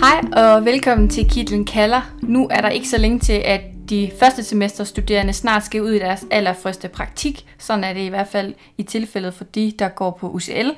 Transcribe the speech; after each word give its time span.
Hej 0.00 0.20
og 0.32 0.64
velkommen 0.64 1.08
til 1.08 1.30
Kitlen 1.30 1.64
kalder. 1.64 2.00
Nu 2.22 2.48
er 2.50 2.60
der 2.60 2.68
ikke 2.68 2.88
så 2.88 2.98
længe 2.98 3.18
til, 3.18 3.32
at 3.32 3.60
de 3.90 4.10
første 4.20 4.44
semesterstuderende 4.44 5.32
snart 5.32 5.64
skal 5.64 5.82
ud 5.82 5.90
i 5.90 5.98
deres 5.98 6.24
allerførste 6.30 6.88
praktik. 6.88 7.46
Sådan 7.58 7.84
er 7.84 7.92
det 7.92 8.00
i 8.00 8.08
hvert 8.08 8.28
fald 8.28 8.54
i 8.78 8.82
tilfældet 8.82 9.34
for 9.34 9.44
de, 9.44 9.72
der 9.78 9.88
går 9.88 10.10
på 10.20 10.30
UCL. 10.30 10.70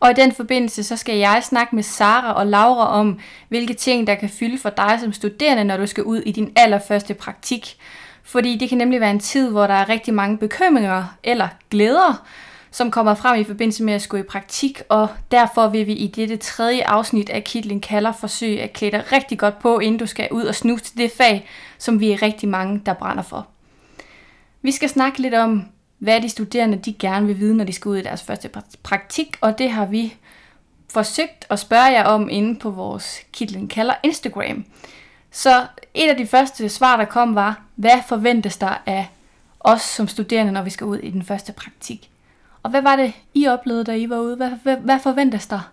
Og 0.00 0.10
i 0.10 0.14
den 0.14 0.32
forbindelse, 0.32 0.84
så 0.84 0.96
skal 0.96 1.16
jeg 1.16 1.42
snakke 1.42 1.74
med 1.76 1.82
Sara 1.82 2.32
og 2.32 2.46
Laura 2.46 2.86
om, 3.00 3.18
hvilke 3.48 3.74
ting, 3.74 4.06
der 4.06 4.14
kan 4.14 4.28
fylde 4.28 4.58
for 4.58 4.70
dig 4.70 4.98
som 5.00 5.12
studerende, 5.12 5.64
når 5.64 5.76
du 5.76 5.86
skal 5.86 6.04
ud 6.04 6.18
i 6.18 6.32
din 6.32 6.52
allerførste 6.56 7.14
praktik. 7.14 7.76
Fordi 8.22 8.56
det 8.56 8.68
kan 8.68 8.78
nemlig 8.78 9.00
være 9.00 9.10
en 9.10 9.20
tid, 9.20 9.50
hvor 9.50 9.66
der 9.66 9.74
er 9.74 9.88
rigtig 9.88 10.14
mange 10.14 10.38
bekymringer 10.38 11.04
eller 11.24 11.48
glæder, 11.70 12.26
som 12.70 12.90
kommer 12.90 13.14
frem 13.14 13.40
i 13.40 13.44
forbindelse 13.44 13.82
med 13.82 13.94
at 13.94 14.02
skulle 14.02 14.24
i 14.24 14.26
praktik, 14.26 14.82
og 14.88 15.08
derfor 15.30 15.68
vil 15.68 15.86
vi 15.86 15.92
i 15.92 16.06
dette 16.06 16.36
tredje 16.36 16.84
afsnit 16.84 17.30
af 17.30 17.44
Kitling 17.44 17.82
kalder 17.82 18.12
forsøge 18.12 18.62
at 18.62 18.72
klæde 18.72 18.92
dig 18.92 19.12
rigtig 19.12 19.38
godt 19.38 19.58
på, 19.58 19.78
inden 19.78 19.98
du 19.98 20.06
skal 20.06 20.28
ud 20.30 20.42
og 20.42 20.54
snuse 20.54 20.84
til 20.84 20.96
det 20.96 21.10
fag, 21.10 21.48
som 21.78 22.00
vi 22.00 22.10
er 22.10 22.22
rigtig 22.22 22.48
mange, 22.48 22.82
der 22.86 22.92
brænder 22.92 23.22
for. 23.22 23.46
Vi 24.62 24.70
skal 24.70 24.88
snakke 24.88 25.18
lidt 25.18 25.34
om, 25.34 25.64
hvad 25.98 26.20
de 26.20 26.28
studerende 26.28 26.78
de 26.78 26.92
gerne 26.92 27.26
vil 27.26 27.38
vide, 27.38 27.56
når 27.56 27.64
de 27.64 27.72
skal 27.72 27.88
ud 27.88 27.96
i 27.96 28.02
deres 28.02 28.22
første 28.22 28.50
praktik, 28.82 29.36
og 29.40 29.58
det 29.58 29.70
har 29.70 29.86
vi 29.86 30.14
forsøgt 30.90 31.46
at 31.50 31.58
spørge 31.58 31.84
jer 31.84 32.04
om 32.04 32.28
inde 32.28 32.58
på 32.58 32.70
vores 32.70 33.20
Kitlen 33.32 33.68
kalder 33.68 33.94
Instagram. 34.02 34.64
Så 35.30 35.66
et 35.94 36.08
af 36.08 36.16
de 36.16 36.26
første 36.26 36.68
svar, 36.68 36.96
der 36.96 37.04
kom, 37.04 37.34
var, 37.34 37.62
hvad 37.76 38.02
forventes 38.08 38.56
der 38.56 38.82
af 38.86 39.08
os 39.60 39.82
som 39.82 40.08
studerende, 40.08 40.52
når 40.52 40.62
vi 40.62 40.70
skal 40.70 40.86
ud 40.86 40.98
i 40.98 41.10
den 41.10 41.22
første 41.22 41.52
praktik? 41.52 42.10
Og 42.62 42.70
hvad 42.70 42.82
var 42.82 42.96
det, 42.96 43.12
I 43.34 43.46
oplevede, 43.46 43.84
da 43.84 43.94
I 43.94 44.10
var 44.10 44.18
ude? 44.18 44.36
Hvad, 44.36 44.50
hvad, 44.62 44.76
hvad 44.76 44.98
forventes 44.98 45.46
der? 45.46 45.72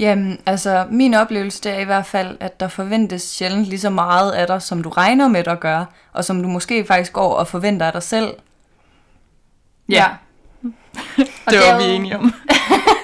Jamen, 0.00 0.38
altså, 0.46 0.86
min 0.90 1.14
oplevelse 1.14 1.62
det 1.62 1.72
er 1.72 1.78
i 1.78 1.84
hvert 1.84 2.06
fald, 2.06 2.36
at 2.40 2.60
der 2.60 2.68
forventes 2.68 3.22
sjældent 3.22 3.66
lige 3.66 3.80
så 3.80 3.90
meget 3.90 4.32
af 4.32 4.46
dig, 4.46 4.62
som 4.62 4.82
du 4.82 4.88
regner 4.88 5.28
med 5.28 5.48
at 5.48 5.60
gøre, 5.60 5.86
og 6.12 6.24
som 6.24 6.42
du 6.42 6.48
måske 6.48 6.84
faktisk 6.84 7.12
går 7.12 7.34
og 7.34 7.48
forventer 7.48 7.86
af 7.86 7.92
dig 7.92 8.02
selv. 8.02 8.34
Ja. 9.88 10.06
det 11.50 11.58
var 11.58 11.78
vi 11.78 11.94
enige 11.94 12.18
om. 12.18 12.34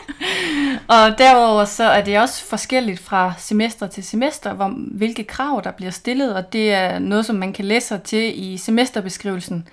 og 0.96 1.18
derudover 1.18 1.64
så 1.64 1.84
er 1.84 2.04
det 2.04 2.20
også 2.20 2.44
forskelligt 2.44 3.00
fra 3.00 3.34
semester 3.38 3.86
til 3.86 4.04
semester, 4.04 4.52
hvor, 4.52 4.74
hvilke 4.92 5.24
krav 5.24 5.60
der 5.64 5.70
bliver 5.70 5.90
stillet, 5.92 6.34
og 6.34 6.52
det 6.52 6.72
er 6.72 6.98
noget, 6.98 7.26
som 7.26 7.36
man 7.36 7.52
kan 7.52 7.64
læse 7.64 7.86
sig 7.86 8.02
til 8.02 8.52
i 8.52 8.56
semesterbeskrivelsen. 8.56 9.68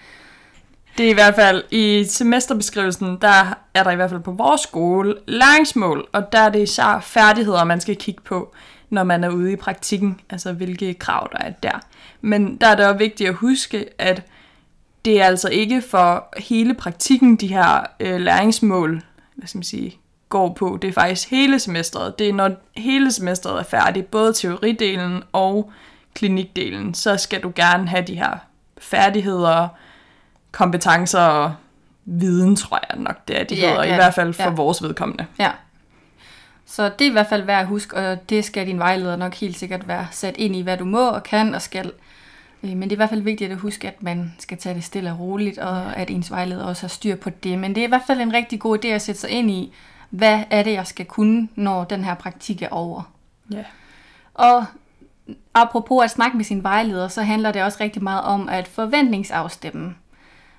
Det 0.97 1.05
er 1.05 1.09
i 1.09 1.13
hvert 1.13 1.35
fald 1.35 1.63
i 1.71 2.03
semesterbeskrivelsen, 2.03 3.17
der 3.21 3.55
er 3.73 3.83
der 3.83 3.91
i 3.91 3.95
hvert 3.95 4.09
fald 4.09 4.21
på 4.21 4.31
vores 4.31 4.61
skole 4.61 5.15
læringsmål, 5.27 6.07
og 6.11 6.31
der 6.31 6.39
er 6.39 6.49
det 6.49 6.59
især 6.59 6.99
færdigheder, 6.99 7.63
man 7.63 7.81
skal 7.81 7.95
kigge 7.95 8.21
på, 8.21 8.53
når 8.89 9.03
man 9.03 9.23
er 9.23 9.29
ude 9.29 9.51
i 9.51 9.55
praktikken, 9.55 10.19
altså 10.29 10.53
hvilke 10.53 10.93
krav 10.93 11.29
der 11.31 11.37
er 11.37 11.51
der. 11.51 11.79
Men 12.21 12.57
der 12.57 12.67
er 12.67 12.75
det 12.75 12.85
også 12.85 12.97
vigtigt 12.97 13.29
at 13.29 13.35
huske, 13.35 13.85
at 13.97 14.21
det 15.05 15.21
er 15.21 15.25
altså 15.25 15.49
ikke 15.49 15.81
for 15.81 16.33
hele 16.37 16.73
praktikken, 16.73 17.35
de 17.35 17.47
her 17.47 17.85
øh, 17.99 18.19
læringsmål, 18.19 19.01
hvad 19.35 19.47
skal 19.47 19.57
man 19.57 19.63
sige, 19.63 19.97
går 20.29 20.53
på. 20.53 20.77
Det 20.81 20.87
er 20.87 20.93
faktisk 20.93 21.29
hele 21.29 21.59
semesteret. 21.59 22.19
Det 22.19 22.29
er 22.29 22.33
når 22.33 22.51
hele 22.77 23.11
semesteret 23.11 23.59
er 23.59 23.63
færdigt, 23.63 24.11
både 24.11 24.33
teoridelen 24.33 25.23
og 25.31 25.71
klinikdelen, 26.13 26.93
så 26.93 27.17
skal 27.17 27.43
du 27.43 27.51
gerne 27.55 27.87
have 27.87 28.03
de 28.07 28.15
her 28.15 28.37
færdigheder, 28.77 29.67
kompetencer 30.53 31.19
og 31.19 31.53
viden, 32.05 32.55
tror 32.55 32.79
jeg 32.89 32.99
nok, 32.99 33.27
det 33.27 33.39
er, 33.39 33.43
de 33.43 33.55
ja, 33.55 33.67
hedder, 33.67 33.83
ja, 33.83 33.93
i 33.93 33.95
hvert 33.95 34.13
fald 34.13 34.33
for 34.33 34.43
ja. 34.43 34.49
vores 34.49 34.83
vedkommende. 34.83 35.25
Ja. 35.39 35.51
Så 36.65 36.83
det 36.83 37.05
er 37.05 37.09
i 37.09 37.13
hvert 37.13 37.27
fald 37.27 37.43
værd 37.43 37.61
at 37.61 37.67
huske, 37.67 37.97
og 37.97 38.29
det 38.29 38.45
skal 38.45 38.67
din 38.67 38.79
vejleder 38.79 39.15
nok 39.15 39.33
helt 39.33 39.57
sikkert 39.57 39.87
være 39.87 40.07
sat 40.11 40.37
ind 40.37 40.55
i, 40.55 40.61
hvad 40.61 40.77
du 40.77 40.85
må 40.85 41.09
og 41.09 41.23
kan 41.23 41.55
og 41.55 41.61
skal. 41.61 41.91
Øh, 42.63 42.69
men 42.69 42.81
det 42.81 42.91
er 42.91 42.95
i 42.95 42.95
hvert 42.95 43.09
fald 43.09 43.21
vigtigt 43.21 43.51
at 43.51 43.57
huske, 43.57 43.87
at 43.87 44.03
man 44.03 44.33
skal 44.39 44.57
tage 44.57 44.75
det 44.75 44.83
stille 44.83 45.11
og 45.11 45.19
roligt, 45.19 45.57
og 45.57 45.97
at 45.97 46.09
ens 46.09 46.31
vejleder 46.31 46.65
også 46.65 46.83
har 46.83 46.87
styr 46.87 47.15
på 47.15 47.29
det. 47.29 47.59
Men 47.59 47.75
det 47.75 47.81
er 47.81 47.85
i 47.85 47.89
hvert 47.89 48.07
fald 48.07 48.21
en 48.21 48.33
rigtig 48.33 48.59
god 48.59 48.85
idé 48.85 48.87
at 48.87 49.01
sætte 49.01 49.21
sig 49.21 49.29
ind 49.29 49.51
i, 49.51 49.73
hvad 50.09 50.43
er 50.49 50.63
det, 50.63 50.73
jeg 50.73 50.87
skal 50.87 51.05
kunne, 51.05 51.47
når 51.55 51.83
den 51.83 52.03
her 52.03 52.13
praktik 52.13 52.61
er 52.61 52.69
over. 52.69 53.11
Ja. 53.51 53.63
Og 54.33 54.65
apropos 55.53 56.03
at 56.03 56.11
snakke 56.11 56.37
med 56.37 56.45
sin 56.45 56.63
vejleder, 56.63 57.07
så 57.07 57.21
handler 57.21 57.51
det 57.51 57.63
også 57.63 57.77
rigtig 57.81 58.03
meget 58.03 58.23
om 58.23 58.49
at 58.49 58.67
forventningsafstemme. 58.67 59.95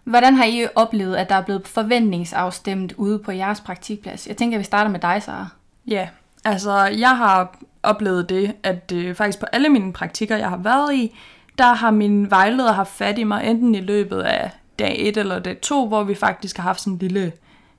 Hvordan 0.04 0.34
har 0.34 0.44
I 0.44 0.66
oplevet, 0.74 1.16
at 1.16 1.28
der 1.28 1.34
er 1.34 1.42
blevet 1.44 1.68
forventningsafstemt 1.68 2.92
ude 2.92 3.18
på 3.18 3.32
jeres 3.32 3.60
praktikplads? 3.60 4.26
Jeg 4.26 4.36
tænker, 4.36 4.56
at 4.56 4.58
vi 4.58 4.64
starter 4.64 4.90
med 4.90 5.00
dig, 5.00 5.22
Sara. 5.22 5.48
Ja, 5.86 6.08
altså 6.44 6.84
jeg 6.84 7.16
har 7.16 7.58
oplevet 7.82 8.28
det, 8.28 8.54
at 8.62 8.92
øh, 8.94 9.14
faktisk 9.14 9.40
på 9.40 9.46
alle 9.52 9.68
mine 9.68 9.92
praktikker, 9.92 10.36
jeg 10.36 10.48
har 10.48 10.56
været 10.56 10.94
i, 10.94 11.18
der 11.58 11.74
har 11.74 11.90
min 11.90 12.30
vejleder 12.30 12.72
haft 12.72 12.90
fat 12.90 13.18
i 13.18 13.24
mig, 13.24 13.46
enten 13.46 13.74
i 13.74 13.80
løbet 13.80 14.20
af 14.20 14.50
dag 14.78 14.96
1 14.98 15.16
eller 15.16 15.38
dag 15.38 15.60
2, 15.60 15.88
hvor 15.88 16.02
vi 16.04 16.14
faktisk 16.14 16.56
har 16.56 16.62
haft 16.62 16.80
sådan 16.80 16.92
en 16.92 16.98
lille 16.98 17.32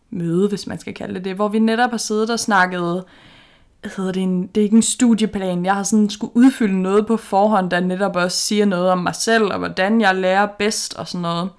møde, 0.09 0.49
hvis 0.49 0.67
man 0.67 0.79
skal 0.79 0.93
kalde 0.93 1.13
det 1.13 1.25
det, 1.25 1.35
hvor 1.35 1.47
vi 1.47 1.59
netop 1.59 1.89
har 1.91 1.97
siddet 1.97 2.29
og 2.29 2.39
snakket, 2.39 3.03
hedder 3.97 4.11
det, 4.11 4.23
en, 4.23 4.47
det 4.47 4.61
er 4.61 4.63
ikke 4.63 4.75
en 4.75 4.81
studieplan, 4.81 5.65
jeg 5.65 5.75
har 5.75 5.83
sådan 5.83 6.09
skulle 6.09 6.35
udfylde 6.35 6.81
noget 6.81 7.07
på 7.07 7.17
forhånd, 7.17 7.71
der 7.71 7.79
netop 7.79 8.15
også 8.15 8.37
siger 8.37 8.65
noget 8.65 8.89
om 8.89 8.97
mig 8.97 9.15
selv, 9.15 9.43
og 9.43 9.57
hvordan 9.57 10.01
jeg 10.01 10.15
lærer 10.15 10.45
bedst 10.45 10.93
og 10.93 11.07
sådan 11.07 11.21
noget. 11.21 11.49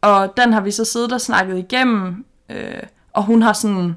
Og 0.00 0.36
den 0.36 0.52
har 0.52 0.60
vi 0.60 0.70
så 0.70 0.84
siddet 0.84 1.12
og 1.12 1.20
snakket 1.20 1.58
igennem, 1.58 2.24
øh, 2.48 2.82
og 3.12 3.22
hun 3.22 3.42
har 3.42 3.52
sådan, 3.52 3.96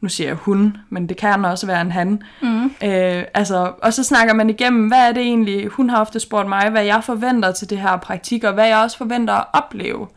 nu 0.00 0.08
siger 0.08 0.28
jeg 0.28 0.36
hun, 0.36 0.76
men 0.90 1.08
det 1.08 1.16
kan 1.16 1.44
også 1.44 1.66
være 1.66 1.80
en 1.80 1.92
han. 1.92 2.22
Mm. 2.42 2.64
Øh, 2.64 3.24
altså, 3.34 3.72
og 3.82 3.92
så 3.92 4.04
snakker 4.04 4.34
man 4.34 4.50
igennem, 4.50 4.88
hvad 4.88 5.08
er 5.08 5.12
det 5.12 5.22
egentlig, 5.22 5.68
hun 5.68 5.90
har 5.90 6.00
ofte 6.00 6.20
spurgt 6.20 6.48
mig, 6.48 6.70
hvad 6.70 6.84
jeg 6.84 7.04
forventer 7.04 7.52
til 7.52 7.70
det 7.70 7.78
her 7.78 7.96
praktik, 7.96 8.44
og 8.44 8.52
hvad 8.52 8.66
jeg 8.66 8.78
også 8.78 8.98
forventer 8.98 9.34
at 9.34 9.44
opleve. 9.52 10.08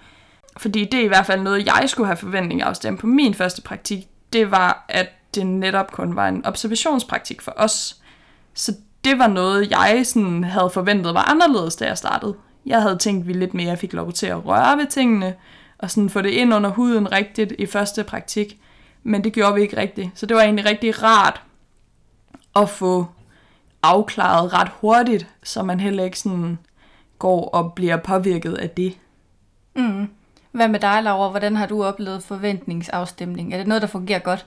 Fordi 0.58 0.86
det 0.86 1.00
er 1.00 1.04
i 1.04 1.08
hvert 1.08 1.26
fald 1.26 1.42
noget, 1.42 1.66
jeg 1.66 1.84
skulle 1.88 2.08
have 2.08 2.18
forventninger 2.18 2.66
afstemt 2.66 3.00
på 3.00 3.08
min 3.08 3.34
første 3.34 3.62
praktik. 3.62 4.08
Det 4.34 4.52
var, 4.52 4.86
at 4.90 5.08
det 5.36 5.48
netop 5.48 5.92
kun 5.92 6.16
var 6.16 6.28
en 6.28 6.46
observationspraktik 6.46 7.42
for 7.42 7.54
os. 7.56 7.96
Så 8.54 8.76
det 9.04 9.20
var 9.20 9.28
noget, 9.28 9.72
jeg 9.72 10.02
sådan 10.04 10.44
havde 10.44 10.70
forventet 10.70 11.14
var 11.14 11.32
anderledes, 11.32 11.76
da 11.76 11.86
jeg 11.86 11.98
startede. 11.98 12.36
Jeg 12.66 12.82
havde 12.82 12.98
tænkt, 12.98 13.22
at 13.22 13.28
vi 13.28 13.34
lidt 13.34 13.54
mere 13.54 13.78
fik 13.78 13.94
lov 13.94 14.12
til 14.12 14.28
at 14.28 14.46
røre 14.46 14.78
ved 14.78 14.88
tingene, 14.88 15.36
og 15.78 15.92
sådan 15.92 16.10
få 16.10 16.22
det 16.22 16.30
ind 16.30 16.54
under 16.54 16.70
huden 16.70 17.12
rigtigt 17.12 17.54
i 17.60 17.66
første 17.66 18.04
praktik. 18.04 18.60
Men 19.04 19.24
det 19.24 19.34
gjorde 19.34 19.56
vi 19.56 19.62
ikke 19.62 19.78
rigtigt. 19.78 20.10
Så 20.16 20.26
det 20.26 20.36
var 20.36 20.44
egentlig 20.44 20.66
rigtig 20.66 21.04
rart 21.04 21.42
at 22.56 22.70
få 22.70 23.06
afklaret 23.84 24.54
ret 24.54 24.72
hurtigt, 24.82 25.28
så 25.44 25.64
man 25.64 25.80
heller 25.80 26.04
ikke 26.04 26.20
sådan 26.20 26.58
går 27.20 27.50
og 27.50 27.74
bliver 27.74 27.98
påvirket 27.98 28.54
af 28.54 28.70
det. 28.70 28.98
Mm. 29.76 30.10
Hvad 30.52 30.68
med 30.68 30.80
dig, 30.80 31.04
Laura? 31.04 31.30
Hvordan 31.30 31.56
har 31.56 31.66
du 31.66 31.84
oplevet 31.84 32.24
forventningsafstemning? 32.24 33.54
Er 33.54 33.58
det 33.58 33.68
noget, 33.68 33.82
der 33.82 33.88
fungerer 33.88 34.20
godt? 34.20 34.46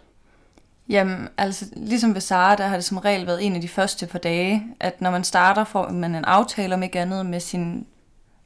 Jamen, 0.89 1.29
altså 1.39 1.65
ligesom 1.77 2.15
ved 2.15 2.21
Sara, 2.21 2.57
der 2.57 2.67
har 2.67 2.77
det 2.77 2.85
som 2.85 2.99
regel 2.99 3.27
været 3.27 3.47
en 3.47 3.55
af 3.55 3.61
de 3.61 3.69
første 3.69 4.07
par 4.07 4.19
dage, 4.19 4.63
at 4.81 5.01
når 5.01 5.11
man 5.11 5.25
starter, 5.25 5.65
får 5.65 5.91
man 5.91 6.15
en 6.15 6.25
aftale 6.25 6.75
om 6.75 6.83
ikke 6.83 7.01
andet 7.01 7.27
med 7.27 7.41
sin 7.41 7.87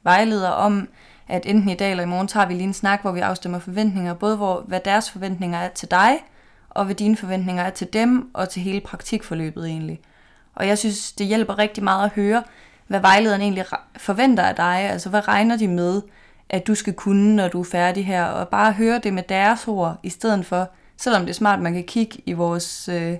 vejleder 0.07 0.49
om, 0.49 0.87
at 1.27 1.45
enten 1.45 1.69
i 1.69 1.75
dag 1.75 1.91
eller 1.91 2.03
i 2.03 2.07
morgen 2.07 2.27
tager 2.27 2.45
vi 2.45 2.53
lige 2.53 2.63
en 2.63 2.73
snak, 2.73 3.01
hvor 3.01 3.11
vi 3.11 3.19
afstemmer 3.19 3.59
forventninger, 3.59 4.13
både 4.13 4.35
hvor, 4.35 4.63
hvad 4.67 4.79
deres 4.85 5.11
forventninger 5.11 5.59
er 5.59 5.69
til 5.69 5.91
dig, 5.91 6.23
og 6.69 6.85
hvad 6.85 6.95
dine 6.95 7.17
forventninger 7.17 7.63
er 7.63 7.69
til 7.69 7.87
dem, 7.93 8.29
og 8.33 8.49
til 8.49 8.61
hele 8.61 8.81
praktikforløbet 8.81 9.67
egentlig. 9.67 9.99
Og 10.55 10.67
jeg 10.67 10.77
synes, 10.77 11.11
det 11.11 11.27
hjælper 11.27 11.57
rigtig 11.57 11.83
meget 11.83 12.05
at 12.05 12.11
høre, 12.11 12.43
hvad 12.87 12.99
vejlederen 12.99 13.41
egentlig 13.41 13.65
forventer 13.97 14.43
af 14.43 14.55
dig, 14.55 14.75
altså 14.75 15.09
hvad 15.09 15.27
regner 15.27 15.57
de 15.57 15.67
med, 15.67 16.01
at 16.49 16.67
du 16.67 16.75
skal 16.75 16.93
kunne, 16.93 17.35
når 17.35 17.47
du 17.47 17.59
er 17.59 17.65
færdig 17.71 18.05
her, 18.05 18.25
og 18.25 18.47
bare 18.47 18.73
høre 18.73 18.99
det 18.99 19.13
med 19.13 19.23
deres 19.29 19.67
ord, 19.67 19.99
i 20.03 20.09
stedet 20.09 20.45
for, 20.45 20.69
selvom 20.97 21.21
det 21.21 21.29
er 21.29 21.33
smart, 21.33 21.59
man 21.59 21.73
kan 21.73 21.83
kigge 21.83 22.21
i 22.25 22.33
vores, 22.33 22.89
øh, 22.89 23.13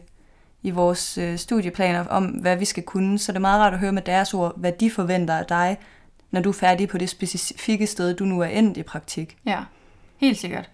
i 0.63 0.71
vores 0.71 1.17
øh, 1.17 1.37
studieplaner 1.37 2.05
om, 2.05 2.25
hvad 2.25 2.55
vi 2.55 2.65
skal 2.65 2.83
kunne, 2.83 3.19
så 3.19 3.31
det 3.31 3.37
er 3.37 3.41
meget 3.41 3.61
rart 3.61 3.73
at 3.73 3.79
høre 3.79 3.91
med 3.91 4.01
deres 4.01 4.33
ord, 4.33 4.59
hvad 4.59 4.71
de 4.71 4.91
forventer 4.91 5.33
af 5.33 5.45
dig, 5.45 5.77
når 6.31 6.41
du 6.41 6.49
er 6.49 6.53
færdig 6.53 6.87
på 6.87 6.97
det 6.97 7.09
specifikke 7.09 7.87
sted, 7.87 8.13
du 8.13 8.25
nu 8.25 8.39
er 8.39 8.47
endt 8.47 8.77
i 8.77 8.83
praktik. 8.83 9.37
Ja, 9.45 9.59
helt 10.17 10.37
sikkert. 10.37 10.69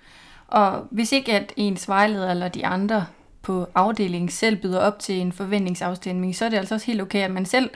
Og 0.47 0.87
hvis 0.91 1.11
ikke 1.11 1.33
at 1.33 1.53
ens 1.55 1.87
vejleder 1.87 2.31
eller 2.31 2.47
de 2.47 2.65
andre 2.65 3.05
på 3.41 3.67
afdelingen 3.75 4.29
selv 4.29 4.55
byder 4.55 4.79
op 4.79 4.99
til 4.99 5.15
en 5.21 5.31
forventningsafstemning, 5.31 6.35
så 6.35 6.45
er 6.45 6.49
det 6.49 6.57
altså 6.57 6.75
også 6.75 6.87
helt 6.87 7.01
okay, 7.01 7.19
at 7.19 7.31
man 7.31 7.45
selv 7.45 7.69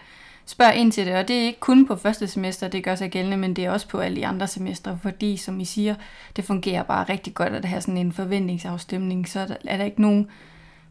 spørger 0.46 0.72
ind 0.72 0.92
til 0.92 1.06
det. 1.06 1.16
Og 1.16 1.28
det 1.28 1.36
er 1.36 1.44
ikke 1.44 1.60
kun 1.60 1.88
på 1.88 1.96
første 1.96 2.28
semester, 2.28 2.68
det 2.68 2.84
gør 2.84 2.96
sig 2.96 3.12
gældende, 3.12 3.38
men 3.38 3.54
det 3.56 3.66
er 3.66 3.72
også 3.72 3.88
på 3.88 4.00
alle 4.00 4.18
de 4.18 4.28
andre 4.28 4.48
semestre, 4.48 5.00
fordi 5.02 5.38
som 5.38 5.60
I 5.60 5.66
siger, 5.66 5.96
det 6.36 6.46
fungerer 6.46 6.84
bare 6.84 7.04
rigtig 7.04 7.34
godt 7.34 7.54
at 7.54 7.66
have 7.66 7.82
sådan 7.82 7.98
en 7.98 8.14
forventningsafstemning, 8.14 9.28
så 9.28 9.58
er 9.66 9.78
der 9.78 9.86
ikke 9.86 10.02
nogen, 10.02 10.28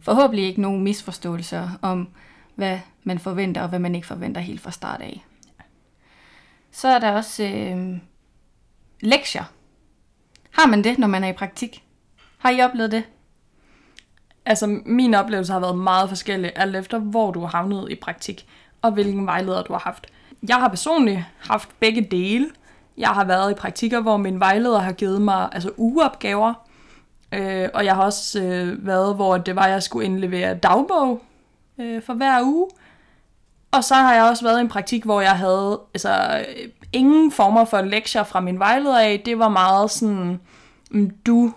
forhåbentlig 0.00 0.44
ikke 0.44 0.60
nogen 0.60 0.82
misforståelser 0.82 1.68
om, 1.82 2.08
hvad 2.54 2.78
man 3.04 3.18
forventer 3.18 3.62
og 3.62 3.68
hvad 3.68 3.78
man 3.78 3.94
ikke 3.94 4.06
forventer 4.06 4.40
helt 4.40 4.60
fra 4.60 4.70
start 4.70 5.00
af. 5.00 5.24
Så 6.76 6.88
er 6.88 6.98
der 6.98 7.12
også 7.12 7.44
øh, 7.44 7.98
lektier. 9.00 9.44
Har 10.50 10.66
man 10.66 10.84
det, 10.84 10.98
når 10.98 11.06
man 11.06 11.24
er 11.24 11.28
i 11.28 11.32
praktik? 11.32 11.84
Har 12.38 12.50
I 12.50 12.60
oplevet 12.60 12.92
det? 12.92 13.04
Altså, 14.46 14.80
min 14.86 15.14
oplevelse 15.14 15.52
har 15.52 15.60
været 15.60 15.78
meget 15.78 16.08
forskellig, 16.08 16.52
alt 16.56 16.76
efter 16.76 16.98
hvor 16.98 17.30
du 17.30 17.40
har 17.40 17.46
havnet 17.46 17.90
i 17.90 17.94
praktik, 17.94 18.48
og 18.82 18.92
hvilken 18.92 19.26
vejleder 19.26 19.62
du 19.62 19.72
har 19.72 19.80
haft. 19.80 20.06
Jeg 20.48 20.56
har 20.56 20.68
personligt 20.68 21.24
haft 21.38 21.68
begge 21.80 22.08
dele. 22.10 22.50
Jeg 22.96 23.08
har 23.08 23.24
været 23.24 23.50
i 23.50 23.54
praktikker, 23.54 24.00
hvor 24.00 24.16
min 24.16 24.40
vejleder 24.40 24.78
har 24.78 24.92
givet 24.92 25.22
mig 25.22 25.48
altså 25.52 25.70
ugeopgaver, 25.76 26.54
øh, 27.32 27.68
og 27.74 27.84
jeg 27.84 27.94
har 27.94 28.02
også 28.02 28.42
øh, 28.42 28.86
været, 28.86 29.14
hvor 29.14 29.38
det 29.38 29.56
var, 29.56 29.62
at 29.62 29.70
jeg 29.70 29.82
skulle 29.82 30.06
indlevere 30.06 30.54
dagbog 30.54 31.22
øh, 31.78 32.02
for 32.02 32.14
hver 32.14 32.42
uge. 32.42 32.68
Og 33.72 33.84
så 33.84 33.94
har 33.94 34.14
jeg 34.14 34.24
også 34.24 34.44
været 34.44 34.58
i 34.58 34.60
en 34.60 34.68
praktik, 34.68 35.04
hvor 35.04 35.20
jeg 35.20 35.38
havde 35.38 35.80
altså, 35.94 36.44
ingen 36.92 37.32
former 37.32 37.64
for 37.64 37.80
lektier 37.80 38.24
fra 38.24 38.40
min 38.40 38.58
vejleder 38.58 39.00
af. 39.00 39.22
Det 39.24 39.38
var 39.38 39.48
meget 39.48 39.90
sådan, 39.90 40.40
mm, 40.90 41.10
du 41.26 41.52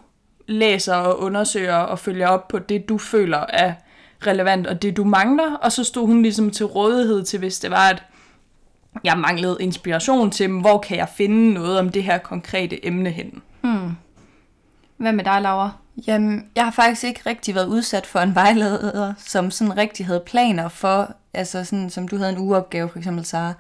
læser 0.48 0.96
og 0.96 1.20
undersøger 1.20 1.76
og 1.76 2.00
følger 2.00 2.28
op 2.28 2.48
på 2.48 2.60
det, 2.60 2.90
du 2.90 2.98
føler 2.98 3.46
er 3.50 3.74
relevant, 4.28 4.68
og 4.68 4.82
det 4.82 4.98
du 4.98 5.04
mangler, 5.04 5.56
og 5.56 5.72
så 5.72 5.84
stod 5.84 6.08
hun 6.08 6.22
ligesom 6.22 6.52
til 6.52 6.66
rådighed 6.66 7.24
til, 7.24 7.40
hvis 7.40 7.60
det 7.60 7.72
var, 7.72 7.90
at 7.90 8.04
jeg 9.04 9.18
manglede 9.18 9.58
inspiration 9.60 10.32
til, 10.32 10.48
hvor 10.48 10.78
kan 10.78 10.98
jeg 10.98 11.10
finde 11.10 11.54
noget 11.54 11.80
om 11.80 11.90
det 11.90 12.04
her 12.04 12.18
konkrete 12.18 12.86
emne 12.86 13.10
hen. 13.10 13.42
Hmm. 13.62 13.92
Hvad 14.98 15.14
med 15.14 15.24
dig, 15.24 15.42
Laura? 15.42 15.72
Jamen, 16.08 16.46
jeg 16.56 16.64
har 16.64 16.72
faktisk 16.72 17.04
ikke 17.04 17.22
rigtig 17.26 17.56
været 17.56 17.68
udsat 17.68 18.06
for 18.06 18.20
en 18.20 18.36
vejleder, 18.36 19.14
som 19.18 19.52
sådan 19.52 19.78
rigtig 19.78 20.06
havde 20.06 20.24
planer 20.26 20.68
for, 20.70 21.12
altså 21.34 21.64
sådan, 21.64 21.90
som 21.90 22.08
du 22.08 22.18
havde 22.18 22.32
en 22.32 22.38
ugeopgave 22.38 22.90
for 22.90 22.98
eksempel, 22.98 23.26
Sara. 23.26 23.54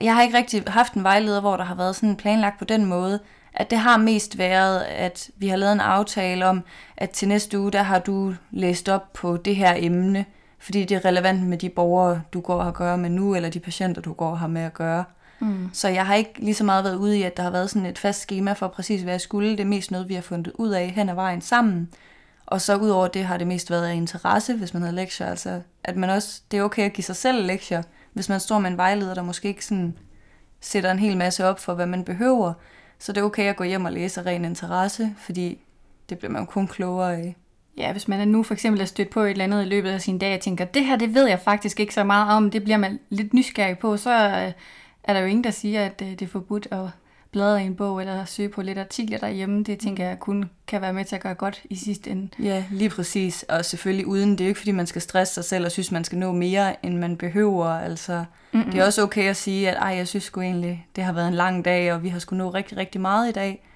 Jeg 0.00 0.14
har 0.14 0.22
ikke 0.22 0.36
rigtig 0.36 0.62
haft 0.66 0.92
en 0.92 1.02
vejleder, 1.02 1.40
hvor 1.40 1.56
der 1.56 1.64
har 1.64 1.74
været 1.74 1.96
sådan 1.96 2.16
planlagt 2.16 2.58
på 2.58 2.64
den 2.64 2.84
måde, 2.84 3.20
at 3.54 3.70
det 3.70 3.78
har 3.78 3.96
mest 3.96 4.38
været, 4.38 4.80
at 4.80 5.30
vi 5.36 5.48
har 5.48 5.56
lavet 5.56 5.72
en 5.72 5.80
aftale 5.80 6.46
om, 6.46 6.62
at 6.96 7.10
til 7.10 7.28
næste 7.28 7.60
uge, 7.60 7.72
der 7.72 7.82
har 7.82 7.98
du 7.98 8.34
læst 8.50 8.88
op 8.88 9.12
på 9.12 9.36
det 9.36 9.56
her 9.56 9.74
emne, 9.76 10.24
fordi 10.58 10.84
det 10.84 10.94
er 10.94 11.04
relevant 11.04 11.42
med 11.42 11.58
de 11.58 11.68
borgere, 11.68 12.22
du 12.32 12.40
går 12.40 12.54
og 12.54 12.62
har 12.62 12.70
at 12.70 12.76
gøre 12.76 12.98
med 12.98 13.10
nu, 13.10 13.34
eller 13.34 13.50
de 13.50 13.60
patienter, 13.60 14.02
du 14.02 14.12
går 14.12 14.30
og 14.30 14.38
har 14.38 14.46
med 14.46 14.62
at 14.62 14.74
gøre. 14.74 15.04
Mm. 15.40 15.70
Så 15.72 15.88
jeg 15.88 16.06
har 16.06 16.14
ikke 16.14 16.32
lige 16.38 16.54
så 16.54 16.64
meget 16.64 16.84
været 16.84 16.96
ude 16.96 17.18
i, 17.18 17.22
at 17.22 17.36
der 17.36 17.42
har 17.42 17.50
været 17.50 17.70
sådan 17.70 17.86
et 17.86 17.98
fast 17.98 18.20
schema 18.20 18.52
for 18.52 18.68
præcis, 18.68 19.02
hvad 19.02 19.12
jeg 19.12 19.20
skulle. 19.20 19.50
Det 19.50 19.60
er 19.60 19.64
mest 19.64 19.90
noget, 19.90 20.08
vi 20.08 20.14
har 20.14 20.22
fundet 20.22 20.52
ud 20.54 20.70
af 20.70 20.90
hen 20.90 21.08
ad 21.08 21.14
vejen 21.14 21.40
sammen. 21.40 21.88
Og 22.46 22.60
så 22.60 22.76
udover 22.76 23.08
det 23.08 23.24
har 23.24 23.36
det 23.36 23.46
mest 23.46 23.70
været 23.70 23.86
af 23.86 23.94
interesse, 23.94 24.56
hvis 24.56 24.74
man 24.74 24.82
havde 24.82 24.94
lektier. 24.94 25.26
Altså, 25.26 25.60
at 25.84 25.96
man 25.96 26.10
også, 26.10 26.40
det 26.50 26.58
er 26.58 26.62
okay 26.62 26.82
at 26.82 26.92
give 26.92 27.04
sig 27.04 27.16
selv 27.16 27.46
lektier, 27.46 27.82
hvis 28.12 28.28
man 28.28 28.40
står 28.40 28.58
med 28.58 28.70
en 28.70 28.76
vejleder, 28.76 29.14
der 29.14 29.22
måske 29.22 29.48
ikke 29.48 29.64
sådan 29.64 29.98
sætter 30.60 30.90
en 30.90 30.98
hel 30.98 31.16
masse 31.16 31.44
op 31.44 31.60
for, 31.60 31.74
hvad 31.74 31.86
man 31.86 32.04
behøver. 32.04 32.52
Så 32.98 33.12
det 33.12 33.20
er 33.20 33.24
okay 33.24 33.48
at 33.50 33.56
gå 33.56 33.64
hjem 33.64 33.84
og 33.84 33.92
læse 33.92 34.20
af 34.20 34.26
ren 34.26 34.44
interesse, 34.44 35.14
fordi 35.18 35.58
det 36.08 36.18
bliver 36.18 36.32
man 36.32 36.42
jo 36.42 36.46
kun 36.46 36.68
klogere 36.68 37.16
af. 37.16 37.36
Ja, 37.76 37.92
hvis 37.92 38.08
man 38.08 38.20
er 38.20 38.24
nu 38.24 38.42
for 38.42 38.54
eksempel 38.54 38.80
er 38.80 38.84
stødt 38.84 39.10
på 39.10 39.20
et 39.20 39.30
eller 39.30 39.44
andet 39.44 39.62
i 39.62 39.68
løbet 39.68 39.90
af 39.90 40.00
sin 40.00 40.18
dag, 40.18 40.34
og 40.34 40.40
tænker, 40.40 40.64
det 40.64 40.84
her, 40.84 40.96
det 40.96 41.14
ved 41.14 41.28
jeg 41.28 41.40
faktisk 41.40 41.80
ikke 41.80 41.94
så 41.94 42.04
meget 42.04 42.36
om, 42.36 42.50
det 42.50 42.64
bliver 42.64 42.76
man 42.76 42.98
lidt 43.08 43.34
nysgerrig 43.34 43.78
på, 43.78 43.96
så 43.96 44.28
øh, 44.28 44.52
er 45.06 45.12
der 45.12 45.20
jo 45.20 45.26
ingen, 45.26 45.44
der 45.44 45.50
siger, 45.50 45.86
at 45.86 46.02
øh, 46.02 46.08
det 46.08 46.22
er 46.22 46.26
forbudt 46.26 46.68
at 46.70 46.88
bladre 47.30 47.62
i 47.62 47.66
en 47.66 47.76
bog 47.76 48.00
eller 48.00 48.24
søge 48.24 48.48
på 48.48 48.62
lidt 48.62 48.78
artikler 48.78 49.18
derhjemme. 49.18 49.62
Det 49.64 49.78
tænker 49.78 50.08
jeg 50.08 50.18
kun 50.18 50.50
kan 50.66 50.80
være 50.80 50.92
med 50.92 51.04
til 51.04 51.16
at 51.16 51.22
gøre 51.22 51.34
godt 51.34 51.62
i 51.70 51.76
sidste 51.76 52.10
ende. 52.10 52.28
Ja, 52.38 52.64
lige 52.70 52.90
præcis. 52.90 53.42
Og 53.42 53.64
selvfølgelig 53.64 54.06
uden, 54.06 54.30
det 54.30 54.40
er 54.40 54.44
jo 54.44 54.48
ikke 54.48 54.60
fordi, 54.60 54.70
man 54.70 54.86
skal 54.86 55.02
stresse 55.02 55.34
sig 55.34 55.44
selv 55.44 55.64
og 55.64 55.72
synes, 55.72 55.92
man 55.92 56.04
skal 56.04 56.18
nå 56.18 56.32
mere, 56.32 56.86
end 56.86 56.96
man 56.96 57.16
behøver. 57.16 57.66
Altså, 57.66 58.24
Mm-mm. 58.52 58.70
det 58.70 58.80
er 58.80 58.84
også 58.84 59.02
okay 59.02 59.30
at 59.30 59.36
sige, 59.36 59.70
at 59.70 59.76
Ej, 59.76 59.88
jeg 59.88 60.08
synes 60.08 60.24
sgu 60.24 60.40
egentlig, 60.40 60.86
det 60.96 61.04
har 61.04 61.12
været 61.12 61.28
en 61.28 61.34
lang 61.34 61.64
dag, 61.64 61.92
og 61.92 62.02
vi 62.02 62.08
har 62.08 62.18
skulle 62.18 62.38
nå 62.38 62.50
rigtig, 62.50 62.76
rigtig 62.78 63.00
meget 63.00 63.28
i 63.28 63.32
dag. 63.32 63.66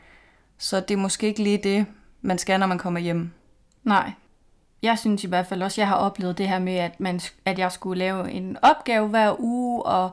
Så 0.59 0.81
det 0.81 0.91
er 0.91 0.99
måske 0.99 1.27
ikke 1.27 1.43
lige 1.43 1.59
det, 1.59 1.87
man 2.23 2.39
skal, 2.39 2.61
når 2.61 2.67
man 2.67 2.79
kommer 2.79 3.01
hjem. 3.01 3.31
Nej. 3.85 4.13
Jeg 4.83 4.99
synes 4.99 5.25
i 5.25 5.27
hvert 5.27 5.47
fald 5.47 5.63
også, 5.63 5.75
at 5.75 5.79
jeg 5.79 5.89
har 5.89 5.97
oplevet 5.97 6.39
det 6.39 6.49
her 6.49 6.59
med, 6.59 6.75
at, 6.75 7.01
man, 7.01 7.21
at 7.45 7.59
jeg 7.59 7.73
skulle 7.73 7.99
lave 7.99 8.31
en 8.31 8.57
opgave 8.63 9.09
hver 9.09 9.41
uge, 9.41 9.83
og 9.83 10.11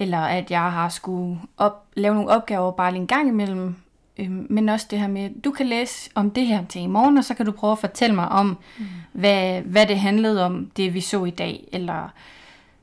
eller 0.00 0.18
at 0.18 0.50
jeg 0.50 0.72
har 0.72 0.88
skulle 0.88 1.38
op, 1.56 1.86
lave 1.94 2.14
nogle 2.14 2.30
opgaver 2.30 2.70
bare 2.70 2.96
en 2.96 3.06
gang 3.06 3.28
imellem. 3.28 3.74
Øhm, 4.18 4.46
men 4.50 4.68
også 4.68 4.86
det 4.90 5.00
her 5.00 5.08
med, 5.08 5.30
du 5.44 5.50
kan 5.50 5.66
læse 5.66 6.10
om 6.14 6.30
det 6.30 6.46
her 6.46 6.64
til 6.68 6.82
i 6.82 6.86
morgen, 6.86 7.18
og 7.18 7.24
så 7.24 7.34
kan 7.34 7.46
du 7.46 7.52
prøve 7.52 7.72
at 7.72 7.78
fortælle 7.78 8.14
mig 8.14 8.28
om, 8.28 8.58
mm. 8.78 8.84
hvad, 9.12 9.60
hvad 9.60 9.86
det 9.86 9.98
handlede 9.98 10.46
om, 10.46 10.70
det 10.76 10.94
vi 10.94 11.00
så 11.00 11.24
i 11.24 11.30
dag, 11.30 11.68
eller 11.72 12.08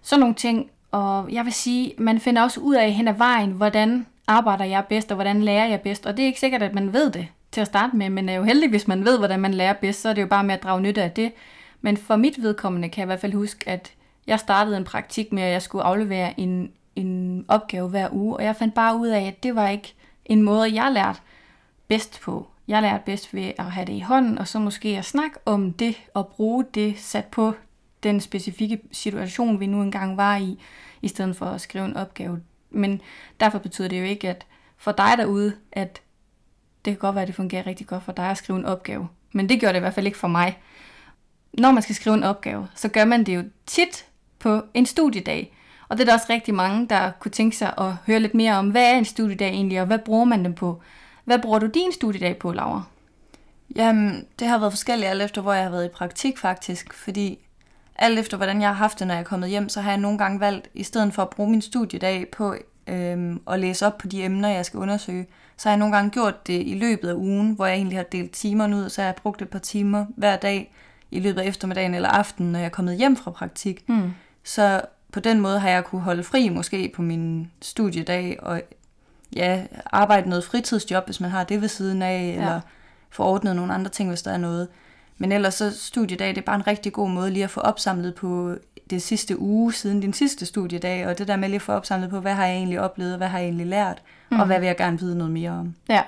sådan 0.01 0.19
nogle 0.19 0.35
ting. 0.35 0.69
Og 0.91 1.31
jeg 1.31 1.45
vil 1.45 1.53
sige, 1.53 1.93
man 1.97 2.19
finder 2.19 2.41
også 2.41 2.59
ud 2.59 2.75
af 2.75 2.91
hen 2.91 3.07
ad 3.07 3.13
vejen, 3.13 3.51
hvordan 3.51 4.05
arbejder 4.27 4.65
jeg 4.65 4.85
bedst, 4.89 5.11
og 5.11 5.15
hvordan 5.15 5.43
lærer 5.43 5.67
jeg 5.67 5.81
bedst. 5.81 6.05
Og 6.05 6.17
det 6.17 6.23
er 6.23 6.27
ikke 6.27 6.39
sikkert, 6.39 6.61
at 6.61 6.73
man 6.73 6.93
ved 6.93 7.11
det 7.11 7.27
til 7.51 7.61
at 7.61 7.67
starte 7.67 7.95
med, 7.95 8.09
men 8.09 8.29
er 8.29 8.33
jo 8.33 8.43
heldig, 8.43 8.69
hvis 8.69 8.87
man 8.87 9.05
ved, 9.05 9.17
hvordan 9.17 9.39
man 9.39 9.53
lærer 9.53 9.73
bedst, 9.73 10.01
så 10.01 10.09
er 10.09 10.13
det 10.13 10.21
jo 10.21 10.27
bare 10.27 10.43
med 10.43 10.55
at 10.55 10.63
drage 10.63 10.81
nytte 10.81 11.03
af 11.03 11.11
det. 11.11 11.31
Men 11.81 11.97
for 11.97 12.15
mit 12.15 12.41
vedkommende 12.41 12.89
kan 12.89 12.99
jeg 13.01 13.05
i 13.05 13.09
hvert 13.09 13.19
fald 13.19 13.33
huske, 13.33 13.69
at 13.69 13.93
jeg 14.27 14.39
startede 14.39 14.77
en 14.77 14.83
praktik 14.83 15.33
med, 15.33 15.43
at 15.43 15.51
jeg 15.51 15.61
skulle 15.61 15.83
aflevere 15.83 16.39
en 16.39 16.71
en 16.97 17.45
opgave 17.47 17.89
hver 17.89 18.09
uge, 18.11 18.35
og 18.35 18.43
jeg 18.43 18.55
fandt 18.55 18.73
bare 18.73 18.97
ud 18.97 19.07
af, 19.07 19.21
at 19.21 19.43
det 19.43 19.55
var 19.55 19.69
ikke 19.69 19.95
en 20.25 20.41
måde, 20.41 20.75
jeg 20.75 20.91
lærte 20.91 21.19
bedst 21.87 22.21
på. 22.21 22.47
Jeg 22.67 22.81
lærte 22.81 23.03
bedst 23.05 23.33
ved 23.33 23.51
at 23.57 23.65
have 23.65 23.85
det 23.85 23.93
i 23.93 23.99
hånden, 23.99 24.37
og 24.37 24.47
så 24.47 24.59
måske 24.59 24.97
at 24.97 25.05
snakke 25.05 25.37
om 25.45 25.73
det, 25.73 25.95
og 26.13 26.27
bruge 26.27 26.65
det 26.73 26.99
sat 26.99 27.25
på 27.25 27.53
den 28.03 28.21
specifikke 28.21 28.79
situation, 28.91 29.59
vi 29.59 29.65
nu 29.65 29.81
engang 29.81 30.17
var 30.17 30.37
i, 30.37 30.59
i 31.01 31.07
stedet 31.07 31.35
for 31.35 31.45
at 31.45 31.61
skrive 31.61 31.85
en 31.85 31.97
opgave. 31.97 32.41
Men 32.69 33.01
derfor 33.39 33.59
betyder 33.59 33.87
det 33.87 33.99
jo 33.99 34.03
ikke, 34.03 34.29
at 34.29 34.45
for 34.77 34.91
dig 34.91 35.13
derude, 35.17 35.53
at 35.71 36.01
det 36.85 36.93
kan 36.93 36.99
godt 36.99 37.15
være, 37.15 37.21
at 37.21 37.27
det 37.27 37.35
fungerer 37.35 37.67
rigtig 37.67 37.87
godt 37.87 38.03
for 38.03 38.11
dig 38.11 38.25
at 38.25 38.37
skrive 38.37 38.59
en 38.59 38.65
opgave. 38.65 39.07
Men 39.31 39.49
det 39.49 39.59
gjorde 39.59 39.73
det 39.73 39.79
i 39.79 39.81
hvert 39.81 39.93
fald 39.93 40.05
ikke 40.05 40.17
for 40.17 40.27
mig. 40.27 40.59
Når 41.53 41.71
man 41.71 41.83
skal 41.83 41.95
skrive 41.95 42.15
en 42.15 42.23
opgave, 42.23 42.67
så 42.75 42.87
gør 42.89 43.05
man 43.05 43.23
det 43.23 43.35
jo 43.35 43.43
tit 43.65 44.05
på 44.39 44.61
en 44.73 44.85
studiedag. 44.85 45.56
Og 45.89 45.97
det 45.97 46.01
er 46.01 46.05
der 46.05 46.13
også 46.13 46.27
rigtig 46.29 46.53
mange, 46.53 46.87
der 46.87 47.11
kunne 47.19 47.31
tænke 47.31 47.57
sig 47.57 47.73
at 47.77 47.93
høre 48.07 48.19
lidt 48.19 48.33
mere 48.33 48.53
om, 48.53 48.69
hvad 48.69 48.83
er 48.83 48.97
en 48.97 49.05
studiedag 49.05 49.49
egentlig, 49.49 49.81
og 49.81 49.87
hvad 49.87 49.99
bruger 49.99 50.25
man 50.25 50.45
den 50.45 50.53
på? 50.53 50.81
Hvad 51.25 51.39
bruger 51.39 51.59
du 51.59 51.65
din 51.65 51.91
studiedag 51.91 52.37
på, 52.37 52.51
Laura? 52.51 52.83
Jamen, 53.75 54.25
det 54.39 54.47
har 54.47 54.57
været 54.59 54.73
forskelligt 54.73 55.09
alt 55.09 55.21
efter, 55.21 55.41
hvor 55.41 55.53
jeg 55.53 55.63
har 55.63 55.69
været 55.69 55.85
i 55.85 55.89
praktik 55.89 56.37
faktisk, 56.37 56.93
fordi 56.93 57.39
alt 57.95 58.19
efter, 58.19 58.37
hvordan 58.37 58.61
jeg 58.61 58.69
har 58.69 58.75
haft 58.75 58.99
det, 58.99 59.07
når 59.07 59.13
jeg 59.13 59.21
er 59.21 59.25
kommet 59.25 59.49
hjem, 59.49 59.69
så 59.69 59.81
har 59.81 59.91
jeg 59.91 59.99
nogle 59.99 60.17
gange 60.17 60.39
valgt, 60.39 60.69
i 60.73 60.83
stedet 60.83 61.13
for 61.13 61.21
at 61.21 61.29
bruge 61.29 61.49
min 61.49 61.61
studiedag 61.61 62.27
på 62.31 62.55
øhm, 62.87 63.41
at 63.51 63.59
læse 63.59 63.87
op 63.87 63.97
på 63.97 64.07
de 64.07 64.23
emner, 64.23 64.49
jeg 64.49 64.65
skal 64.65 64.79
undersøge, 64.79 65.27
så 65.57 65.69
har 65.69 65.73
jeg 65.73 65.79
nogle 65.79 65.95
gange 65.95 66.11
gjort 66.11 66.47
det 66.47 66.67
i 66.67 66.73
løbet 66.73 67.09
af 67.09 67.13
ugen, 67.13 67.51
hvor 67.51 67.65
jeg 67.65 67.75
egentlig 67.75 67.97
har 67.97 68.03
delt 68.03 68.31
timerne 68.31 68.75
ud, 68.75 68.89
så 68.89 69.01
har 69.01 69.07
jeg 69.07 69.15
brugt 69.15 69.41
et 69.41 69.49
par 69.49 69.59
timer 69.59 70.05
hver 70.15 70.35
dag 70.35 70.73
i 71.11 71.19
løbet 71.19 71.41
af 71.41 71.47
eftermiddagen 71.47 71.93
eller 71.93 72.09
aftenen, 72.09 72.51
når 72.51 72.59
jeg 72.59 72.65
er 72.65 72.69
kommet 72.69 72.97
hjem 72.97 73.15
fra 73.15 73.31
praktik. 73.31 73.89
Mm. 73.89 74.11
Så 74.43 74.81
på 75.11 75.19
den 75.19 75.41
måde 75.41 75.59
har 75.59 75.69
jeg 75.69 75.83
kunne 75.83 76.01
holde 76.01 76.23
fri 76.23 76.49
måske 76.49 76.91
på 76.95 77.01
min 77.01 77.51
studiedag, 77.61 78.37
og 78.41 78.61
ja, 79.35 79.63
arbejde 79.85 80.29
noget 80.29 80.43
fritidsjob, 80.43 81.05
hvis 81.05 81.19
man 81.19 81.31
har 81.31 81.43
det 81.43 81.61
ved 81.61 81.67
siden 81.67 82.01
af, 82.01 82.33
ja. 82.35 82.41
eller 82.41 82.59
få 83.09 83.23
ordnet 83.23 83.55
nogle 83.55 83.73
andre 83.73 83.91
ting, 83.91 84.09
hvis 84.09 84.21
der 84.21 84.31
er 84.31 84.37
noget. 84.37 84.67
Men 85.17 85.31
ellers 85.31 85.53
så 85.53 85.77
studiedag, 85.77 86.29
det 86.29 86.37
er 86.37 86.45
bare 86.45 86.55
en 86.55 86.67
rigtig 86.67 86.93
god 86.93 87.09
måde 87.09 87.31
lige 87.31 87.43
at 87.43 87.49
få 87.49 87.59
opsamlet 87.59 88.15
på 88.15 88.55
det 88.89 89.01
sidste 89.01 89.39
uge 89.39 89.73
siden 89.73 89.99
din 89.99 90.13
sidste 90.13 90.45
studiedag, 90.45 91.07
og 91.07 91.17
det 91.17 91.27
der 91.27 91.35
med 91.35 91.49
lige 91.49 91.55
at 91.55 91.61
få 91.61 91.71
opsamlet 91.71 92.09
på, 92.09 92.19
hvad 92.19 92.33
har 92.33 92.45
jeg 92.45 92.55
egentlig 92.55 92.79
oplevet, 92.79 93.17
hvad 93.17 93.27
har 93.27 93.37
jeg 93.37 93.45
egentlig 93.45 93.67
lært, 93.67 94.01
mm. 94.31 94.39
og 94.39 94.45
hvad 94.45 94.59
vil 94.59 94.67
jeg 94.67 94.77
gerne 94.77 94.99
vide 94.99 95.17
noget 95.17 95.33
mere 95.33 95.51
om. 95.51 95.75
Ja. 95.89 96.01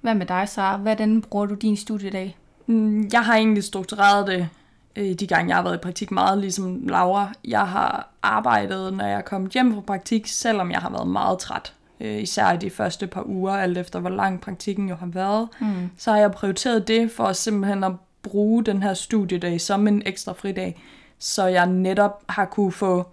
Hvad 0.00 0.14
med 0.14 0.26
dig, 0.26 0.48
Sara? 0.48 0.76
Hvordan 0.76 1.22
bruger 1.22 1.46
du 1.46 1.54
din 1.54 1.76
studiedag? 1.76 2.36
Mm, 2.66 3.08
jeg 3.12 3.24
har 3.24 3.36
egentlig 3.36 3.64
struktureret 3.64 4.26
det 4.26 4.48
øh, 4.96 5.12
de 5.12 5.26
gange, 5.26 5.48
jeg 5.48 5.56
har 5.56 5.62
været 5.62 5.74
i 5.74 5.82
praktik 5.82 6.10
meget, 6.10 6.38
ligesom 6.38 6.86
Laura. 6.86 7.32
Jeg 7.44 7.68
har 7.68 8.08
arbejdet, 8.22 8.94
når 8.94 9.04
jeg 9.04 9.18
er 9.18 9.22
kommet 9.22 9.52
hjem 9.52 9.74
fra 9.74 9.80
praktik, 9.80 10.26
selvom 10.26 10.70
jeg 10.70 10.78
har 10.78 10.90
været 10.90 11.08
meget 11.08 11.38
træt. 11.38 11.74
Øh, 12.00 12.22
især 12.22 12.52
i 12.52 12.56
de 12.56 12.70
første 12.70 13.06
par 13.06 13.26
uger, 13.26 13.52
alt 13.52 13.78
efter 13.78 14.00
hvor 14.00 14.10
lang 14.10 14.40
praktikken 14.40 14.88
jo 14.88 14.94
har 14.94 15.06
været. 15.06 15.48
Mm. 15.60 15.90
Så 15.96 16.10
har 16.10 16.18
jeg 16.18 16.32
prioriteret 16.32 16.88
det 16.88 17.10
for 17.10 17.32
simpelthen 17.32 17.84
at 17.84 17.92
bruge 18.22 18.64
den 18.64 18.82
her 18.82 18.94
studiedag 18.94 19.60
som 19.60 19.88
en 19.88 20.02
ekstra 20.06 20.32
fridag, 20.32 20.82
så 21.18 21.46
jeg 21.46 21.66
netop 21.66 22.22
har 22.28 22.44
kunne 22.44 22.72
få 22.72 23.06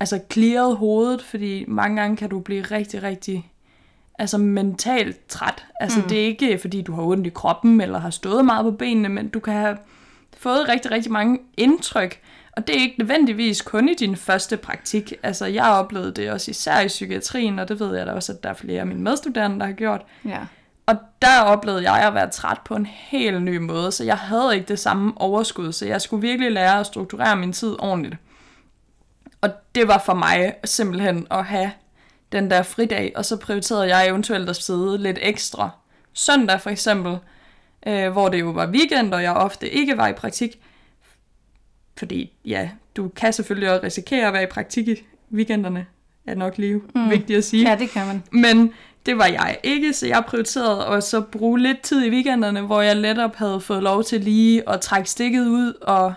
altså 0.00 0.20
clearet 0.32 0.76
hovedet, 0.76 1.22
fordi 1.22 1.64
mange 1.68 2.00
gange 2.00 2.16
kan 2.16 2.30
du 2.30 2.40
blive 2.40 2.62
rigtig, 2.62 3.02
rigtig 3.02 3.52
altså 4.18 4.38
mentalt 4.38 5.28
træt. 5.28 5.64
Altså 5.80 6.00
mm. 6.00 6.08
det 6.08 6.20
er 6.20 6.24
ikke 6.24 6.58
fordi 6.58 6.82
du 6.82 6.92
har 6.92 7.02
ondt 7.02 7.26
i 7.26 7.30
kroppen 7.30 7.80
eller 7.80 7.98
har 7.98 8.10
stået 8.10 8.44
meget 8.44 8.64
på 8.64 8.70
benene, 8.70 9.08
men 9.08 9.28
du 9.28 9.40
kan 9.40 9.54
have 9.54 9.76
fået 10.36 10.68
rigtig, 10.68 10.90
rigtig 10.90 11.12
mange 11.12 11.38
indtryk. 11.56 12.20
Og 12.52 12.66
det 12.66 12.76
er 12.76 12.80
ikke 12.80 12.98
nødvendigvis 12.98 13.62
kun 13.62 13.88
i 13.88 13.94
din 13.94 14.16
første 14.16 14.56
praktik. 14.56 15.12
Altså, 15.22 15.46
jeg 15.46 15.64
har 15.64 15.78
oplevet 15.78 16.16
det 16.16 16.30
også 16.30 16.50
især 16.50 16.80
i 16.80 16.86
psykiatrien, 16.86 17.58
og 17.58 17.68
det 17.68 17.80
ved 17.80 17.96
jeg 17.96 18.06
da 18.06 18.12
også, 18.12 18.32
at 18.32 18.42
der 18.42 18.48
er 18.48 18.54
flere 18.54 18.80
af 18.80 18.86
mine 18.86 19.00
medstuderende, 19.00 19.60
der 19.60 19.66
har 19.66 19.72
gjort. 19.72 20.02
Ja. 20.24 20.38
Og 20.86 20.96
der 21.22 21.40
oplevede 21.40 21.92
jeg 21.92 22.06
at 22.06 22.14
være 22.14 22.30
træt 22.30 22.58
på 22.64 22.76
en 22.76 22.86
helt 22.86 23.42
ny 23.42 23.56
måde, 23.56 23.92
så 23.92 24.04
jeg 24.04 24.16
havde 24.16 24.54
ikke 24.54 24.68
det 24.68 24.78
samme 24.78 25.12
overskud, 25.16 25.72
så 25.72 25.86
jeg 25.86 26.02
skulle 26.02 26.20
virkelig 26.20 26.52
lære 26.52 26.80
at 26.80 26.86
strukturere 26.86 27.36
min 27.36 27.52
tid 27.52 27.76
ordentligt. 27.78 28.16
Og 29.40 29.50
det 29.74 29.88
var 29.88 30.02
for 30.06 30.14
mig 30.14 30.54
simpelthen 30.64 31.26
at 31.30 31.44
have 31.44 31.72
den 32.32 32.50
der 32.50 32.62
fridag, 32.62 33.12
og 33.16 33.24
så 33.24 33.36
prioriterede 33.36 33.96
jeg 33.96 34.08
eventuelt 34.08 34.48
at 34.48 34.56
sidde 34.56 34.98
lidt 34.98 35.18
ekstra. 35.22 35.70
Søndag 36.12 36.60
for 36.60 36.70
eksempel, 36.70 37.18
øh, 37.86 38.12
hvor 38.12 38.28
det 38.28 38.40
jo 38.40 38.50
var 38.50 38.66
weekend, 38.66 39.14
og 39.14 39.22
jeg 39.22 39.32
ofte 39.32 39.68
ikke 39.68 39.96
var 39.96 40.08
i 40.08 40.12
praktik. 40.12 40.60
Fordi 41.98 42.32
ja, 42.44 42.70
du 42.96 43.08
kan 43.08 43.32
selvfølgelig 43.32 43.70
også 43.70 43.84
risikere 43.84 44.26
at 44.26 44.32
være 44.32 44.42
i 44.42 44.50
praktik 44.50 44.88
i 44.88 45.06
weekenderne, 45.32 45.86
er 46.26 46.34
nok 46.34 46.58
lige 46.58 46.80
mm. 46.94 47.10
vigtigt 47.10 47.36
at 47.38 47.44
sige. 47.44 47.70
Ja, 47.70 47.76
det 47.76 47.90
kan 47.90 48.06
man. 48.06 48.22
Men 48.32 48.72
det 49.06 49.18
var 49.18 49.26
jeg 49.26 49.58
ikke, 49.62 49.92
så 49.92 50.06
jeg 50.06 50.24
prioriterede 50.26 50.86
at 50.86 51.04
så 51.04 51.20
bruge 51.20 51.60
lidt 51.60 51.80
tid 51.80 52.04
i 52.04 52.10
weekenderne, 52.10 52.60
hvor 52.60 52.80
jeg 52.80 52.96
letop 52.96 53.36
havde 53.36 53.60
fået 53.60 53.82
lov 53.82 54.04
til 54.04 54.20
lige 54.20 54.68
at 54.68 54.80
trække 54.80 55.10
stikket 55.10 55.46
ud 55.46 55.72
og 55.72 56.14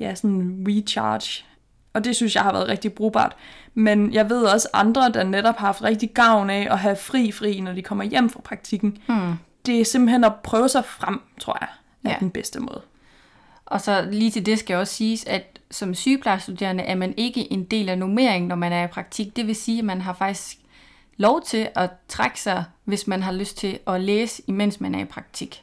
ja, 0.00 0.14
sådan 0.14 0.64
recharge. 0.68 1.44
Og 1.92 2.04
det 2.04 2.16
synes 2.16 2.34
jeg 2.34 2.42
har 2.42 2.52
været 2.52 2.68
rigtig 2.68 2.92
brugbart. 2.92 3.36
Men 3.74 4.12
jeg 4.12 4.30
ved 4.30 4.42
også 4.42 4.68
andre, 4.72 5.12
der 5.12 5.24
netop 5.24 5.56
har 5.56 5.66
haft 5.66 5.82
rigtig 5.82 6.10
gavn 6.10 6.50
af 6.50 6.68
at 6.70 6.78
have 6.78 6.96
fri-fri, 6.96 7.60
når 7.60 7.72
de 7.72 7.82
kommer 7.82 8.04
hjem 8.04 8.30
fra 8.30 8.40
praktikken. 8.40 8.98
Hmm. 9.06 9.34
Det 9.66 9.80
er 9.80 9.84
simpelthen 9.84 10.24
at 10.24 10.32
prøve 10.42 10.68
sig 10.68 10.84
frem, 10.84 11.20
tror 11.40 11.58
jeg, 11.60 11.68
er 12.04 12.10
Ja. 12.10 12.16
den 12.20 12.30
bedste 12.30 12.60
måde. 12.60 12.80
Og 13.66 13.80
så 13.80 14.08
lige 14.10 14.30
til 14.30 14.46
det 14.46 14.58
skal 14.58 14.76
også 14.76 14.94
siges, 14.94 15.24
at 15.24 15.58
som 15.70 15.94
sygeplejestuderende 15.94 16.84
er 16.84 16.94
man 16.94 17.14
ikke 17.16 17.52
en 17.52 17.64
del 17.64 17.88
af 17.88 17.98
nummeringen, 17.98 18.48
når 18.48 18.56
man 18.56 18.72
er 18.72 18.84
i 18.84 18.86
praktik. 18.86 19.36
Det 19.36 19.46
vil 19.46 19.56
sige, 19.56 19.78
at 19.78 19.84
man 19.84 20.00
har 20.00 20.12
faktisk 20.12 20.58
lov 21.16 21.42
til 21.42 21.68
at 21.74 21.90
trække 22.08 22.40
sig, 22.40 22.64
hvis 22.84 23.06
man 23.06 23.22
har 23.22 23.32
lyst 23.32 23.56
til 23.58 23.78
at 23.86 24.00
læse, 24.00 24.42
imens 24.46 24.80
man 24.80 24.94
er 24.94 24.98
i 25.00 25.04
praktik. 25.04 25.62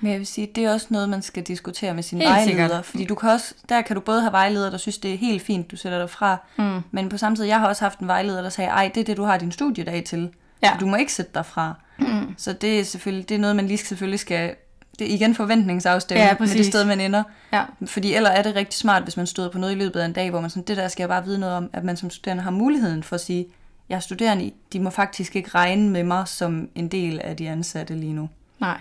Men 0.00 0.10
jeg 0.10 0.18
vil 0.18 0.26
sige, 0.26 0.46
det 0.54 0.64
er 0.64 0.72
også 0.72 0.86
noget, 0.90 1.08
man 1.08 1.22
skal 1.22 1.42
diskutere 1.42 1.94
med 1.94 2.02
sin 2.02 2.18
Helt 2.18 2.30
vejleder. 2.30 2.46
sikkert. 2.66 2.84
Fordi 2.84 3.04
du 3.04 3.14
kan 3.14 3.30
også, 3.30 3.54
der 3.68 3.82
kan 3.82 3.96
du 3.96 4.00
både 4.00 4.20
have 4.20 4.32
vejledere, 4.32 4.70
der 4.70 4.76
synes, 4.78 4.98
det 4.98 5.14
er 5.14 5.18
helt 5.18 5.42
fint, 5.42 5.70
du 5.70 5.76
sætter 5.76 5.98
dig 5.98 6.10
fra. 6.10 6.36
Mm. 6.58 6.80
Men 6.90 7.08
på 7.08 7.16
samme 7.18 7.36
tid, 7.36 7.44
jeg 7.44 7.60
har 7.60 7.68
også 7.68 7.84
haft 7.84 7.98
en 7.98 8.06
vejleder, 8.06 8.42
der 8.42 8.48
sagde, 8.48 8.70
ej, 8.70 8.90
det 8.94 9.00
er 9.00 9.04
det, 9.04 9.16
du 9.16 9.22
har 9.24 9.38
din 9.38 9.52
studiedag 9.52 10.04
til. 10.04 10.30
Ja. 10.62 10.68
Så 10.72 10.74
du 10.80 10.86
må 10.86 10.96
ikke 10.96 11.12
sætte 11.12 11.30
dig 11.34 11.46
fra. 11.46 11.74
Mm. 11.98 12.34
Så 12.44 12.52
det 12.52 12.80
er 12.80 12.84
selvfølgelig, 12.84 13.28
det 13.28 13.34
er 13.34 13.38
noget, 13.38 13.56
man 13.56 13.66
lige 13.66 13.78
selvfølgelig 13.78 14.20
skal, 14.20 14.54
det 14.98 15.10
er 15.10 15.14
igen 15.14 15.34
forventningsafstemning 15.34 16.28
Ja, 16.28 16.36
med 16.40 16.48
det 16.48 16.66
sted, 16.66 16.84
man 16.84 17.00
ender. 17.00 17.22
Ja. 17.52 17.64
Fordi 17.86 18.14
ellers 18.14 18.38
er 18.38 18.42
det 18.42 18.54
rigtig 18.54 18.78
smart, 18.78 19.02
hvis 19.02 19.16
man 19.16 19.26
støder 19.26 19.50
på 19.50 19.58
noget 19.58 19.72
i 19.72 19.78
løbet 19.78 20.00
af 20.00 20.04
en 20.04 20.12
dag, 20.12 20.30
hvor 20.30 20.40
man 20.40 20.50
sådan, 20.50 20.62
det 20.62 20.76
der 20.76 20.88
skal 20.88 21.02
jeg 21.02 21.08
bare 21.08 21.24
vide 21.24 21.38
noget 21.38 21.56
om, 21.56 21.70
at 21.72 21.84
man 21.84 21.96
som 21.96 22.10
studerende 22.10 22.42
har 22.42 22.50
muligheden 22.50 23.02
for 23.02 23.14
at 23.14 23.20
sige, 23.20 23.46
jeg 23.88 23.96
er 23.96 24.00
studerende, 24.00 24.52
de 24.72 24.80
må 24.80 24.90
faktisk 24.90 25.36
ikke 25.36 25.50
regne 25.54 25.90
med 25.90 26.04
mig 26.04 26.28
som 26.28 26.68
en 26.74 26.88
del 26.88 27.20
af 27.20 27.36
de 27.36 27.48
ansatte 27.48 27.94
lige 27.94 28.12
nu. 28.12 28.28
Nej. 28.60 28.78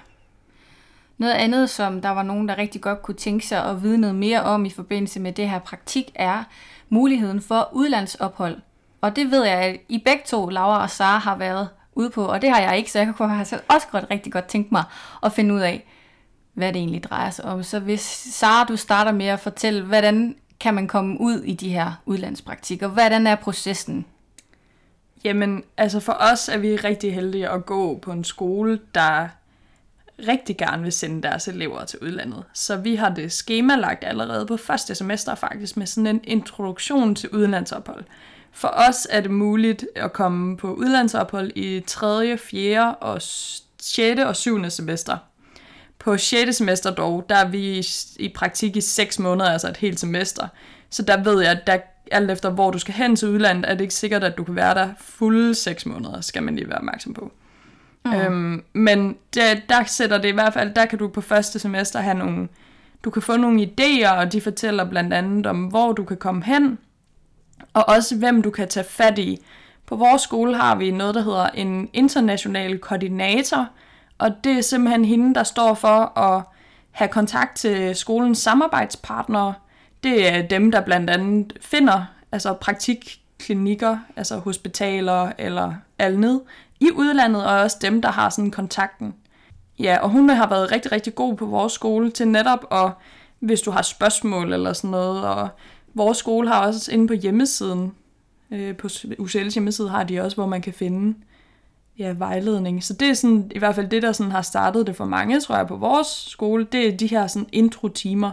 Noget 1.17 1.33
andet, 1.33 1.69
som 1.69 2.01
der 2.01 2.09
var 2.09 2.23
nogen, 2.23 2.49
der 2.49 2.57
rigtig 2.57 2.81
godt 2.81 3.01
kunne 3.01 3.15
tænke 3.15 3.47
sig 3.47 3.65
at 3.65 3.83
vide 3.83 3.97
noget 3.97 4.15
mere 4.15 4.43
om 4.43 4.65
i 4.65 4.69
forbindelse 4.69 5.19
med 5.19 5.31
det 5.31 5.49
her 5.49 5.59
praktik, 5.59 6.11
er 6.15 6.43
muligheden 6.89 7.41
for 7.41 7.69
udlandsophold. 7.71 8.57
Og 9.01 9.15
det 9.15 9.31
ved 9.31 9.45
jeg, 9.45 9.57
at 9.57 9.77
I 9.89 9.97
begge 10.05 10.23
to, 10.25 10.49
Laura 10.49 10.81
og 10.81 10.89
Sara, 10.89 11.17
har 11.17 11.37
været 11.37 11.69
ude 11.95 12.09
på, 12.09 12.25
og 12.25 12.41
det 12.41 12.49
har 12.49 12.61
jeg 12.61 12.77
ikke, 12.77 12.91
så 12.91 12.99
jeg 12.99 13.13
kunne 13.17 13.29
have 13.29 13.45
selv 13.45 13.61
også 13.67 13.87
godt 13.91 14.05
rigtig 14.11 14.33
godt 14.33 14.45
tænkt 14.45 14.71
mig 14.71 14.83
at 15.23 15.33
finde 15.33 15.53
ud 15.53 15.59
af, 15.59 15.87
hvad 16.53 16.67
det 16.67 16.75
egentlig 16.79 17.03
drejer 17.03 17.29
sig 17.29 17.45
om. 17.45 17.63
Så 17.63 17.79
hvis 17.79 18.01
Sara, 18.31 18.63
du 18.63 18.77
starter 18.77 19.11
med 19.11 19.25
at 19.25 19.39
fortælle, 19.39 19.83
hvordan 19.83 20.35
kan 20.59 20.73
man 20.73 20.87
komme 20.87 21.21
ud 21.21 21.41
i 21.41 21.53
de 21.53 21.69
her 21.69 22.01
udlandspraktikker? 22.05 22.87
Hvordan 22.87 23.27
er 23.27 23.35
processen? 23.35 24.05
Jamen, 25.23 25.63
altså 25.77 25.99
for 25.99 26.17
os 26.19 26.49
er 26.49 26.57
vi 26.57 26.75
rigtig 26.75 27.13
heldige 27.13 27.49
at 27.49 27.65
gå 27.65 27.97
på 27.97 28.11
en 28.11 28.23
skole, 28.23 28.79
der 28.95 29.27
rigtig 30.27 30.57
gerne 30.57 30.83
vil 30.83 30.91
sende 30.91 31.23
deres 31.23 31.47
elever 31.47 31.85
til 31.85 31.99
udlandet. 31.99 32.43
Så 32.53 32.77
vi 32.77 32.95
har 32.95 33.09
det 33.09 33.31
skemalagt 33.31 34.03
allerede 34.03 34.45
på 34.45 34.57
første 34.57 34.95
semester 34.95 35.35
faktisk 35.35 35.77
med 35.77 35.85
sådan 35.85 36.07
en 36.07 36.21
introduktion 36.23 37.15
til 37.15 37.29
udlandsophold. 37.29 38.03
For 38.53 38.67
os 38.67 39.07
er 39.09 39.21
det 39.21 39.31
muligt 39.31 39.85
at 39.95 40.13
komme 40.13 40.57
på 40.57 40.73
udlandsophold 40.73 41.51
i 41.55 41.83
3., 41.87 42.37
4. 42.37 42.95
og 42.95 43.21
6. 43.21 44.19
og 44.25 44.35
7. 44.35 44.69
semester. 44.69 45.17
På 45.99 46.17
6. 46.17 46.55
semester 46.55 46.91
dog, 46.91 47.25
der 47.29 47.35
er 47.35 47.47
vi 47.47 47.85
i- 48.19 48.31
praktik 48.35 48.75
i 48.75 48.81
6 48.81 49.19
måneder, 49.19 49.49
altså 49.51 49.67
et 49.69 49.77
helt 49.77 49.99
semester. 49.99 50.47
Så 50.89 51.01
der 51.01 51.23
ved 51.23 51.41
jeg, 51.41 51.51
at 51.51 51.67
der, 51.67 51.77
alt 52.11 52.31
efter 52.31 52.49
hvor 52.49 52.71
du 52.71 52.79
skal 52.79 52.93
hen 52.93 53.15
til 53.15 53.27
udlandet, 53.29 53.69
er 53.69 53.73
det 53.73 53.81
ikke 53.81 53.93
sikkert, 53.93 54.23
at 54.23 54.37
du 54.37 54.43
kan 54.43 54.55
være 54.55 54.73
der 54.75 54.89
fulde 54.99 55.55
6 55.55 55.85
måneder, 55.85 56.21
skal 56.21 56.43
man 56.43 56.55
lige 56.55 56.67
være 56.69 56.77
opmærksom 56.77 57.13
på. 57.13 57.31
Mm. 58.05 58.13
Øhm, 58.13 58.63
men 58.73 59.17
der, 59.35 59.55
der 59.69 59.83
sætter 59.83 60.17
det 60.17 60.27
i 60.29 60.31
hvert 60.31 60.53
fald, 60.53 60.73
der 60.73 60.85
kan 60.85 60.99
du 60.99 61.07
på 61.07 61.21
første 61.21 61.59
semester 61.59 61.99
have 61.99 62.15
nogle, 62.17 62.47
du 63.03 63.09
kan 63.09 63.21
få 63.21 63.37
nogle 63.37 63.63
idéer, 63.79 64.09
og 64.09 64.31
de 64.33 64.41
fortæller 64.41 64.89
blandt 64.89 65.13
andet 65.13 65.45
om, 65.45 65.63
hvor 65.65 65.91
du 65.91 66.03
kan 66.03 66.17
komme 66.17 66.43
hen, 66.43 66.77
og 67.73 67.89
også 67.89 68.15
hvem 68.15 68.41
du 68.41 68.49
kan 68.49 68.67
tage 68.67 68.85
fat 68.89 69.19
i. 69.19 69.39
På 69.85 69.95
vores 69.95 70.21
skole 70.21 70.55
har 70.55 70.75
vi 70.75 70.91
noget, 70.91 71.15
der 71.15 71.21
hedder 71.21 71.47
en 71.47 71.89
international 71.93 72.79
koordinator, 72.79 73.67
og 74.17 74.43
det 74.43 74.57
er 74.57 74.61
simpelthen 74.61 75.05
hende, 75.05 75.35
der 75.35 75.43
står 75.43 75.73
for 75.73 76.19
at 76.19 76.43
have 76.91 77.07
kontakt 77.07 77.57
til 77.57 77.95
skolens 77.95 78.37
samarbejdspartnere. 78.37 79.53
Det 80.03 80.33
er 80.33 80.41
dem, 80.41 80.71
der 80.71 80.81
blandt 80.81 81.09
andet 81.09 81.53
finder 81.61 82.05
altså 82.31 82.53
praktikklinikker, 82.53 83.97
altså 84.15 84.37
hospitaler 84.37 85.31
eller 85.37 85.73
andet 85.99 86.41
i 86.79 86.91
udlandet, 86.91 87.45
og 87.45 87.59
også 87.59 87.77
dem, 87.81 88.01
der 88.01 88.11
har 88.11 88.29
sådan 88.29 88.51
kontakten. 88.51 89.15
Ja, 89.79 89.97
og 90.01 90.09
hun 90.09 90.29
har 90.29 90.49
været 90.49 90.71
rigtig, 90.71 90.91
rigtig 90.91 91.15
god 91.15 91.35
på 91.35 91.45
vores 91.45 91.73
skole 91.73 92.11
til 92.11 92.27
netop 92.27 92.65
at, 92.71 92.91
hvis 93.39 93.61
du 93.61 93.71
har 93.71 93.81
spørgsmål 93.81 94.53
eller 94.53 94.73
sådan 94.73 94.89
noget, 94.89 95.27
og 95.27 95.49
vores 95.93 96.17
skole 96.17 96.47
har 96.47 96.67
også 96.67 96.91
inde 96.91 97.07
på 97.07 97.13
hjemmesiden, 97.13 97.93
øh, 98.51 98.77
på 98.77 98.87
UCL's 99.19 99.53
hjemmeside 99.53 99.89
har 99.89 100.03
de 100.03 100.21
også, 100.21 100.37
hvor 100.37 100.45
man 100.45 100.61
kan 100.61 100.73
finde 100.73 101.15
ja, 101.99 102.13
vejledning. 102.17 102.83
Så 102.83 102.93
det 102.93 103.09
er 103.09 103.13
sådan, 103.13 103.51
i 103.55 103.59
hvert 103.59 103.75
fald 103.75 103.89
det, 103.89 104.01
der 104.01 104.11
sådan 104.11 104.31
har 104.31 104.41
startet 104.41 104.87
det 104.87 104.95
for 104.95 105.05
mange, 105.05 105.39
tror 105.39 105.55
jeg, 105.55 105.67
på 105.67 105.75
vores 105.75 106.07
skole, 106.07 106.67
det 106.71 106.87
er 106.87 106.97
de 106.97 107.07
her 107.07 107.27
sådan 107.27 107.49
intro-timer, 107.51 108.31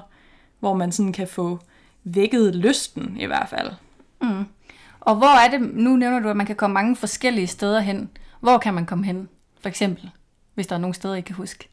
hvor 0.61 0.75
man 0.75 0.93
sådan 0.93 1.13
kan 1.13 1.29
få 1.29 1.59
vækket 2.05 2.55
lysten 2.55 3.17
i 3.21 3.27
hvert 3.27 3.49
fald. 3.49 3.71
Mm. 4.23 4.45
Og 5.01 5.17
hvor 5.17 5.47
er 5.47 5.51
det, 5.51 5.75
nu 5.75 5.97
nævner 5.97 6.21
du, 6.21 6.29
at 6.29 6.37
man 6.37 6.47
kan 6.47 6.57
komme 6.57 6.75
mange 6.75 6.97
forskellige 6.97 7.47
steder 7.47 7.81
hen. 7.81 8.11
Hvor 8.41 8.59
kan 8.59 8.75
man 8.75 8.87
komme 8.87 9.07
hen, 9.07 9.29
for 9.61 9.69
eksempel, 9.69 10.11
hvis 10.55 10.67
der 10.67 10.75
er 10.75 10.81
nogle 10.81 10.95
steder, 10.95 11.15
I 11.15 11.21
kan 11.21 11.35
huske? 11.35 11.69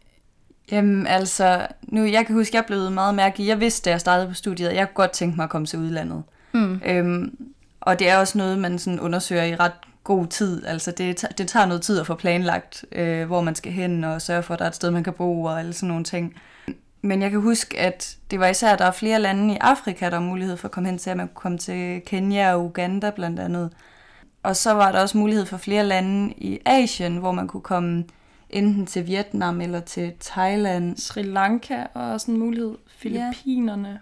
Jamen 0.71 1.07
altså, 1.07 1.67
nu, 1.83 2.03
jeg 2.05 2.25
kan 2.25 2.35
huske, 2.35 2.55
jeg 2.55 2.65
blevet 2.65 2.91
meget 2.91 3.15
mærke 3.15 3.47
jeg 3.47 3.59
vidste, 3.59 3.85
da 3.85 3.89
jeg 3.89 3.99
startede 3.99 4.27
på 4.27 4.33
studiet, 4.33 4.67
at 4.67 4.75
jeg 4.75 4.87
kunne 4.87 4.95
godt 4.95 5.11
tænke 5.11 5.35
mig 5.35 5.43
at 5.43 5.49
komme 5.49 5.67
til 5.67 5.79
udlandet. 5.79 6.23
Mm. 6.53 6.81
Øhm, 6.85 7.37
og 7.81 7.99
det 7.99 8.09
er 8.09 8.17
også 8.17 8.37
noget, 8.37 8.59
man 8.59 8.79
sådan 8.79 8.99
undersøger 8.99 9.43
i 9.43 9.55
ret 9.55 9.71
god 10.03 10.27
tid. 10.27 10.65
Altså 10.65 10.91
det, 10.91 11.25
det 11.37 11.47
tager 11.47 11.65
noget 11.65 11.81
tid 11.81 11.99
at 11.99 12.07
få 12.07 12.15
planlagt, 12.15 12.85
øh, 12.91 13.27
hvor 13.27 13.41
man 13.41 13.55
skal 13.55 13.71
hen 13.71 14.03
og 14.03 14.21
sørge 14.21 14.43
for, 14.43 14.53
at 14.53 14.59
der 14.59 14.65
er 14.65 14.69
et 14.69 14.75
sted, 14.75 14.91
man 14.91 15.03
kan 15.03 15.13
bo 15.13 15.43
og 15.43 15.59
alle 15.59 15.73
sådan 15.73 15.89
nogle 15.89 16.03
ting. 16.03 16.35
Men 17.01 17.21
jeg 17.21 17.31
kan 17.31 17.41
huske, 17.41 17.79
at 17.79 18.17
det 18.31 18.39
var 18.39 18.47
især, 18.47 18.73
at 18.73 18.79
der 18.79 18.85
er 18.85 18.91
flere 18.91 19.19
lande 19.19 19.53
i 19.53 19.57
Afrika, 19.61 20.09
der 20.09 20.15
er 20.15 20.21
mulighed 20.21 20.57
for 20.57 20.67
at 20.67 20.71
komme 20.71 20.89
hen 20.89 20.97
til, 20.97 21.09
at 21.09 21.17
man 21.17 21.27
kunne 21.27 21.41
komme 21.41 21.57
til 21.57 22.01
Kenya 22.05 22.53
og 22.53 22.65
Uganda 22.65 23.09
blandt 23.09 23.39
andet. 23.39 23.69
Og 24.43 24.55
så 24.55 24.73
var 24.73 24.91
der 24.91 24.99
også 24.99 25.17
mulighed 25.17 25.45
for 25.45 25.57
flere 25.57 25.83
lande 25.83 26.33
i 26.37 26.59
Asien, 26.65 27.17
hvor 27.17 27.31
man 27.31 27.47
kunne 27.47 27.61
komme 27.61 28.03
enten 28.49 28.85
til 28.85 29.07
Vietnam 29.07 29.61
eller 29.61 29.79
til 29.79 30.13
Thailand. 30.19 30.97
Sri 30.97 31.21
Lanka 31.21 31.73
er 31.95 31.99
også 31.99 32.31
en 32.31 32.37
mulighed. 32.39 32.75
Filippinerne. 32.97 33.99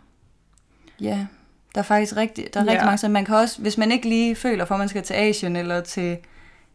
Ja, 1.01 1.27
der 1.75 1.81
er 1.81 1.85
faktisk 1.85 2.15
rigtig, 2.17 2.47
der 2.53 2.59
er 2.59 2.63
Ja. 2.63 2.71
rigtig 2.71 2.85
mange, 2.85 2.97
så 2.97 3.07
man 3.09 3.25
kan 3.25 3.35
også, 3.35 3.61
hvis 3.61 3.77
man 3.77 3.91
ikke 3.91 4.09
lige 4.09 4.35
føler 4.35 4.65
for, 4.65 4.75
at 4.75 4.79
man 4.79 4.89
skal 4.89 5.03
til 5.03 5.13
Asien 5.13 5.55
eller 5.55 5.81
til, 5.81 6.17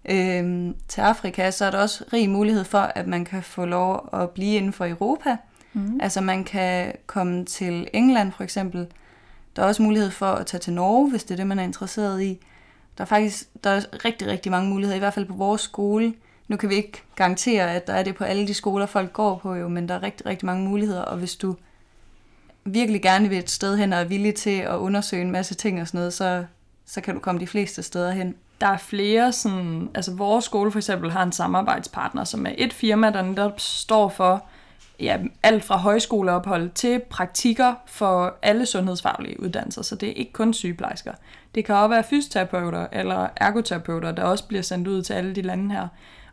øhm, 0.04 0.74
til 0.88 1.00
Afrika, 1.00 1.50
så 1.50 1.64
er 1.64 1.70
der 1.70 1.78
også 1.78 2.04
rig 2.12 2.30
mulighed 2.30 2.64
for, 2.64 2.78
at 2.78 3.06
man 3.06 3.24
kan 3.24 3.42
få 3.42 3.64
lov 3.64 4.08
at 4.12 4.30
blive 4.30 4.56
inden 4.56 4.72
for 4.72 4.86
Europa. 4.86 5.36
Mm. 5.72 6.00
Altså 6.02 6.20
man 6.20 6.44
kan 6.44 6.92
komme 7.06 7.44
til 7.44 7.88
England 7.92 8.32
for 8.32 8.42
eksempel. 8.44 8.86
Der 9.56 9.62
er 9.62 9.66
også 9.66 9.82
mulighed 9.82 10.10
for 10.10 10.26
at 10.26 10.46
tage 10.46 10.60
til 10.60 10.72
Norge, 10.72 11.10
hvis 11.10 11.24
det 11.24 11.30
er 11.30 11.36
det, 11.36 11.46
man 11.46 11.58
er 11.58 11.62
interesseret 11.62 12.22
i. 12.22 12.38
Der 12.98 13.04
er 13.04 13.08
faktisk 13.08 13.48
der 13.64 13.70
er 13.70 14.04
rigtig, 14.04 14.28
rigtig 14.28 14.52
mange 14.52 14.70
muligheder, 14.70 14.96
i 14.96 14.98
hvert 14.98 15.14
fald 15.14 15.26
på 15.26 15.34
vores 15.34 15.60
skole. 15.60 16.14
Nu 16.50 16.57
kan 16.57 16.71
vi 16.71 16.75
ikke 16.75 17.02
garantere, 17.16 17.75
at 17.75 17.87
der 17.87 17.92
er 17.92 18.02
det 18.02 18.14
på 18.14 18.25
alle 18.25 18.47
de 18.47 18.54
skoler, 18.54 18.87
folk 18.87 19.12
går 19.12 19.38
på 19.38 19.54
jo, 19.54 19.69
men 19.69 19.88
der 19.88 19.95
er 19.95 20.02
rigtig, 20.02 20.26
rigtig 20.26 20.47
mange 20.47 20.69
muligheder, 20.69 21.02
og 21.02 21.16
hvis 21.16 21.37
du 21.37 21.57
virkelig 22.64 23.02
gerne 23.02 23.28
vil 23.28 23.38
et 23.38 23.50
sted 23.50 23.76
hen 23.76 23.92
og 23.92 24.00
er 24.00 24.04
villig 24.04 24.35
til 24.35 24.59
at 24.59 24.76
undersøge 24.76 25.23
en 25.23 25.30
masse 25.30 25.54
ting 25.54 25.80
og 25.80 25.87
sådan 25.87 25.99
noget, 25.99 26.12
så, 26.12 26.45
så 26.87 27.00
kan 27.00 27.14
du 27.14 27.21
komme 27.21 27.40
de 27.40 27.47
fleste 27.47 27.83
steder 27.83 28.11
hen. 28.11 28.35
Der 28.61 28.66
er 28.66 28.76
flere 28.76 29.33
sådan, 29.33 29.90
altså 29.95 30.14
vores 30.14 30.45
skole 30.45 30.71
for 30.71 30.78
eksempel 30.78 31.11
har 31.11 31.23
en 31.23 31.33
samarbejdspartner, 31.33 32.25
som 32.25 32.47
er 32.47 32.52
et 32.59 32.73
firma, 32.73 33.11
der 33.11 33.23
netop 33.23 33.61
står 33.61 34.09
for 34.09 34.45
ja, 35.00 35.19
alt 35.42 35.64
fra 35.64 35.76
højskoleophold 35.76 36.71
til 36.71 37.00
praktikker 37.11 37.75
for 37.87 38.35
alle 38.42 38.66
sundhedsfaglige 38.66 39.40
uddannelser, 39.40 39.83
så 39.83 39.97
det 39.97 40.09
er 40.09 40.14
ikke 40.14 40.33
kun 40.33 40.54
sygeplejersker. 40.54 41.12
Det 41.54 41.64
kan 41.64 41.75
også 41.75 41.88
være 41.88 42.04
fysioterapeuter 42.04 42.87
eller 42.92 43.28
ergoterapeuter, 43.37 44.12
der 44.12 44.23
også 44.23 44.47
bliver 44.47 44.62
sendt 44.62 44.88
ud 44.88 45.02
til 45.02 45.12
alle 45.12 45.35
de 45.35 45.42
lande 45.42 45.75
her. 45.75 45.88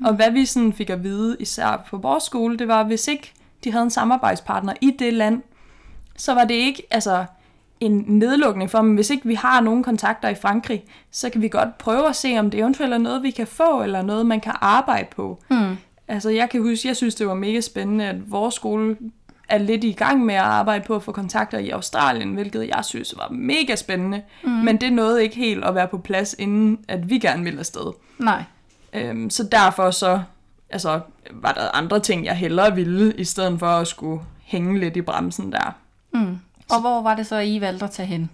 Og 0.06 0.16
hvad 0.16 0.32
vi 0.32 0.46
sådan 0.46 0.74
fik 0.74 0.90
at 0.90 1.04
vide, 1.04 1.38
især 1.40 1.86
på 1.90 1.98
vores 1.98 2.24
skole, 2.24 2.58
det 2.58 2.68
var, 2.68 2.80
at 2.80 2.86
hvis 2.86 3.08
ikke 3.08 3.34
de 3.64 3.72
havde 3.72 3.84
en 3.84 3.90
samarbejdspartner 3.90 4.74
i 4.82 4.92
det 5.00 5.14
land, 5.14 5.42
så 6.16 6.34
var 6.34 6.44
det 6.44 6.56
ikke 6.56 6.84
altså, 6.92 7.26
en 7.80 8.06
nedlukning 8.08 8.72
for 8.72 8.78
dem. 8.78 8.96
Hvis 8.96 9.10
ikke 9.10 9.28
vi 9.28 9.34
har 9.34 9.62
nogen 9.62 9.84
kontakter 9.84 10.30
i 10.30 10.36
Frankrig, 10.36 10.84
så 11.12 11.30
kan 11.30 11.42
vi 11.42 11.48
godt 11.48 11.78
prøve 11.78 12.10
at 12.10 12.16
se, 12.16 12.40
om 12.40 12.52
det 12.52 12.60
eventuelt 12.60 12.94
er 12.94 12.98
noget, 12.98 13.24
vi 13.24 13.32
kan 13.32 13.48
få, 13.48 13.84
eller 13.84 14.02
noget, 14.02 14.26
man 14.26 14.40
kan 14.40 14.54
arbejde 14.62 15.08
på. 15.16 15.44
Mm. 15.50 15.78
Altså, 16.08 16.30
jeg 16.30 16.50
kan 16.50 16.62
huske, 16.62 16.88
jeg 16.88 16.96
synes, 16.96 17.16
det 17.16 17.28
var 17.28 17.34
mega 17.34 17.62
spændende, 17.62 18.06
at 18.06 18.32
vores 18.32 18.56
skole 18.56 18.98
er 19.50 19.58
lidt 19.58 19.84
i 19.84 19.92
gang 19.92 20.26
med 20.26 20.36
at 20.36 20.42
arbejde 20.42 20.84
på 20.88 20.96
at 20.96 21.04
få 21.04 21.12
kontakter 21.12 21.58
i 21.58 21.70
Australien, 21.70 22.34
hvilket 22.34 22.68
jeg 22.68 22.86
synes 22.86 23.14
var 23.18 23.30
mega 23.32 23.76
spændende. 23.76 24.22
Mm. 24.44 24.50
Men 24.50 24.78
det 24.78 24.94
nåede 24.94 25.24
ikke 25.24 25.36
helt 25.36 25.66
at 25.66 25.76
være 25.76 25.88
på 25.88 25.98
plads, 25.98 26.36
inden 26.40 26.80
at 26.88 27.10
vi 27.10 27.20
gerne 27.20 27.44
ville 27.44 27.60
afsted. 27.60 27.94
Nej. 28.20 28.44
Øhm, 28.94 29.30
så 29.30 29.44
derfor 29.44 29.92
så 29.92 30.22
altså, 30.70 31.00
var 31.32 31.52
der 31.52 31.76
andre 31.76 32.00
ting, 32.00 32.26
jeg 32.26 32.36
hellere 32.36 32.76
ville, 32.76 33.14
i 33.16 33.24
stedet 33.24 33.60
for 33.60 33.68
at 33.68 33.88
skulle 33.88 34.22
hænge 34.44 34.80
lidt 34.80 34.98
i 34.98 35.02
bremsen 35.02 35.52
der. 35.52 35.76
Mm. 36.14 36.40
Og 36.70 36.82
hvor 36.82 37.02
var 37.02 37.16
det 37.16 37.28
så, 37.28 37.40
I 37.40 37.62
valgte 37.62 37.86
at 37.86 37.92
tage 37.92 38.08
hen? 38.08 38.30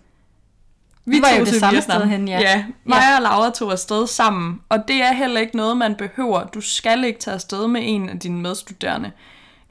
Vi 1.06 1.22
var 1.22 1.40
jo 1.40 1.46
det 1.46 1.60
samme 1.60 1.82
sted 1.82 2.06
hen, 2.06 2.28
ja. 2.28 2.40
Ja, 2.40 2.66
mig 2.84 3.16
og 3.16 3.22
Laura 3.22 3.50
tog 3.50 3.72
afsted 3.72 4.08
sammen, 4.08 4.62
og 4.70 4.88
det 4.88 4.96
er 4.96 5.14
heller 5.14 5.42
ikke 5.42 5.58
noget, 5.58 5.78
man 5.78 5.96
behøver. 5.96 6.44
Du 6.44 6.62
skal 6.62 7.04
ikke 7.04 7.20
tage 7.20 7.36
afsted 7.36 7.68
med 7.68 7.82
en 7.84 8.10
af 8.10 8.20
dine 8.20 8.42
medstuderende. 8.42 9.12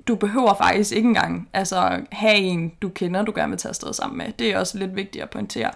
Du 0.09 0.15
behøver 0.15 0.55
faktisk 0.55 0.93
ikke 0.93 1.09
engang 1.09 1.49
altså, 1.53 2.01
have 2.13 2.37
en, 2.37 2.73
du 2.83 2.89
kender, 2.89 3.23
du 3.23 3.33
gerne 3.35 3.51
vil 3.51 3.59
tage 3.59 3.71
afsted 3.71 3.93
sammen 3.93 4.19
med. 4.19 4.33
Det 4.39 4.53
er 4.53 4.59
også 4.59 4.79
lidt 4.79 4.97
vigtigt 4.97 5.23
at 5.23 5.31
pointere. 5.31 5.71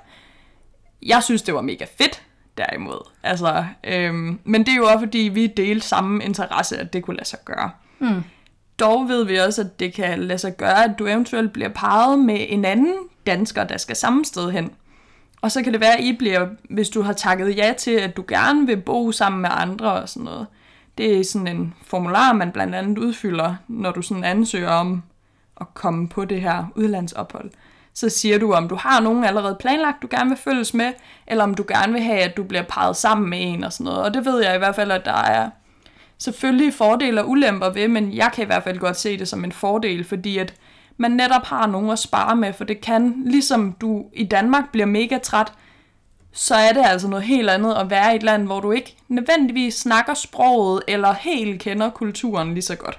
Jeg 1.03 1.23
synes, 1.23 1.43
det 1.43 1.55
var 1.55 1.61
mega 1.61 1.87
fedt, 1.99 2.23
derimod. 2.59 3.09
Altså, 3.23 3.65
øhm, 3.85 4.39
men 4.45 4.67
det 4.67 4.73
er 4.73 4.77
jo 4.77 4.85
også, 4.85 4.99
fordi 4.99 5.19
vi 5.19 5.47
delte 5.47 5.87
samme 5.87 6.25
interesse, 6.25 6.79
at 6.79 6.93
det 6.93 7.03
kunne 7.03 7.17
lade 7.17 7.29
sig 7.29 7.39
gøre. 7.45 7.71
Mm. 7.99 8.23
Dog 8.81 9.09
ved 9.09 9.25
vi 9.25 9.37
også, 9.37 9.63
at 9.63 9.81
det 9.81 9.95
kan 9.95 10.23
lade 10.23 10.39
sig 10.39 10.57
gøre, 10.57 10.85
at 10.85 10.99
du 10.99 11.07
eventuelt 11.07 11.53
bliver 11.53 11.69
parret 11.69 12.19
med 12.19 12.47
en 12.49 12.65
anden 12.65 12.95
dansker, 13.27 13.65
der 13.65 13.77
skal 13.77 13.97
samme 13.97 14.25
sted 14.25 14.51
hen. 14.51 14.71
Og 15.43 15.53
så 15.53 15.63
kan 15.63 15.73
det 15.73 15.81
være, 15.81 15.99
at 15.99 16.05
I 16.05 16.13
bliver, 16.13 16.49
hvis 16.71 16.89
du 16.89 17.03
har 17.03 17.13
takket 17.13 17.57
ja 17.57 17.75
til, 17.79 17.91
at 17.91 18.17
du 18.17 18.25
gerne 18.29 18.67
vil 18.67 18.77
bo 18.77 19.13
sammen 19.13 19.43
med 19.43 19.51
andre 19.53 19.93
og 19.93 20.09
sådan 20.09 20.25
noget. 20.25 20.47
Det 20.99 21.19
er 21.19 21.25
sådan 21.25 21.49
en 21.49 21.75
formular, 21.83 22.33
man 22.33 22.53
blandt 22.53 22.75
andet 22.75 22.99
udfylder, 22.99 23.55
når 23.69 23.93
du 23.93 24.03
sådan 24.03 24.25
ansøger 24.25 24.71
om 24.71 25.03
at 25.61 25.67
komme 25.75 26.09
på 26.09 26.25
det 26.25 26.41
her 26.41 26.65
udlandsophold. 26.75 27.51
Så 27.97 28.09
siger 28.09 28.39
du, 28.39 28.53
om 28.53 28.69
du 28.69 28.75
har 28.75 29.01
nogen 29.01 29.25
allerede 29.25 29.57
planlagt, 29.61 30.03
du 30.03 30.09
gerne 30.11 30.31
vil 30.31 30.39
følges 30.39 30.75
med, 30.75 30.93
eller 31.27 31.45
om 31.45 31.55
du 31.55 31.65
gerne 31.69 31.93
vil 31.93 32.03
have, 32.03 32.21
at 32.21 32.37
du 32.37 32.43
bliver 32.43 32.63
parret 32.63 32.97
sammen 32.97 33.31
med 33.31 33.39
en 33.43 33.65
og 33.65 33.73
sådan 33.73 33.85
noget. 33.85 34.03
Og 34.03 34.15
det 34.15 34.25
ved 34.25 34.45
jeg 34.45 34.55
i 34.55 34.59
hvert 34.59 34.75
fald, 34.75 34.91
at 34.91 35.05
der 35.05 35.23
er 35.23 35.51
selvfølgelig 36.19 36.75
fordele 36.75 37.23
og 37.23 37.29
ulemper 37.29 37.71
ved, 37.71 37.89
men 37.89 38.17
jeg 38.17 38.31
kan 38.35 38.43
i 38.43 38.47
hvert 38.47 38.63
fald 38.63 38.79
godt 38.79 38.97
se 38.97 39.19
det 39.19 39.29
som 39.29 39.45
en 39.45 39.53
fordel, 39.53 40.05
fordi 40.05 40.39
at 40.39 40.55
man 40.97 41.11
netop 41.11 41.45
har 41.45 41.67
nogen 41.67 41.91
at 41.91 41.99
spare 41.99 42.37
med, 42.37 42.53
for 42.53 42.65
det 42.65 42.81
kan, 42.81 43.23
ligesom 43.27 43.73
du 43.81 44.05
i 44.13 44.25
Danmark 44.25 44.73
bliver 44.73 44.87
mega 44.87 45.19
træt, 45.19 45.53
så 46.33 46.55
er 46.55 46.73
det 46.73 46.83
altså 46.85 47.09
noget 47.09 47.25
helt 47.25 47.51
andet 47.51 47.75
at 47.75 47.91
være 47.91 48.13
i 48.13 48.17
et 48.17 48.23
land, 48.23 48.47
hvor 48.47 48.61
du 48.61 48.73
ikke 48.73 48.97
nødvendigvis 49.09 49.75
snakker 49.75 50.15
sproget, 50.15 50.83
eller 50.89 51.13
helt 51.13 51.61
kender 51.61 51.91
kulturen 51.91 52.55
lige 52.55 52.63
så 52.63 52.77
godt. 52.77 52.99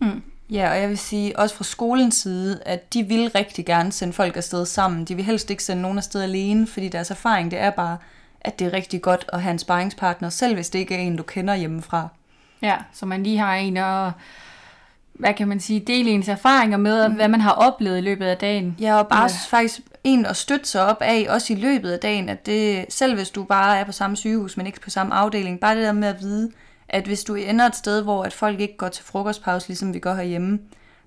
Mm. 0.00 0.22
Ja, 0.50 0.70
og 0.70 0.80
jeg 0.80 0.88
vil 0.88 0.98
sige, 0.98 1.38
også 1.38 1.54
fra 1.54 1.64
skolens 1.64 2.14
side, 2.14 2.60
at 2.66 2.94
de 2.94 3.02
vil 3.02 3.30
rigtig 3.34 3.66
gerne 3.66 3.92
sende 3.92 4.12
folk 4.12 4.36
afsted 4.36 4.66
sammen. 4.66 5.04
De 5.04 5.14
vil 5.14 5.24
helst 5.24 5.50
ikke 5.50 5.64
sende 5.64 5.82
nogen 5.82 5.98
afsted 5.98 6.22
alene, 6.22 6.66
fordi 6.66 6.88
deres 6.88 7.10
erfaring, 7.10 7.50
det 7.50 7.58
er 7.58 7.70
bare, 7.70 7.98
at 8.40 8.58
det 8.58 8.66
er 8.66 8.72
rigtig 8.72 9.02
godt 9.02 9.24
at 9.32 9.42
have 9.42 9.52
en 9.52 9.58
sparringspartner, 9.58 10.28
selv 10.28 10.54
hvis 10.54 10.70
det 10.70 10.78
ikke 10.78 10.94
er 10.94 10.98
en, 10.98 11.16
du 11.16 11.22
kender 11.22 11.54
hjemmefra. 11.54 12.08
Ja, 12.62 12.76
så 12.92 13.06
man 13.06 13.22
lige 13.22 13.38
har 13.38 13.54
en 13.54 13.76
og 13.76 14.12
hvad 15.12 15.34
kan 15.34 15.48
man 15.48 15.60
sige, 15.60 15.80
dele 15.80 16.10
ens 16.10 16.28
erfaringer 16.28 16.78
med, 16.78 17.08
mm. 17.08 17.14
hvad 17.14 17.28
man 17.28 17.40
har 17.40 17.52
oplevet 17.52 17.98
i 17.98 18.00
løbet 18.00 18.26
af 18.26 18.36
dagen. 18.36 18.76
Ja, 18.80 18.98
og 18.98 19.08
bare 19.08 19.22
ja. 19.22 19.56
faktisk 19.56 19.80
en 20.04 20.26
at 20.26 20.36
støtte 20.36 20.68
sig 20.68 20.86
op 20.86 20.96
af, 21.00 21.26
også 21.28 21.52
i 21.52 21.56
løbet 21.56 21.90
af 21.90 21.98
dagen, 21.98 22.28
at 22.28 22.46
det, 22.46 22.86
selv 22.88 23.14
hvis 23.14 23.30
du 23.30 23.44
bare 23.44 23.78
er 23.78 23.84
på 23.84 23.92
samme 23.92 24.16
sygehus, 24.16 24.56
men 24.56 24.66
ikke 24.66 24.80
på 24.80 24.90
samme 24.90 25.14
afdeling, 25.14 25.60
bare 25.60 25.76
det 25.76 25.84
der 25.84 25.92
med 25.92 26.08
at 26.08 26.20
vide, 26.20 26.50
at 26.88 27.04
hvis 27.04 27.24
du 27.24 27.34
ender 27.34 27.66
et 27.66 27.76
sted, 27.76 28.02
hvor 28.02 28.24
at 28.24 28.32
folk 28.32 28.60
ikke 28.60 28.76
går 28.76 28.88
til 28.88 29.04
frokostpause, 29.04 29.68
ligesom 29.68 29.94
vi 29.94 29.98
går 29.98 30.14
herhjemme, 30.14 30.58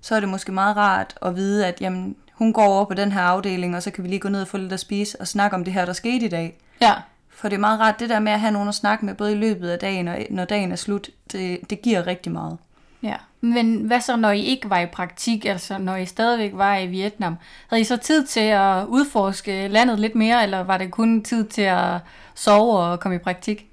så 0.02 0.16
er 0.16 0.20
det 0.20 0.30
måske 0.30 0.52
meget 0.52 0.78
rart 0.78 1.16
at 1.22 1.36
vide, 1.36 1.68
at 1.68 1.82
jamen, 1.82 2.16
hun 2.34 2.54
går 2.54 2.66
over 2.66 2.86
på 2.86 2.94
den 2.94 3.12
her 3.12 3.22
afdeling, 3.22 3.76
og 3.76 3.84
så 3.84 3.92
kan 3.92 4.04
vi 4.04 4.10
lige 4.10 4.20
gå 4.20 4.30
ned 4.30 4.42
og 4.42 4.48
få 4.48 4.58
lidt 4.58 4.74
at 4.74 4.80
spise 4.80 5.22
og 5.22 5.28
snakke 5.28 5.56
om 5.56 5.64
det 5.64 5.74
her, 5.74 5.86
der 5.86 5.94
skete 5.94 6.26
i 6.26 6.30
dag. 6.30 6.58
Ja. 6.82 6.94
For 7.30 7.50
det 7.50 7.56
er 7.56 7.60
meget 7.60 7.80
rart, 7.80 8.00
det 8.00 8.10
der 8.10 8.20
med 8.20 8.32
at 8.32 8.40
have 8.40 8.52
nogen 8.52 8.70
at 8.70 8.76
snakke 8.76 9.06
med, 9.06 9.16
både 9.16 9.32
i 9.32 9.36
løbet 9.36 9.70
af 9.70 9.80
dagen 9.80 10.08
og 10.08 10.18
når 10.30 10.46
dagen 10.46 10.72
er 10.72 10.76
slut, 10.76 11.10
det, 11.32 11.60
det 11.70 11.82
giver 11.82 12.08
rigtig 12.08 12.32
meget. 12.32 12.58
Ja. 13.04 13.16
Men 13.42 13.76
hvad 13.76 14.02
så, 14.02 14.16
når 14.16 14.32
I 14.32 14.42
ikke 14.42 14.70
var 14.70 14.80
i 14.80 14.86
praktik, 14.86 15.46
altså 15.46 15.78
når 15.78 15.96
I 15.96 16.06
stadigvæk 16.06 16.52
var 16.54 16.78
i 16.78 16.88
Vietnam? 16.88 17.38
Havde 17.68 17.82
I 17.82 17.84
så 17.84 17.98
tid 17.98 18.26
til 18.26 18.40
at 18.40 18.86
udforske 18.86 19.68
landet 19.68 20.00
lidt 20.00 20.16
mere, 20.16 20.44
eller 20.44 20.60
var 20.60 20.78
det 20.78 20.92
kun 20.92 21.24
tid 21.24 21.46
til 21.46 21.62
at 21.62 22.00
sove 22.36 22.80
og 22.80 23.00
komme 23.00 23.16
i 23.16 23.20
praktik? 23.20 23.71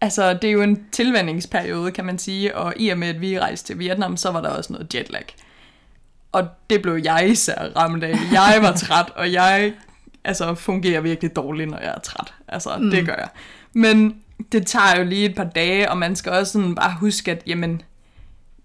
Altså, 0.00 0.34
det 0.34 0.48
er 0.48 0.52
jo 0.52 0.62
en 0.62 0.84
tilvændingsperiode, 0.92 1.92
kan 1.92 2.04
man 2.04 2.18
sige, 2.18 2.56
og 2.56 2.74
i 2.76 2.88
og 2.88 2.98
med, 2.98 3.08
at 3.08 3.20
vi 3.20 3.40
rejste 3.40 3.66
til 3.66 3.78
Vietnam, 3.78 4.16
så 4.16 4.30
var 4.30 4.40
der 4.40 4.48
også 4.48 4.72
noget 4.72 4.94
jetlag. 4.94 5.24
Og 6.32 6.48
det 6.70 6.82
blev 6.82 7.00
jeg 7.04 7.30
især 7.30 7.68
ramt 7.76 8.04
af. 8.04 8.14
Jeg 8.32 8.58
var 8.62 8.72
træt, 8.86 9.10
og 9.16 9.32
jeg 9.32 9.72
altså, 10.24 10.54
fungerer 10.54 11.00
virkelig 11.00 11.36
dårligt, 11.36 11.70
når 11.70 11.78
jeg 11.78 11.94
er 11.96 12.00
træt. 12.00 12.34
Altså, 12.48 12.76
mm. 12.78 12.90
det 12.90 13.06
gør 13.06 13.14
jeg. 13.14 13.28
Men 13.72 14.16
det 14.52 14.66
tager 14.66 14.98
jo 14.98 15.04
lige 15.04 15.24
et 15.24 15.34
par 15.34 15.44
dage, 15.44 15.90
og 15.90 15.98
man 15.98 16.16
skal 16.16 16.32
også 16.32 16.52
sådan 16.52 16.74
bare 16.74 16.96
huske, 17.00 17.30
at 17.30 17.42
jamen, 17.46 17.82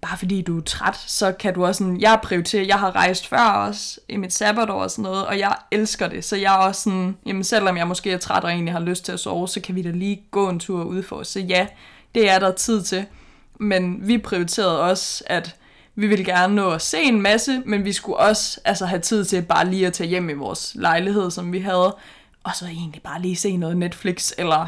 bare 0.06 0.18
fordi 0.18 0.42
du 0.42 0.58
er 0.58 0.62
træt, 0.62 0.96
så 1.08 1.32
kan 1.32 1.54
du 1.54 1.66
også 1.66 1.78
sådan, 1.78 2.02
jeg 2.02 2.20
prioriterer, 2.24 2.64
jeg 2.64 2.80
har 2.80 2.96
rejst 2.96 3.28
før 3.28 3.50
også 3.50 4.00
i 4.10 4.18
mit 4.18 4.34
sabbatår 4.34 4.84
og 4.84 4.92
sådan 4.92 5.04
noget, 5.04 5.26
og 5.26 5.40
jeg 5.40 5.56
elsker 5.72 6.08
det, 6.08 6.26
så 6.26 6.36
jeg 6.36 6.54
er 6.54 6.58
også 6.58 6.82
sådan, 6.82 7.18
jamen 7.26 7.44
selvom 7.44 7.78
jeg 7.78 7.88
måske 7.88 8.12
er 8.12 8.18
træt 8.18 8.44
og 8.44 8.50
egentlig 8.50 8.74
har 8.74 8.80
lyst 8.80 9.06
til 9.06 9.12
at 9.12 9.20
sove, 9.20 9.48
så 9.48 9.62
kan 9.62 9.76
vi 9.76 9.82
da 9.82 9.90
lige 9.90 10.22
gå 10.32 10.50
en 10.50 10.60
tur 10.60 10.84
ud 10.84 11.04
for 11.04 11.24
Så 11.24 11.40
ja, 11.40 11.68
det 12.16 12.30
er 12.30 12.40
der 12.40 12.52
tid 12.52 12.84
til, 12.84 13.06
men 13.60 14.08
vi 14.08 14.18
prioriterede 14.18 14.82
også, 14.82 15.24
at 15.28 15.56
vi 15.96 16.08
ville 16.08 16.26
gerne 16.26 16.56
nå 16.56 16.70
at 16.72 16.82
se 16.82 17.02
en 17.02 17.22
masse, 17.22 17.62
men 17.66 17.86
vi 17.86 17.94
skulle 17.94 18.18
også 18.18 18.60
altså, 18.66 18.86
have 18.86 19.02
tid 19.02 19.26
til 19.26 19.42
bare 19.42 19.70
lige 19.70 19.88
at 19.88 19.94
tage 19.94 20.10
hjem 20.10 20.30
i 20.30 20.34
vores 20.34 20.72
lejlighed, 20.76 21.32
som 21.32 21.54
vi 21.54 21.60
havde, 21.60 21.96
og 22.44 22.56
så 22.56 22.66
egentlig 22.66 23.02
bare 23.02 23.22
lige 23.22 23.36
se 23.36 23.58
noget 23.58 23.78
Netflix, 23.78 24.32
eller 24.38 24.68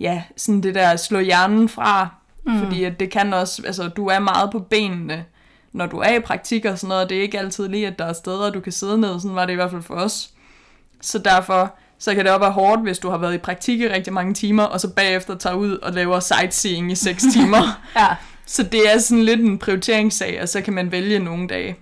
ja, 0.00 0.22
sådan 0.36 0.60
det 0.60 0.74
der 0.74 0.96
slå 0.96 1.18
hjernen 1.18 1.68
fra, 1.68 2.08
Mm. 2.46 2.58
Fordi 2.58 2.84
at 2.84 3.00
det 3.00 3.10
kan 3.10 3.34
også, 3.34 3.62
altså 3.66 3.88
du 3.88 4.06
er 4.06 4.18
meget 4.18 4.50
på 4.50 4.58
benene, 4.58 5.24
når 5.72 5.86
du 5.86 5.98
er 5.98 6.14
i 6.14 6.20
praktik 6.20 6.64
og 6.64 6.78
sådan 6.78 6.88
noget, 6.88 7.04
og 7.04 7.10
det 7.10 7.18
er 7.18 7.22
ikke 7.22 7.38
altid 7.38 7.68
lige, 7.68 7.86
at 7.86 7.98
der 7.98 8.04
er 8.04 8.12
steder, 8.12 8.50
du 8.50 8.60
kan 8.60 8.72
sidde 8.72 8.98
ned, 9.00 9.20
sådan 9.20 9.34
var 9.34 9.46
det 9.46 9.52
i 9.52 9.56
hvert 9.56 9.70
fald 9.70 9.82
for 9.82 9.94
os. 9.94 10.30
Så 11.00 11.18
derfor, 11.18 11.74
så 11.98 12.14
kan 12.14 12.24
det 12.24 12.32
også 12.32 12.40
være 12.40 12.50
hårdt, 12.52 12.82
hvis 12.82 12.98
du 12.98 13.10
har 13.10 13.18
været 13.18 13.34
i 13.34 13.38
praktik 13.38 13.80
i 13.80 13.88
rigtig 13.88 14.12
mange 14.12 14.34
timer, 14.34 14.62
og 14.62 14.80
så 14.80 14.88
bagefter 14.94 15.34
tager 15.36 15.56
ud 15.56 15.76
og 15.78 15.92
laver 15.92 16.20
sightseeing 16.20 16.92
i 16.92 16.94
6 16.94 17.22
timer. 17.34 17.80
ja. 17.96 18.06
Så 18.46 18.62
det 18.62 18.94
er 18.94 18.98
sådan 18.98 19.24
lidt 19.24 19.40
en 19.40 19.58
prioriteringssag, 19.58 20.38
og 20.42 20.48
så 20.48 20.60
kan 20.60 20.72
man 20.74 20.92
vælge 20.92 21.18
nogle 21.18 21.48
dage. 21.48 21.76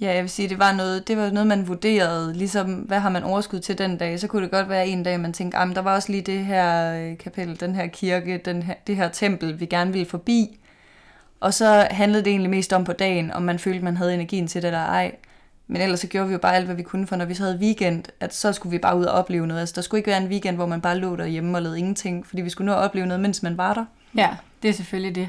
Ja, 0.00 0.14
jeg 0.14 0.22
vil 0.22 0.30
sige, 0.30 0.48
det 0.48 0.58
var 0.58 0.72
noget, 0.72 1.08
det 1.08 1.16
var 1.16 1.30
noget 1.30 1.46
man 1.46 1.68
vurderede, 1.68 2.32
ligesom 2.34 2.74
hvad 2.74 3.00
har 3.00 3.10
man 3.10 3.22
overskud 3.22 3.60
til 3.60 3.78
den 3.78 3.96
dag. 3.96 4.20
Så 4.20 4.26
kunne 4.26 4.42
det 4.42 4.50
godt 4.50 4.68
være 4.68 4.88
en 4.88 5.02
dag, 5.02 5.20
man 5.20 5.32
tænkte, 5.32 5.58
ah, 5.58 5.74
der 5.74 5.80
var 5.80 5.94
også 5.94 6.12
lige 6.12 6.22
det 6.22 6.44
her 6.44 6.94
øh, 6.94 7.18
kapel, 7.18 7.60
den 7.60 7.74
her 7.74 7.86
kirke, 7.86 8.40
den 8.44 8.62
her, 8.62 8.74
det 8.86 8.96
her 8.96 9.08
tempel, 9.08 9.60
vi 9.60 9.66
gerne 9.66 9.92
ville 9.92 10.06
forbi. 10.06 10.60
Og 11.40 11.54
så 11.54 11.88
handlede 11.90 12.24
det 12.24 12.30
egentlig 12.30 12.50
mest 12.50 12.72
om 12.72 12.84
på 12.84 12.92
dagen, 12.92 13.30
om 13.30 13.42
man 13.42 13.58
følte, 13.58 13.84
man 13.84 13.96
havde 13.96 14.14
energien 14.14 14.46
til 14.46 14.62
det 14.62 14.68
eller 14.68 14.80
ej. 14.80 15.14
Men 15.66 15.82
ellers 15.82 16.00
så 16.00 16.06
gjorde 16.06 16.28
vi 16.28 16.32
jo 16.32 16.38
bare 16.38 16.56
alt, 16.56 16.66
hvad 16.66 16.76
vi 16.76 16.82
kunne, 16.82 17.06
for 17.06 17.16
når 17.16 17.24
vi 17.24 17.34
så 17.34 17.42
havde 17.42 17.58
weekend, 17.58 18.04
at 18.20 18.34
så 18.34 18.52
skulle 18.52 18.70
vi 18.70 18.78
bare 18.78 18.98
ud 18.98 19.04
og 19.04 19.12
opleve 19.12 19.46
noget. 19.46 19.60
Altså 19.60 19.74
der 19.74 19.82
skulle 19.82 19.98
ikke 19.98 20.10
være 20.10 20.22
en 20.22 20.28
weekend, 20.28 20.56
hvor 20.56 20.66
man 20.66 20.80
bare 20.80 20.98
lå 20.98 21.16
derhjemme 21.16 21.58
og 21.58 21.62
lavede 21.62 21.78
ingenting, 21.78 22.26
fordi 22.26 22.42
vi 22.42 22.50
skulle 22.50 22.66
nå 22.66 22.72
at 22.72 22.78
opleve 22.78 23.06
noget, 23.06 23.20
mens 23.20 23.42
man 23.42 23.56
var 23.56 23.74
der. 23.74 23.84
Ja, 24.14 24.28
det 24.62 24.68
er 24.68 24.72
selvfølgelig 24.72 25.14
det. 25.14 25.28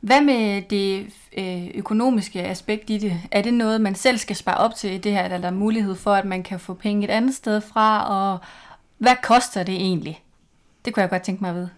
Hvad 0.00 0.20
med 0.20 0.62
det 0.62 1.06
øh, 1.38 1.70
økonomiske 1.74 2.42
aspekt 2.42 2.90
i 2.90 2.98
det? 2.98 3.20
Er 3.30 3.42
det 3.42 3.54
noget, 3.54 3.80
man 3.80 3.94
selv 3.94 4.18
skal 4.18 4.36
spare 4.36 4.56
op 4.56 4.74
til 4.74 4.92
i 4.92 4.98
det 4.98 5.12
her, 5.12 5.24
eller 5.24 5.36
er 5.36 5.40
der 5.40 5.50
mulighed 5.50 5.94
for, 5.94 6.12
at 6.14 6.24
man 6.24 6.42
kan 6.42 6.60
få 6.60 6.74
penge 6.74 7.04
et 7.04 7.10
andet 7.10 7.34
sted 7.34 7.60
fra, 7.60 8.08
og 8.08 8.38
hvad 8.98 9.16
koster 9.22 9.62
det 9.62 9.74
egentlig? 9.74 10.22
Det 10.84 10.94
kunne 10.94 11.00
jeg 11.00 11.10
godt 11.10 11.22
tænke 11.22 11.42
mig 11.42 11.50
at 11.50 11.56
vide. 11.56 11.70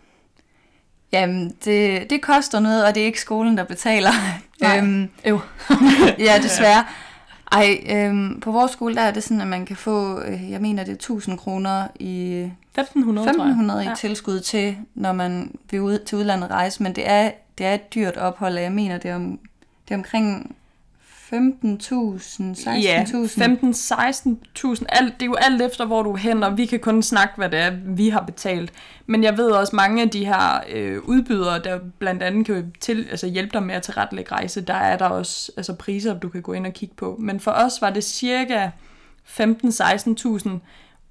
Jamen, 1.12 1.54
det, 1.64 2.11
det 2.11 2.22
koster 2.22 2.61
noget, 2.61 2.85
og 2.87 2.94
det 2.94 3.00
er 3.00 3.07
ikke 3.07 3.20
skolen, 3.20 3.57
der 3.57 3.64
betaler. 3.64 4.11
Nej, 4.61 4.78
øhm, 4.78 5.11
øv. 5.24 5.40
ja, 6.26 6.38
desværre. 6.42 6.85
Ej, 7.52 7.81
øhm, 7.90 8.40
på 8.40 8.52
vores 8.52 8.72
skole 8.72 8.94
der 8.94 9.02
er 9.02 9.11
det 9.11 9.22
sådan, 9.22 9.40
at 9.40 9.46
man 9.46 9.66
kan 9.66 9.76
få, 9.76 10.20
øh, 10.20 10.50
jeg 10.50 10.61
mener 10.61 10.85
det 10.85 10.92
er 10.92 10.96
1000 10.96 11.38
kroner 11.38 11.88
i 12.00 12.42
1500, 12.78 13.28
1500 13.28 13.85
i 13.85 13.88
tilskud 13.96 14.40
til, 14.40 14.76
når 14.94 15.12
man 15.12 15.54
vil 15.70 15.81
ud 15.81 15.98
til 15.98 16.18
udlandet 16.18 16.50
rejse, 16.50 16.83
men 16.83 16.92
det 16.92 17.11
er 17.11 17.31
det 17.59 17.66
er 17.66 17.75
et 17.75 17.94
dyrt 17.94 18.16
ophold, 18.16 18.55
og 18.55 18.62
jeg 18.62 18.73
mener, 18.73 18.99
det 18.99 19.11
er, 19.11 19.14
om, 19.14 19.40
det 19.88 19.94
er 19.94 19.99
omkring 19.99 20.57
15.000, 21.33 21.35
16.000. 21.35 22.71
Ja, 22.71 23.05
15-16.000. 23.05 24.85
Alt, 24.88 25.14
det 25.14 25.23
er 25.23 25.27
jo 25.27 25.35
alt 25.35 25.62
efter, 25.62 25.85
hvor 25.85 26.03
du 26.03 26.12
er 26.12 26.16
hen, 26.16 26.42
og 26.42 26.57
vi 26.57 26.66
kan 26.66 26.81
kun 26.81 27.03
snakke, 27.03 27.35
hvad 27.37 27.51
det 27.51 27.59
er, 27.59 27.73
vi 27.85 28.09
har 28.09 28.23
betalt. 28.23 28.73
Men 29.07 29.25
jeg 29.25 29.37
ved 29.37 29.51
også, 29.51 29.77
mange 29.77 30.03
af 30.03 30.11
de 30.11 30.27
her 30.27 30.61
øh, 30.71 31.03
udbydere, 31.05 31.59
der 31.59 31.79
blandt 31.99 32.23
andet 32.23 32.47
kan 32.47 32.73
til, 32.81 33.07
altså 33.11 33.27
hjælpe 33.27 33.53
dig 33.53 33.62
med 33.62 33.75
at 33.75 33.83
tilrettelægge 33.83 34.33
rejse, 34.33 34.61
der 34.61 34.75
er 34.75 34.99
der 34.99 35.07
også 35.07 35.53
altså 35.57 35.75
priser, 35.75 36.18
du 36.18 36.29
kan 36.29 36.42
gå 36.42 36.53
ind 36.53 36.66
og 36.66 36.73
kigge 36.73 36.94
på. 36.94 37.16
Men 37.21 37.40
for 37.40 37.51
os 37.51 37.81
var 37.81 37.90
det 37.90 38.05
cirka 38.05 38.71
15-16.000 39.27 40.51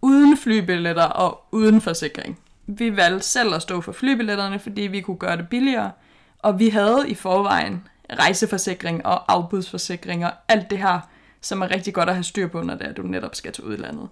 uden 0.01 0.37
flybilletter 0.37 1.03
og 1.03 1.43
uden 1.51 1.81
forsikring. 1.81 2.39
Vi 2.67 2.97
valgte 2.97 3.27
selv 3.27 3.53
at 3.53 3.61
stå 3.61 3.81
for 3.81 3.91
flybilletterne, 3.91 4.59
fordi 4.59 4.81
vi 4.81 5.01
kunne 5.01 5.17
gøre 5.17 5.37
det 5.37 5.49
billigere 5.49 5.91
og 6.39 6.59
vi 6.59 6.69
havde 6.69 7.05
i 7.07 7.13
forvejen 7.13 7.83
rejseforsikring 8.19 9.05
og 9.05 9.33
afbudsforsikring 9.33 10.25
og 10.25 10.31
alt 10.47 10.69
det 10.69 10.77
her, 10.77 10.99
som 11.41 11.61
er 11.61 11.71
rigtig 11.71 11.93
godt 11.93 12.09
at 12.09 12.15
have 12.15 12.23
styr 12.23 12.47
på, 12.47 12.61
når 12.61 12.75
det 12.75 12.85
er, 12.85 12.89
at 12.89 12.97
du 12.97 13.01
netop 13.01 13.35
skal 13.35 13.51
til 13.51 13.63
udlandet. 13.63 14.09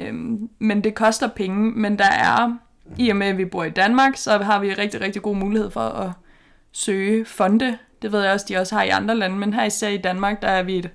Øhm, 0.00 0.50
men 0.58 0.84
det 0.84 0.94
koster 0.94 1.28
penge, 1.28 1.70
men 1.70 1.98
der 1.98 2.10
er, 2.10 2.56
i 2.98 3.08
og 3.10 3.16
med 3.16 3.26
at 3.26 3.38
vi 3.38 3.44
bor 3.44 3.64
i 3.64 3.70
Danmark, 3.70 4.16
så 4.16 4.38
har 4.38 4.60
vi 4.60 4.74
rigtig, 4.74 5.00
rigtig 5.00 5.22
god 5.22 5.36
mulighed 5.36 5.70
for 5.70 5.80
at 5.80 6.10
søge 6.72 7.24
fonde. 7.24 7.78
Det 8.02 8.12
ved 8.12 8.22
jeg 8.22 8.32
også, 8.32 8.46
de 8.48 8.56
også 8.56 8.74
har 8.74 8.82
i 8.82 8.88
andre 8.88 9.16
lande, 9.16 9.36
men 9.36 9.54
her 9.54 9.64
især 9.64 9.88
i 9.88 9.96
Danmark, 9.96 10.42
der 10.42 10.48
er 10.48 10.62
vi 10.62 10.78
et 10.78 10.90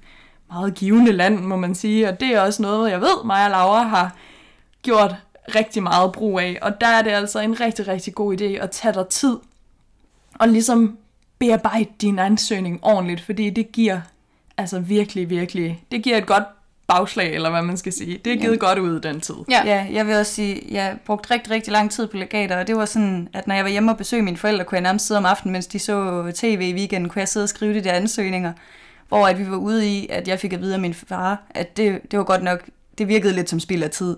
meget 0.51 0.75
givende 0.75 1.11
land, 1.11 1.39
må 1.39 1.55
man 1.55 1.75
sige, 1.75 2.09
og 2.09 2.19
det 2.19 2.27
er 2.27 2.41
også 2.41 2.61
noget, 2.61 2.91
jeg 2.91 3.01
ved, 3.01 3.25
mig 3.25 3.45
og 3.45 3.51
Laura 3.51 3.83
har 3.83 4.15
gjort 4.81 5.15
rigtig 5.55 5.83
meget 5.83 6.11
brug 6.11 6.39
af, 6.39 6.57
og 6.61 6.81
der 6.81 6.87
er 6.87 7.01
det 7.01 7.11
altså 7.11 7.39
en 7.39 7.59
rigtig, 7.59 7.87
rigtig 7.87 8.15
god 8.15 8.41
idé 8.41 8.45
at 8.45 8.71
tage 8.71 8.93
dig 8.93 9.07
tid 9.07 9.37
og 10.33 10.47
ligesom 10.47 10.97
bearbejde 11.39 11.89
din 12.01 12.19
ansøgning 12.19 12.79
ordentligt, 12.81 13.21
fordi 13.21 13.49
det 13.49 13.71
giver 13.71 14.01
altså 14.57 14.79
virkelig, 14.79 15.29
virkelig, 15.29 15.83
det 15.91 16.03
giver 16.03 16.17
et 16.17 16.25
godt 16.25 16.43
bagslag, 16.87 17.35
eller 17.35 17.49
hvad 17.49 17.61
man 17.61 17.77
skal 17.77 17.93
sige. 17.93 18.19
Det 18.25 18.33
er 18.33 18.37
givet 18.37 18.53
ja. 18.53 18.57
godt 18.57 18.79
ud 18.79 18.99
den 18.99 19.21
tid. 19.21 19.35
Ja. 19.49 19.61
ja, 19.65 19.87
jeg 19.91 20.07
vil 20.07 20.15
også 20.15 20.33
sige, 20.33 20.61
jeg 20.71 20.97
brugte 21.05 21.33
rigtig, 21.33 21.51
rigtig 21.51 21.73
lang 21.73 21.91
tid 21.91 22.07
på 22.07 22.17
legater, 22.17 22.59
og 22.59 22.67
det 22.67 22.75
var 22.75 22.85
sådan, 22.85 23.27
at 23.33 23.47
når 23.47 23.55
jeg 23.55 23.63
var 23.63 23.69
hjemme 23.69 23.91
og 23.91 23.97
besøgte 23.97 24.23
mine 24.25 24.37
forældre, 24.37 24.65
kunne 24.65 24.75
jeg 24.75 24.83
nærmest 24.83 25.07
sidde 25.07 25.17
om 25.17 25.25
aftenen, 25.25 25.51
mens 25.51 25.67
de 25.67 25.79
så 25.79 26.31
tv 26.35 26.61
i 26.61 26.73
weekenden, 26.73 27.09
kunne 27.09 27.19
jeg 27.19 27.27
sidde 27.27 27.43
og 27.43 27.49
skrive 27.49 27.73
de 27.73 27.83
der 27.83 27.91
ansøgninger, 27.91 28.53
hvor 29.07 29.27
at 29.27 29.39
vi 29.39 29.51
var 29.51 29.57
ude 29.57 29.87
i, 29.87 30.07
at 30.09 30.27
jeg 30.27 30.39
fik 30.39 30.53
at 30.53 30.61
vide 30.61 30.73
af 30.73 30.79
min 30.79 30.93
far, 30.93 31.43
at 31.49 31.77
det, 31.77 32.11
det 32.11 32.19
var 32.19 32.25
godt 32.25 32.43
nok, 32.43 32.65
det 32.97 33.07
virkede 33.07 33.33
lidt 33.33 33.49
som 33.49 33.59
spild 33.59 33.83
af 33.83 33.89
tid. 33.89 34.17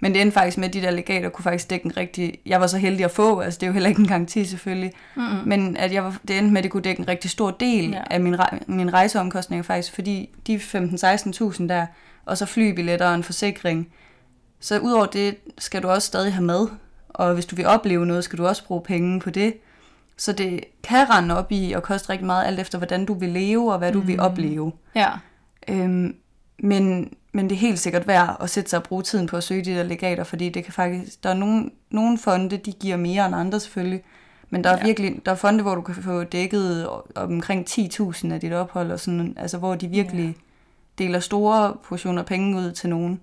Men 0.00 0.14
det 0.14 0.22
endte 0.22 0.34
faktisk 0.34 0.58
med, 0.58 0.68
at 0.68 0.74
de 0.74 0.82
der 0.82 0.90
legater 0.90 1.28
kunne 1.28 1.42
faktisk 1.42 1.70
dække 1.70 1.86
en 1.86 1.96
rigtig... 1.96 2.38
Jeg 2.46 2.60
var 2.60 2.66
så 2.66 2.78
heldig 2.78 3.04
at 3.04 3.10
få, 3.10 3.40
altså 3.40 3.58
det 3.58 3.62
er 3.62 3.66
jo 3.66 3.72
heller 3.72 3.88
ikke 3.88 4.00
en 4.00 4.08
garanti 4.08 4.44
selvfølgelig. 4.44 4.92
Mm-hmm. 5.16 5.48
Men 5.48 5.76
at 5.76 5.92
jeg 5.92 6.04
var, 6.04 6.18
det 6.28 6.38
endte 6.38 6.52
med, 6.52 6.58
at 6.58 6.64
det 6.64 6.72
kunne 6.72 6.82
dække 6.82 7.00
en 7.00 7.08
rigtig 7.08 7.30
stor 7.30 7.50
del 7.50 7.90
ja. 7.90 8.02
af 8.10 8.20
min, 8.20 8.36
min 8.66 8.92
rejseomkostninger 8.92 9.62
faktisk, 9.62 9.94
fordi 9.94 10.30
de 10.46 10.56
15-16.000 10.56 11.66
der, 11.68 11.86
og 12.24 12.38
så 12.38 12.46
flybilletter 12.46 13.08
og 13.08 13.14
en 13.14 13.22
forsikring. 13.22 13.88
Så 14.60 14.78
udover 14.78 15.06
det 15.06 15.36
skal 15.58 15.82
du 15.82 15.88
også 15.88 16.06
stadig 16.06 16.34
have 16.34 16.44
med, 16.44 16.66
og 17.08 17.34
hvis 17.34 17.46
du 17.46 17.56
vil 17.56 17.66
opleve 17.66 18.06
noget, 18.06 18.24
skal 18.24 18.38
du 18.38 18.46
også 18.46 18.64
bruge 18.64 18.82
penge 18.82 19.20
på 19.20 19.30
det. 19.30 19.54
Så 20.16 20.32
det 20.32 20.64
kan 20.82 21.10
rende 21.10 21.38
op 21.38 21.52
i 21.52 21.72
og 21.72 21.82
koste 21.82 22.10
rigtig 22.10 22.26
meget, 22.26 22.46
alt 22.46 22.60
efter 22.60 22.78
hvordan 22.78 23.04
du 23.04 23.14
vil 23.14 23.28
leve 23.28 23.72
og 23.72 23.78
hvad 23.78 23.92
du 23.92 24.00
mm. 24.00 24.06
vil 24.06 24.20
opleve. 24.20 24.72
Ja. 24.94 25.08
Øhm, 25.68 26.14
men, 26.58 27.12
men 27.36 27.50
det 27.50 27.54
er 27.54 27.60
helt 27.60 27.78
sikkert 27.78 28.06
værd 28.06 28.36
at 28.40 28.50
sætte 28.50 28.70
sig 28.70 28.78
og 28.78 28.82
bruge 28.82 29.02
tiden 29.02 29.26
på 29.26 29.36
at 29.36 29.44
søge 29.44 29.64
de 29.64 29.74
der 29.74 29.82
legater, 29.82 30.24
fordi 30.24 30.48
det 30.48 30.64
kan 30.64 30.72
faktisk, 30.72 31.24
der 31.24 31.30
er 31.30 31.34
nogle, 31.34 31.70
nogle 31.90 32.18
fonde, 32.18 32.56
de 32.56 32.72
giver 32.72 32.96
mere 32.96 33.26
end 33.26 33.34
andre 33.34 33.60
selvfølgelig, 33.60 34.02
men 34.50 34.64
der 34.64 34.70
er 34.70 34.76
ja. 34.76 34.84
virkelig, 34.84 35.20
der 35.26 35.32
er 35.32 35.36
fonde, 35.36 35.62
hvor 35.62 35.74
du 35.74 35.80
kan 35.80 35.94
få 35.94 36.24
dækket 36.24 36.88
omkring 37.14 37.66
10.000 37.70 38.32
af 38.32 38.40
dit 38.40 38.52
ophold, 38.52 38.92
og 38.92 39.00
sådan, 39.00 39.34
altså 39.36 39.58
hvor 39.58 39.74
de 39.74 39.88
virkelig 39.88 40.26
ja. 40.26 41.04
deler 41.04 41.20
store 41.20 41.76
portioner 41.84 42.22
penge 42.22 42.58
ud 42.58 42.72
til 42.72 42.88
nogen. 42.88 43.20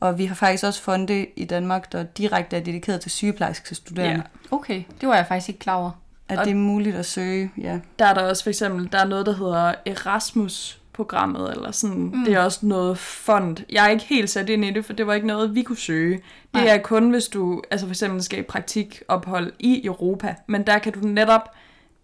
Og 0.00 0.18
vi 0.18 0.26
har 0.26 0.34
faktisk 0.34 0.64
også 0.64 0.82
fonde 0.82 1.26
i 1.36 1.44
Danmark, 1.44 1.92
der 1.92 2.02
direkte 2.02 2.56
er 2.56 2.60
dedikeret 2.60 3.00
til 3.00 3.10
sygeplejerske 3.10 3.74
studerende. 3.74 4.24
Ja. 4.50 4.56
Okay, 4.56 4.82
det 5.00 5.08
var 5.08 5.14
jeg 5.16 5.26
faktisk 5.26 5.48
ikke 5.48 5.60
klar 5.60 5.76
over. 5.76 5.90
At 6.28 6.38
og 6.38 6.44
det 6.44 6.50
er 6.50 6.56
muligt 6.56 6.96
at 6.96 7.06
søge, 7.06 7.50
ja. 7.58 7.78
Der 7.98 8.06
er 8.06 8.14
der 8.14 8.22
også 8.22 8.42
for 8.42 8.50
eksempel, 8.50 8.92
der 8.92 8.98
er 8.98 9.04
noget, 9.04 9.26
der 9.26 9.36
hedder 9.36 9.74
Erasmus 9.86 10.81
programmet, 10.92 11.50
eller 11.50 11.70
sådan. 11.70 11.96
Mm. 11.96 12.24
Det 12.24 12.34
er 12.34 12.38
også 12.38 12.66
noget 12.66 12.98
fond. 12.98 13.56
Jeg 13.70 13.84
er 13.84 13.88
ikke 13.88 14.04
helt 14.04 14.30
sat 14.30 14.48
ind 14.48 14.64
i 14.64 14.70
det, 14.70 14.84
for 14.84 14.92
det 14.92 15.06
var 15.06 15.14
ikke 15.14 15.26
noget, 15.26 15.54
vi 15.54 15.62
kunne 15.62 15.76
søge. 15.76 16.14
Det 16.14 16.22
Nej. 16.64 16.66
er 16.66 16.78
kun, 16.78 17.10
hvis 17.10 17.28
du 17.28 17.62
altså 17.70 17.86
for 17.86 17.92
eksempel 17.92 18.22
skal 18.22 18.38
i 18.38 18.42
praktikophold 18.42 19.52
i 19.58 19.86
Europa, 19.86 20.34
men 20.46 20.66
der 20.66 20.78
kan 20.78 20.92
du 20.92 21.00
netop 21.00 21.50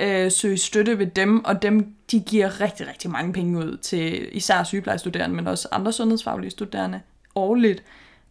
øh, 0.00 0.32
søge 0.32 0.58
støtte 0.58 0.98
ved 0.98 1.06
dem, 1.06 1.44
og 1.44 1.62
dem 1.62 1.94
de 2.10 2.20
giver 2.20 2.60
rigtig, 2.60 2.88
rigtig 2.88 3.10
mange 3.10 3.32
penge 3.32 3.58
ud 3.58 3.76
til 3.76 4.36
især 4.36 4.62
sygeplejestuderende, 4.62 5.36
men 5.36 5.46
også 5.46 5.68
andre 5.72 5.92
sundhedsfaglige 5.92 6.50
studerende 6.50 7.00
årligt. 7.34 7.82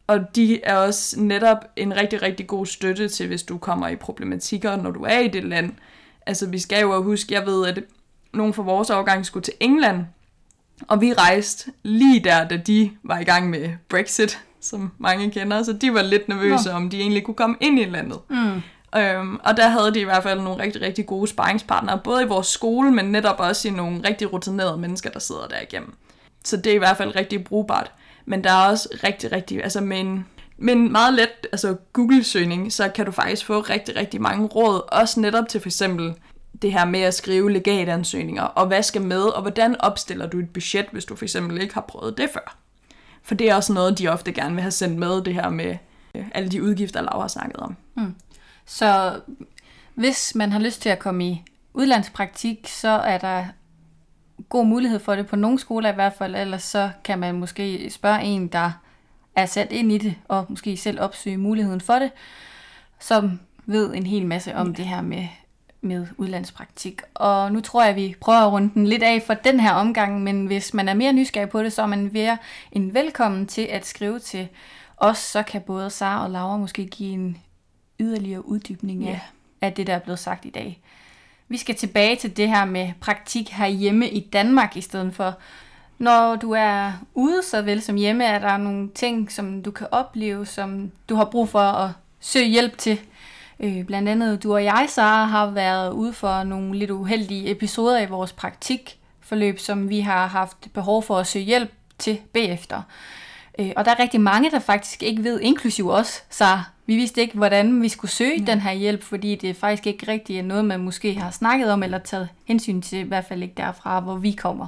Og 0.08 0.36
de 0.36 0.64
er 0.64 0.76
også 0.76 1.22
netop 1.22 1.58
en 1.76 1.96
rigtig, 1.96 2.22
rigtig 2.22 2.48
god 2.48 2.66
støtte 2.66 3.10
til, 3.10 3.28
hvis 3.28 3.44
du 3.44 3.58
kommer 3.58 3.88
i 3.88 3.96
problematikker, 3.96 4.76
når 4.76 4.92
du 4.92 5.04
er 5.04 5.20
i 5.20 5.28
det 5.28 5.44
land. 5.44 5.74
Altså, 6.26 6.48
vi 6.48 6.60
skal 6.60 6.82
jo 6.82 7.04
huske, 7.04 7.34
jeg 7.34 7.46
ved, 7.46 7.68
at 7.68 7.84
nogen 8.34 8.54
fra 8.54 8.64
vores 8.64 8.90
årgang 8.90 9.26
skulle 9.26 9.44
til 9.44 9.54
England, 9.60 10.06
og 10.88 11.02
vi 11.02 11.14
rejste 11.14 11.72
lige 11.84 12.20
der, 12.20 12.48
da 12.48 12.58
de 12.58 12.92
var 13.04 13.20
i 13.20 13.24
gang 13.24 13.50
med 13.50 13.70
Brexit, 13.90 14.40
som 14.62 14.92
mange 14.98 15.32
kender, 15.32 15.64
så 15.64 15.74
de 15.74 15.94
var 15.94 16.02
lidt 16.02 16.30
nervøse, 16.30 16.70
Nå. 16.70 16.76
om 16.76 16.90
de 16.90 17.00
egentlig 17.00 17.24
kunne 17.24 17.36
komme 17.36 17.56
ind 17.60 17.80
i 17.80 17.86
landet. 17.86 18.20
Mm. 18.30 18.62
Øhm, 19.00 19.40
og 19.44 19.58
der 19.58 19.68
havde 19.68 19.94
de 19.94 20.00
i 20.00 20.04
hvert 20.04 20.24
fald 20.24 20.42
nogle 20.42 20.64
rigtig, 20.64 20.82
rigtig 20.82 21.06
gode 21.06 21.28
sparringspartnere, 21.28 22.00
både 22.04 22.24
i 22.24 22.28
vores 22.28 22.48
skole, 22.48 22.92
men 22.92 23.06
netop 23.06 23.40
også 23.40 23.68
i 23.68 23.72
nogle 23.72 24.02
rigtig 24.08 24.34
rutinerede 24.34 24.78
mennesker, 24.78 25.10
der 25.10 25.20
sidder 25.20 25.48
der 25.48 25.62
igennem. 25.62 25.94
Så 26.44 26.58
det 26.58 26.68
er 26.68 26.76
i 26.76 26.78
hvert 26.78 26.98
fald 26.98 27.16
rigtig 27.16 27.44
brugbart. 27.44 27.92
Men 28.26 28.44
der 28.44 28.52
er 28.52 28.70
også 28.70 28.90
rigtig, 29.04 29.32
rigtig, 29.32 29.64
altså 29.64 29.82
med 29.82 30.00
en, 30.00 30.26
med 30.58 30.74
en 30.74 30.92
meget 30.92 31.14
let 31.14 31.48
altså 31.52 31.76
Google-søgning, 31.94 32.74
så 32.74 32.90
kan 32.90 33.06
du 33.06 33.12
faktisk 33.12 33.46
få 33.46 33.60
rigtig, 33.60 33.96
rigtig 33.96 34.22
mange 34.22 34.48
råd, 34.48 34.82
også 34.92 35.20
netop 35.20 35.50
til 35.50 35.62
for 35.62 35.68
eksempel 35.68 36.14
det 36.62 36.72
her 36.72 36.86
med 36.86 37.00
at 37.00 37.14
skrive 37.14 37.52
legatansøgninger, 37.52 38.44
og 38.44 38.68
hvad 38.68 38.84
skal 38.84 39.02
med, 39.02 39.22
og 39.22 39.42
hvordan 39.42 39.82
opstiller 39.82 40.28
du 40.28 40.40
et 40.40 40.50
budget, 40.50 40.86
hvis 40.92 41.06
du 41.06 41.16
for 41.16 41.26
eksempel 41.26 41.62
ikke 41.62 41.74
har 41.74 41.82
prøvet 41.82 42.18
det 42.18 42.30
før. 42.34 42.58
For 43.24 43.36
det 43.36 43.50
er 43.50 43.56
også 43.56 43.74
noget, 43.74 44.00
de 44.00 44.08
ofte 44.08 44.32
gerne 44.32 44.54
vil 44.54 44.62
have 44.62 44.72
sendt 44.72 44.98
med, 44.98 45.22
det 45.22 45.34
her 45.34 45.50
med 45.50 45.78
øh, 46.16 46.26
alle 46.32 46.50
de 46.50 46.64
udgifter, 46.64 47.02
Laura 47.02 47.22
har 47.22 47.28
snakket 47.28 47.58
om. 47.58 47.76
Mm. 47.96 48.16
Så 48.66 49.20
hvis 49.96 50.36
man 50.36 50.52
har 50.52 50.60
lyst 50.60 50.82
til 50.82 50.90
at 50.90 51.00
komme 51.00 51.28
i 51.28 51.44
udlandspraktik, 51.74 52.68
så 52.68 52.90
er 52.90 53.18
der 53.18 53.46
god 54.50 54.66
mulighed 54.66 55.00
for 55.00 55.16
det 55.16 55.28
på 55.28 55.36
nogle 55.36 55.60
skoler 55.60 55.92
i 55.92 55.96
hvert 55.96 56.14
fald, 56.14 56.36
ellers 56.36 56.64
så 56.64 56.90
kan 57.04 57.20
man 57.20 57.36
måske 57.36 57.90
spørge 57.90 58.24
en, 58.24 58.48
der 58.48 58.72
er 59.36 59.46
sat 59.46 59.72
ind 59.72 59.92
i 59.92 59.98
det, 59.98 60.16
og 60.28 60.46
måske 60.50 60.78
selv 60.78 61.02
opsøge 61.02 61.38
muligheden 61.38 61.82
for 61.82 62.00
det, 62.00 62.12
som 63.00 63.40
ved 63.66 63.94
en 63.94 64.06
hel 64.06 64.26
masse 64.26 64.56
om 64.56 64.68
ja. 64.68 64.74
det 64.74 64.86
her 64.86 65.02
med 65.02 65.28
med 65.82 66.08
udlandspraktik. 66.18 67.02
Og 67.14 67.52
nu 67.52 67.62
tror 67.62 67.82
jeg, 67.82 67.90
at 67.90 67.96
vi 67.96 68.16
prøver 68.22 68.40
at 68.40 68.52
runde 68.52 68.74
den 68.74 68.88
lidt 68.88 69.04
af 69.04 69.24
for 69.26 69.34
den 69.34 69.60
her 69.60 69.72
omgang, 69.72 70.24
men 70.24 70.46
hvis 70.46 70.74
man 70.74 70.90
er 70.90 70.94
mere 70.94 71.14
nysgerrig 71.14 71.50
på 71.50 71.64
det, 71.64 71.74
så 71.74 71.82
er 71.82 71.88
man 71.88 72.14
ved 72.14 72.38
en 72.72 72.94
velkommen 72.94 73.48
til 73.48 73.62
at 73.62 73.86
skrive 73.86 74.20
til 74.20 74.48
os, 74.98 75.18
så 75.18 75.44
kan 75.44 75.62
både 75.62 75.90
Sara 75.90 76.24
og 76.24 76.30
Laura 76.30 76.58
måske 76.58 76.86
give 76.86 77.14
en 77.14 77.38
yderligere 78.00 78.48
uddybning 78.48 79.08
af, 79.08 79.12
yeah. 79.12 79.20
af 79.62 79.74
det, 79.74 79.88
der 79.88 79.96
er 79.96 80.00
blevet 80.00 80.20
sagt 80.20 80.46
i 80.46 80.50
dag. 80.50 80.82
Vi 81.48 81.58
skal 81.58 81.76
tilbage 81.76 82.16
til 82.16 82.38
det 82.38 82.50
her 82.50 82.66
med 82.66 82.92
praktik 83.00 83.50
herhjemme 83.50 84.10
i 84.10 84.20
Danmark 84.20 84.78
i 84.78 84.82
stedet 84.82 85.16
for. 85.16 85.38
Når 85.98 86.36
du 86.36 86.52
er 86.52 86.92
ude 87.14 87.44
så 87.44 87.62
vel 87.62 87.82
som 87.82 87.96
hjemme, 87.96 88.26
er 88.26 88.40
der 88.40 88.58
nogle 88.58 88.90
ting, 88.96 89.32
som 89.32 89.64
du 89.64 89.72
kan 89.72 89.88
opleve, 89.92 90.46
som 90.46 90.92
du 91.10 91.16
har 91.16 91.26
brug 91.26 91.50
for 91.50 91.60
at 91.60 91.92
søge 92.20 92.48
hjælp 92.48 92.78
til 92.78 93.00
Øh, 93.60 93.86
blandt 93.86 94.10
andet 94.10 94.44
du 94.44 94.54
og 94.54 94.64
jeg, 94.64 94.86
Sara, 94.90 95.26
har 95.26 95.50
været 95.50 95.92
ude 95.94 96.14
for 96.14 96.44
nogle 96.44 96.78
lidt 96.78 96.92
uheldige 96.92 97.52
episoder 97.52 98.00
i 98.00 98.06
vores 98.06 98.34
praktikforløb, 98.34 99.60
som 99.60 99.90
vi 99.90 100.00
har 100.00 100.28
haft 100.28 100.58
behov 100.74 101.04
for 101.04 101.18
at 101.18 101.28
søge 101.28 101.46
hjælp 101.46 101.72
til 101.98 102.20
bagefter. 102.34 102.82
Øh, 103.60 103.72
og 103.76 103.86
der 103.86 103.92
er 103.92 104.00
rigtig 104.00 104.22
mange, 104.22 104.52
der 104.52 104.60
faktisk 104.60 105.04
ikke 105.04 105.24
ved, 105.24 105.40
inklusive 105.40 105.94
os, 105.94 106.24
så 106.30 106.60
vi 106.86 106.96
vidste 106.96 107.22
ikke, 107.22 107.38
hvordan 107.38 107.82
vi 107.82 107.90
skulle 107.90 108.12
søge 108.12 108.40
ja. 108.40 108.46
den 108.52 108.62
her 108.62 108.72
hjælp, 108.72 109.04
fordi 109.04 109.36
det 109.36 109.56
faktisk 109.56 109.88
ikke 109.88 110.12
rigtig 110.12 110.40
er 110.40 110.44
noget, 110.44 110.66
man 110.66 110.80
måske 110.80 111.20
har 111.20 111.32
snakket 111.32 111.72
om, 111.72 111.84
eller 111.84 111.98
taget 111.98 112.30
hensyn 112.46 112.82
til, 112.82 113.00
i 113.00 113.08
hvert 113.08 113.26
fald 113.26 113.44
ikke 113.44 113.56
derfra, 113.58 114.00
hvor 114.00 114.16
vi 114.16 114.32
kommer. 114.32 114.68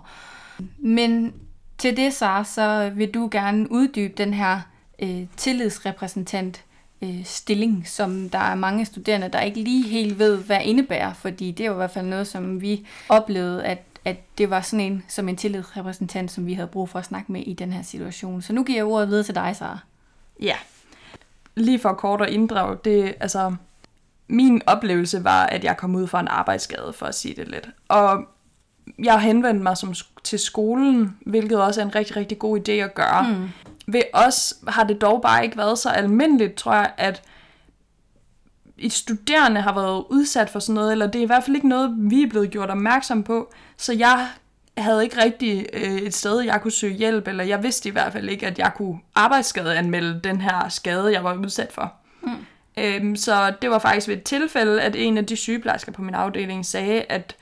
Men 0.78 1.34
til 1.78 1.98
det, 1.98 2.14
så, 2.14 2.44
så 2.46 2.92
vil 2.96 3.14
du 3.14 3.30
gerne 3.32 3.72
uddybe 3.72 4.14
den 4.18 4.34
her 4.34 4.62
øh, 5.02 5.24
tillidsrepræsentant 5.38 6.64
øh, 7.02 7.26
stilling, 7.26 7.88
som 7.88 8.30
der 8.30 8.40
er 8.40 8.56
mange 8.56 8.86
studerende, 8.86 9.30
der 9.30 9.42
ikke 9.42 9.62
lige 9.62 9.88
helt 9.88 10.20
ved, 10.20 10.38
hvad 10.38 10.60
indebærer, 10.64 11.14
fordi 11.14 11.52
det 11.52 11.64
er 11.64 11.68
jo 11.68 11.74
i 11.74 11.76
hvert 11.76 11.92
fald 11.92 12.06
noget, 12.06 12.28
som 12.28 12.62
vi 12.62 12.88
oplevede, 13.10 13.64
at, 13.64 13.84
at 14.06 14.38
det 14.38 14.50
var 14.50 14.62
sådan 14.62 14.86
en, 14.86 15.04
som 15.08 15.30
en 15.30 15.36
tillidsrepræsentant, 15.36 16.32
som 16.32 16.46
vi 16.46 16.54
havde 16.54 16.68
brug 16.68 16.90
for 16.90 17.00
at 17.00 17.06
snakke 17.06 17.32
med 17.32 17.42
i 17.42 17.54
den 17.54 17.74
her 17.74 17.82
situation. 17.82 18.42
Så 18.42 18.54
nu 18.54 18.64
giver 18.64 18.78
jeg 18.78 18.86
ordet 18.86 19.10
videre 19.10 19.24
til 19.24 19.36
dig, 19.36 19.56
Sara. 19.56 19.80
Ja, 20.42 20.56
lige 21.56 21.80
for 21.80 21.94
kort 21.94 22.22
at 22.22 22.30
inddrage, 22.30 22.78
det, 22.86 23.16
altså, 23.20 23.56
min 24.28 24.62
oplevelse 24.66 25.24
var, 25.24 25.46
at 25.46 25.64
jeg 25.64 25.78
kom 25.78 25.96
ud 25.96 26.08
for 26.08 26.18
en 26.18 26.28
arbejdsskade, 26.28 26.94
for 26.94 27.06
at 27.06 27.16
sige 27.16 27.36
det 27.36 27.48
lidt. 27.48 27.70
Og 27.88 28.26
jeg 29.04 29.20
henvendte 29.20 29.64
mig 29.64 29.78
som, 29.78 29.94
til 30.24 30.40
skolen, 30.40 31.18
hvilket 31.26 31.62
også 31.62 31.82
er 31.82 31.86
en 31.86 31.96
rigtig, 31.96 32.16
rigtig 32.16 32.40
god 32.40 32.60
idé 32.60 32.72
at 32.72 32.96
gøre. 32.96 33.28
Mm. 33.30 33.50
Ved 33.88 34.02
os 34.14 34.54
har 34.68 34.84
det 34.84 35.02
dog 35.02 35.22
bare 35.22 35.44
ikke 35.44 35.58
været 35.58 35.80
så 35.80 35.90
almindeligt, 35.90 36.56
tror 36.56 36.74
jeg, 36.74 36.92
at 36.98 37.22
et 38.78 38.94
studerende 38.94 39.62
har 39.62 39.74
været 39.74 40.06
udsat 40.10 40.50
for 40.50 40.60
sådan 40.60 40.76
noget, 40.76 40.92
eller 40.92 41.08
det 41.08 41.20
er 41.20 41.24
i 41.24 41.28
hvert 41.28 41.44
fald 41.44 41.56
ikke 41.56 41.68
noget, 41.68 41.96
vi 41.98 42.24
er 42.24 42.30
blevet 42.30 42.52
gjort 42.52 42.70
opmærksom 42.70 43.24
på. 43.24 43.52
Så 43.78 43.94
jeg 43.94 44.28
havde 44.78 45.04
ikke 45.04 45.24
rigtig 45.24 45.66
øh, 45.74 45.96
et 45.96 46.16
sted, 46.16 46.42
jeg 46.42 46.62
kunne 46.62 46.72
søge 46.72 46.94
hjælp, 46.94 47.28
eller 47.28 47.44
jeg 47.44 47.64
vidste 47.64 47.90
i 47.90 47.92
hvert 47.92 48.14
fald 48.14 48.30
ikke, 48.30 48.48
at 48.48 48.60
jeg 48.60 48.72
kunne 48.76 49.00
arbejdsskadeanmelde 49.16 50.20
den 50.24 50.42
her 50.42 50.70
skade, 50.70 51.14
jeg 51.14 51.24
var 51.24 51.36
udsat 51.36 51.72
for. 51.72 51.94
Mm. 52.22 52.32
Øhm, 52.78 53.16
så 53.16 53.54
det 53.62 53.70
var 53.70 53.80
faktisk 53.80 54.08
ved 54.08 54.18
et 54.18 54.24
tilfælde, 54.24 54.82
at 54.82 54.96
en 54.96 55.18
af 55.18 55.26
de 55.26 55.36
sygeplejersker 55.36 55.92
på 55.92 56.02
min 56.02 56.16
afdeling 56.16 56.66
sagde, 56.66 57.02
at 57.02 57.36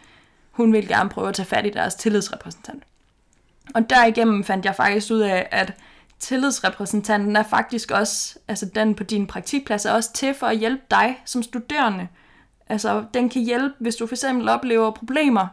hun 0.57 0.73
ville 0.73 0.87
gerne 0.87 1.09
prøve 1.09 1.29
at 1.29 1.35
tage 1.35 1.45
fat 1.45 1.65
i 1.65 1.69
deres 1.69 1.95
tillidsrepræsentant. 1.95 2.83
Og 3.75 3.89
derigennem 3.89 4.43
fandt 4.43 4.65
jeg 4.65 4.75
faktisk 4.75 5.11
ud 5.11 5.19
af, 5.19 5.47
at 5.51 5.73
tillidsrepræsentanten 6.19 7.35
er 7.35 7.43
faktisk 7.43 7.91
også, 7.91 8.39
altså 8.47 8.65
den 8.65 8.95
på 8.95 9.03
din 9.03 9.27
praktikplads 9.27 9.85
er 9.85 9.91
også 9.93 10.13
til 10.13 10.33
for 10.33 10.47
at 10.47 10.57
hjælpe 10.57 10.83
dig 10.91 11.21
som 11.25 11.43
studerende. 11.43 12.07
Altså 12.69 13.03
den 13.13 13.29
kan 13.29 13.41
hjælpe, 13.41 13.75
hvis 13.79 13.95
du 13.95 14.07
for 14.07 14.15
eksempel 14.15 14.49
oplever 14.49 14.91
problemer, 14.91 15.47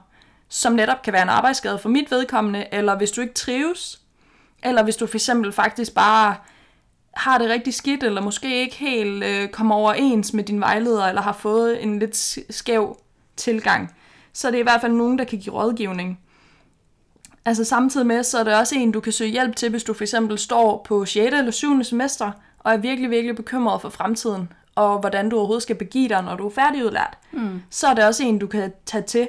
som 0.48 0.72
netop 0.72 1.02
kan 1.02 1.12
være 1.12 1.22
en 1.22 1.28
arbejdsskade 1.28 1.78
for 1.78 1.88
mit 1.88 2.10
vedkommende, 2.10 2.66
eller 2.72 2.96
hvis 2.96 3.10
du 3.10 3.20
ikke 3.20 3.34
trives, 3.34 4.00
eller 4.62 4.82
hvis 4.82 4.96
du 4.96 5.06
for 5.06 5.16
eksempel 5.16 5.52
faktisk 5.52 5.94
bare 5.94 6.36
har 7.16 7.38
det 7.38 7.50
rigtig 7.50 7.74
skidt, 7.74 8.02
eller 8.02 8.20
måske 8.20 8.60
ikke 8.60 8.76
helt 8.76 9.24
øh, 9.24 9.48
kommer 9.48 9.74
overens 9.74 10.32
med 10.32 10.44
din 10.44 10.60
vejleder, 10.60 11.04
eller 11.06 11.22
har 11.22 11.32
fået 11.32 11.82
en 11.82 11.98
lidt 11.98 12.38
skæv 12.50 12.96
tilgang, 13.36 13.94
så 14.34 14.48
det 14.50 14.56
er 14.56 14.60
i 14.60 14.62
hvert 14.62 14.80
fald 14.80 14.92
nogen, 14.92 15.18
der 15.18 15.24
kan 15.24 15.38
give 15.38 15.54
rådgivning. 15.54 16.20
Altså 17.44 17.64
samtidig 17.64 18.06
med, 18.06 18.22
så 18.22 18.38
er 18.38 18.44
det 18.44 18.54
også 18.54 18.74
en, 18.74 18.92
du 18.92 19.00
kan 19.00 19.12
søge 19.12 19.30
hjælp 19.30 19.56
til, 19.56 19.70
hvis 19.70 19.84
du 19.84 19.94
for 19.94 20.04
eksempel 20.04 20.38
står 20.38 20.84
på 20.88 21.04
6. 21.04 21.34
eller 21.34 21.50
7. 21.50 21.84
semester, 21.84 22.32
og 22.58 22.72
er 22.72 22.76
virkelig, 22.76 23.10
virkelig 23.10 23.36
bekymret 23.36 23.80
for 23.80 23.88
fremtiden, 23.88 24.52
og 24.74 24.98
hvordan 24.98 25.28
du 25.28 25.36
overhovedet 25.36 25.62
skal 25.62 25.76
begive 25.76 26.08
dig, 26.08 26.22
når 26.22 26.36
du 26.36 26.46
er 26.46 26.50
færdigudlært. 26.50 27.18
Mm. 27.32 27.62
Så 27.70 27.86
er 27.86 27.94
det 27.94 28.04
også 28.04 28.24
en, 28.24 28.38
du 28.38 28.46
kan 28.46 28.72
tage 28.86 29.02
til. 29.02 29.28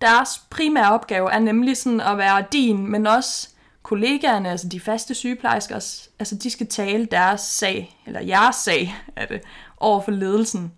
Deres 0.00 0.42
primære 0.50 0.92
opgave 0.92 1.32
er 1.32 1.38
nemlig 1.38 1.76
sådan 1.76 2.00
at 2.00 2.18
være 2.18 2.44
din, 2.52 2.90
men 2.90 3.06
også 3.06 3.48
kollegaerne, 3.82 4.50
altså 4.50 4.68
de 4.68 4.80
faste 4.80 5.14
sygeplejersker, 5.14 5.74
altså 6.18 6.34
de 6.34 6.50
skal 6.50 6.66
tale 6.66 7.06
deres 7.06 7.40
sag, 7.40 8.00
eller 8.06 8.20
jeres 8.20 8.56
sag 8.56 8.96
er 9.16 9.26
det, 9.26 9.40
over 9.76 10.00
for 10.00 10.10
ledelsen. 10.10 10.72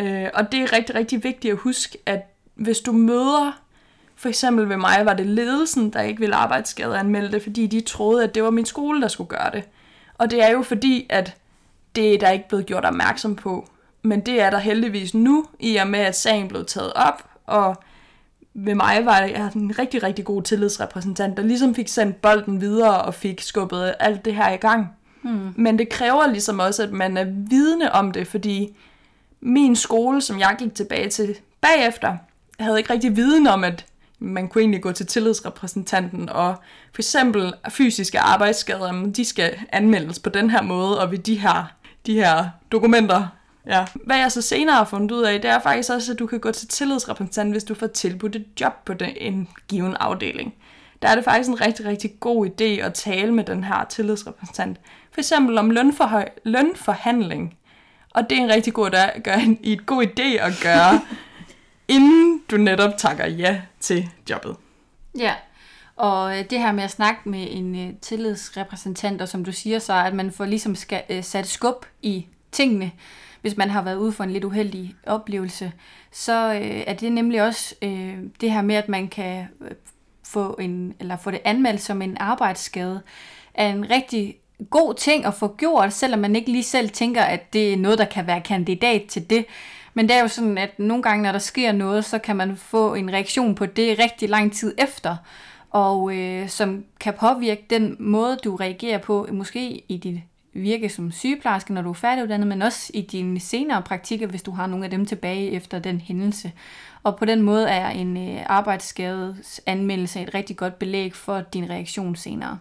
Øh, 0.00 0.28
og 0.34 0.52
det 0.52 0.62
er 0.62 0.72
rigtig, 0.72 0.94
rigtig 0.94 1.24
vigtigt 1.24 1.52
at 1.52 1.58
huske, 1.58 1.98
at 2.06 2.31
hvis 2.54 2.80
du 2.80 2.92
møder, 2.92 3.60
for 4.16 4.28
eksempel 4.28 4.68
ved 4.68 4.76
mig, 4.76 5.00
var 5.04 5.14
det 5.14 5.26
ledelsen, 5.26 5.92
der 5.92 6.02
ikke 6.02 6.20
ville 6.20 6.34
arbejdsskadeanmelde 6.34 7.32
det, 7.32 7.42
fordi 7.42 7.66
de 7.66 7.80
troede, 7.80 8.24
at 8.24 8.34
det 8.34 8.42
var 8.42 8.50
min 8.50 8.66
skole, 8.66 9.02
der 9.02 9.08
skulle 9.08 9.28
gøre 9.28 9.50
det. 9.52 9.64
Og 10.14 10.30
det 10.30 10.42
er 10.42 10.50
jo 10.50 10.62
fordi, 10.62 11.06
at 11.10 11.36
det 11.96 12.14
er 12.14 12.18
der 12.18 12.30
ikke 12.30 12.48
blevet 12.48 12.66
gjort 12.66 12.84
opmærksom 12.84 13.36
på. 13.36 13.68
Men 14.02 14.20
det 14.20 14.40
er 14.40 14.50
der 14.50 14.58
heldigvis 14.58 15.14
nu, 15.14 15.46
i 15.60 15.76
og 15.76 15.86
med 15.86 16.00
at 16.00 16.16
sagen 16.16 16.48
blev 16.48 16.64
taget 16.64 16.92
op, 16.92 17.24
og 17.46 17.76
ved 18.54 18.74
mig 18.74 19.04
var 19.04 19.18
jeg 19.18 19.50
en 19.54 19.78
rigtig, 19.78 20.02
rigtig 20.02 20.24
god 20.24 20.42
tillidsrepræsentant, 20.42 21.36
der 21.36 21.42
ligesom 21.42 21.74
fik 21.74 21.88
sendt 21.88 22.22
bolden 22.22 22.60
videre 22.60 23.02
og 23.02 23.14
fik 23.14 23.40
skubbet 23.40 23.94
alt 24.00 24.24
det 24.24 24.34
her 24.34 24.52
i 24.52 24.56
gang. 24.56 24.88
Hmm. 25.22 25.54
Men 25.56 25.78
det 25.78 25.88
kræver 25.88 26.26
ligesom 26.26 26.58
også, 26.58 26.82
at 26.82 26.92
man 26.92 27.16
er 27.16 27.24
vidne 27.24 27.92
om 27.92 28.10
det, 28.10 28.26
fordi 28.26 28.76
min 29.40 29.76
skole, 29.76 30.20
som 30.20 30.38
jeg 30.38 30.56
gik 30.58 30.74
tilbage 30.74 31.08
til 31.08 31.36
bagefter, 31.60 32.16
havde 32.60 32.78
ikke 32.78 32.92
rigtig 32.92 33.16
viden 33.16 33.46
om, 33.46 33.64
at 33.64 33.86
man 34.18 34.48
kunne 34.48 34.62
egentlig 34.62 34.82
gå 34.82 34.92
til 34.92 35.06
tillidsrepræsentanten, 35.06 36.28
og 36.28 36.54
for 36.94 37.00
eksempel 37.00 37.52
fysiske 37.68 38.20
arbejdsskader, 38.20 39.06
de 39.16 39.24
skal 39.24 39.58
anmeldes 39.72 40.18
på 40.18 40.30
den 40.30 40.50
her 40.50 40.62
måde, 40.62 41.00
og 41.00 41.10
ved 41.10 41.18
de 41.18 41.34
her, 41.34 41.72
de 42.06 42.14
her 42.14 42.48
dokumenter, 42.72 43.28
Ja. 43.66 43.86
Hvad 44.06 44.16
jeg 44.16 44.32
så 44.32 44.42
senere 44.42 44.76
har 44.76 44.84
fundet 44.84 45.12
ud 45.12 45.22
af, 45.22 45.40
det 45.40 45.50
er 45.50 45.58
faktisk 45.58 45.90
også, 45.90 46.12
at 46.12 46.18
du 46.18 46.26
kan 46.26 46.40
gå 46.40 46.50
til 46.50 46.68
tillidsrepræsentant, 46.68 47.52
hvis 47.52 47.64
du 47.64 47.74
får 47.74 47.86
tilbudt 47.86 48.36
et 48.36 48.46
job 48.60 48.72
på 48.84 48.94
den, 48.94 49.10
en 49.16 49.48
given 49.68 49.96
afdeling. 50.00 50.54
Der 51.02 51.08
er 51.08 51.14
det 51.14 51.24
faktisk 51.24 51.48
en 51.48 51.60
rigtig, 51.60 51.86
rigtig 51.86 52.10
god 52.20 52.46
idé 52.46 52.64
at 52.64 52.94
tale 52.94 53.34
med 53.34 53.44
den 53.44 53.64
her 53.64 53.84
tillidsrepræsentant. 53.84 54.78
For 55.12 55.20
eksempel 55.20 55.58
om 55.58 55.70
lønforhøj, 55.70 56.28
lønforhandling. 56.44 57.56
Og 58.10 58.30
det 58.30 58.38
er 58.38 58.42
en 58.42 58.50
rigtig 58.50 58.72
god, 58.72 58.90
der 58.90 59.06
gør 59.24 59.34
en, 59.34 59.58
en 59.62 59.78
god 59.86 60.04
idé 60.04 60.22
at 60.22 60.52
gøre, 60.62 61.00
inden 61.92 62.42
du 62.50 62.56
netop 62.56 62.90
takker 62.98 63.26
ja 63.26 63.60
til 63.80 64.08
jobbet. 64.30 64.56
Ja, 65.18 65.34
og 65.96 66.38
øh, 66.38 66.44
det 66.50 66.58
her 66.58 66.72
med 66.72 66.84
at 66.84 66.90
snakke 66.90 67.28
med 67.28 67.46
en 67.50 67.88
øh, 67.88 67.94
tillidsrepræsentant, 68.00 69.22
og 69.22 69.28
som 69.28 69.44
du 69.44 69.52
siger 69.52 69.78
så, 69.78 69.94
at 69.94 70.14
man 70.14 70.32
får 70.32 70.44
ligesom 70.44 70.74
skal, 70.74 71.02
øh, 71.10 71.24
sat 71.24 71.46
skub 71.46 71.86
i 72.02 72.26
tingene, 72.52 72.90
hvis 73.40 73.56
man 73.56 73.70
har 73.70 73.82
været 73.82 73.96
ude 73.96 74.12
for 74.12 74.24
en 74.24 74.30
lidt 74.30 74.44
uheldig 74.44 74.94
oplevelse, 75.06 75.72
så 76.12 76.52
øh, 76.54 76.82
er 76.86 76.94
det 76.94 77.12
nemlig 77.12 77.42
også 77.42 77.74
øh, 77.82 78.18
det 78.40 78.52
her 78.52 78.62
med, 78.62 78.74
at 78.74 78.88
man 78.88 79.08
kan 79.08 79.46
få, 80.24 80.56
en, 80.60 80.94
eller 81.00 81.16
få 81.16 81.30
det 81.30 81.40
anmeldt 81.44 81.80
som 81.80 82.02
en 82.02 82.16
arbejdsskade, 82.20 83.00
er 83.54 83.68
en 83.68 83.90
rigtig 83.90 84.36
god 84.70 84.94
ting 84.94 85.24
at 85.24 85.34
få 85.34 85.54
gjort, 85.58 85.92
selvom 85.92 86.20
man 86.20 86.36
ikke 86.36 86.52
lige 86.52 86.62
selv 86.62 86.90
tænker, 86.90 87.22
at 87.22 87.52
det 87.52 87.72
er 87.72 87.76
noget, 87.76 87.98
der 87.98 88.04
kan 88.04 88.26
være 88.26 88.40
kandidat 88.40 89.02
til 89.08 89.30
det. 89.30 89.46
Men 89.94 90.08
det 90.08 90.16
er 90.16 90.20
jo 90.20 90.28
sådan, 90.28 90.58
at 90.58 90.78
nogle 90.78 91.02
gange, 91.02 91.22
når 91.22 91.32
der 91.32 91.38
sker 91.38 91.72
noget, 91.72 92.04
så 92.04 92.18
kan 92.18 92.36
man 92.36 92.56
få 92.56 92.94
en 92.94 93.12
reaktion 93.12 93.54
på 93.54 93.66
det 93.66 93.98
rigtig 93.98 94.28
lang 94.28 94.52
tid 94.52 94.74
efter, 94.78 95.16
og 95.70 96.16
øh, 96.16 96.48
som 96.48 96.84
kan 97.00 97.14
påvirke 97.20 97.66
den 97.70 97.96
måde, 97.98 98.36
du 98.44 98.56
reagerer 98.56 98.98
på, 98.98 99.28
måske 99.32 99.84
i 99.88 99.96
dit 99.96 100.20
virke 100.54 100.88
som 100.88 101.12
sygeplejerske, 101.12 101.72
når 101.72 101.82
du 101.82 101.90
er 101.90 101.94
færdiguddannet, 101.94 102.48
men 102.48 102.62
også 102.62 102.90
i 102.94 103.00
dine 103.00 103.40
senere 103.40 103.82
praktikker, 103.82 104.26
hvis 104.26 104.42
du 104.42 104.50
har 104.50 104.66
nogle 104.66 104.84
af 104.84 104.90
dem 104.90 105.06
tilbage 105.06 105.50
efter 105.50 105.78
den 105.78 106.00
hændelse. 106.00 106.52
Og 107.02 107.16
på 107.16 107.24
den 107.24 107.42
måde 107.42 107.68
er 107.68 107.88
en 107.88 108.16
øh, 108.16 108.42
arbejdsskades 108.46 109.60
anmeldelse 109.66 110.22
et 110.22 110.34
rigtig 110.34 110.56
godt 110.56 110.78
belæg 110.78 111.14
for 111.14 111.40
din 111.40 111.70
reaktion 111.70 112.16
senere. 112.16 112.58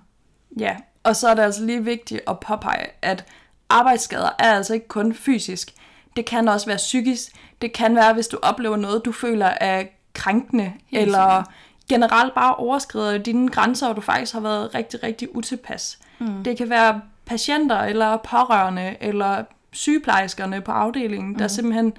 Ja, 0.60 0.76
og 1.04 1.15
så 1.15 1.28
er 1.28 1.36
det 1.36 1.41
altså 1.41 1.65
lige 1.65 1.84
vigtigt 1.84 2.22
at 2.28 2.39
påpege, 2.39 2.86
at 3.02 3.26
arbejdsskader 3.70 4.30
er 4.39 4.54
altså 4.54 4.74
ikke 4.74 4.88
kun 4.88 5.13
fysisk. 5.13 5.74
Det 6.15 6.26
kan 6.26 6.47
også 6.47 6.67
være 6.67 6.78
psykisk. 6.78 7.32
Det 7.62 7.74
kan 7.74 7.95
være, 7.95 8.13
hvis 8.13 8.28
du 8.28 8.39
oplever 8.41 8.78
noget, 8.78 9.06
du 9.06 9.12
føler 9.12 9.45
er 9.45 9.84
krænkende, 10.13 10.74
Helt 10.88 11.02
eller 11.04 11.43
generelt 11.89 12.34
bare 12.34 12.56
overskrider 12.56 13.17
dine 13.17 13.50
grænser, 13.50 13.88
og 13.88 13.95
du 13.95 14.02
faktisk 14.02 14.34
har 14.34 14.39
været 14.39 14.76
rigtig, 14.76 15.04
rigtig 15.04 15.36
utilpas. 15.36 16.00
Mm. 16.19 16.43
Det 16.43 16.58
kan 16.58 16.69
være 16.69 17.02
patienter 17.26 17.78
eller 17.80 18.17
pårørende 18.17 18.95
eller 19.02 19.43
sygeplejerskerne 19.71 20.62
på 20.62 20.71
afdelingen, 20.71 21.39
der 21.39 21.45
mm. 21.45 21.50
simpelthen 21.50 21.93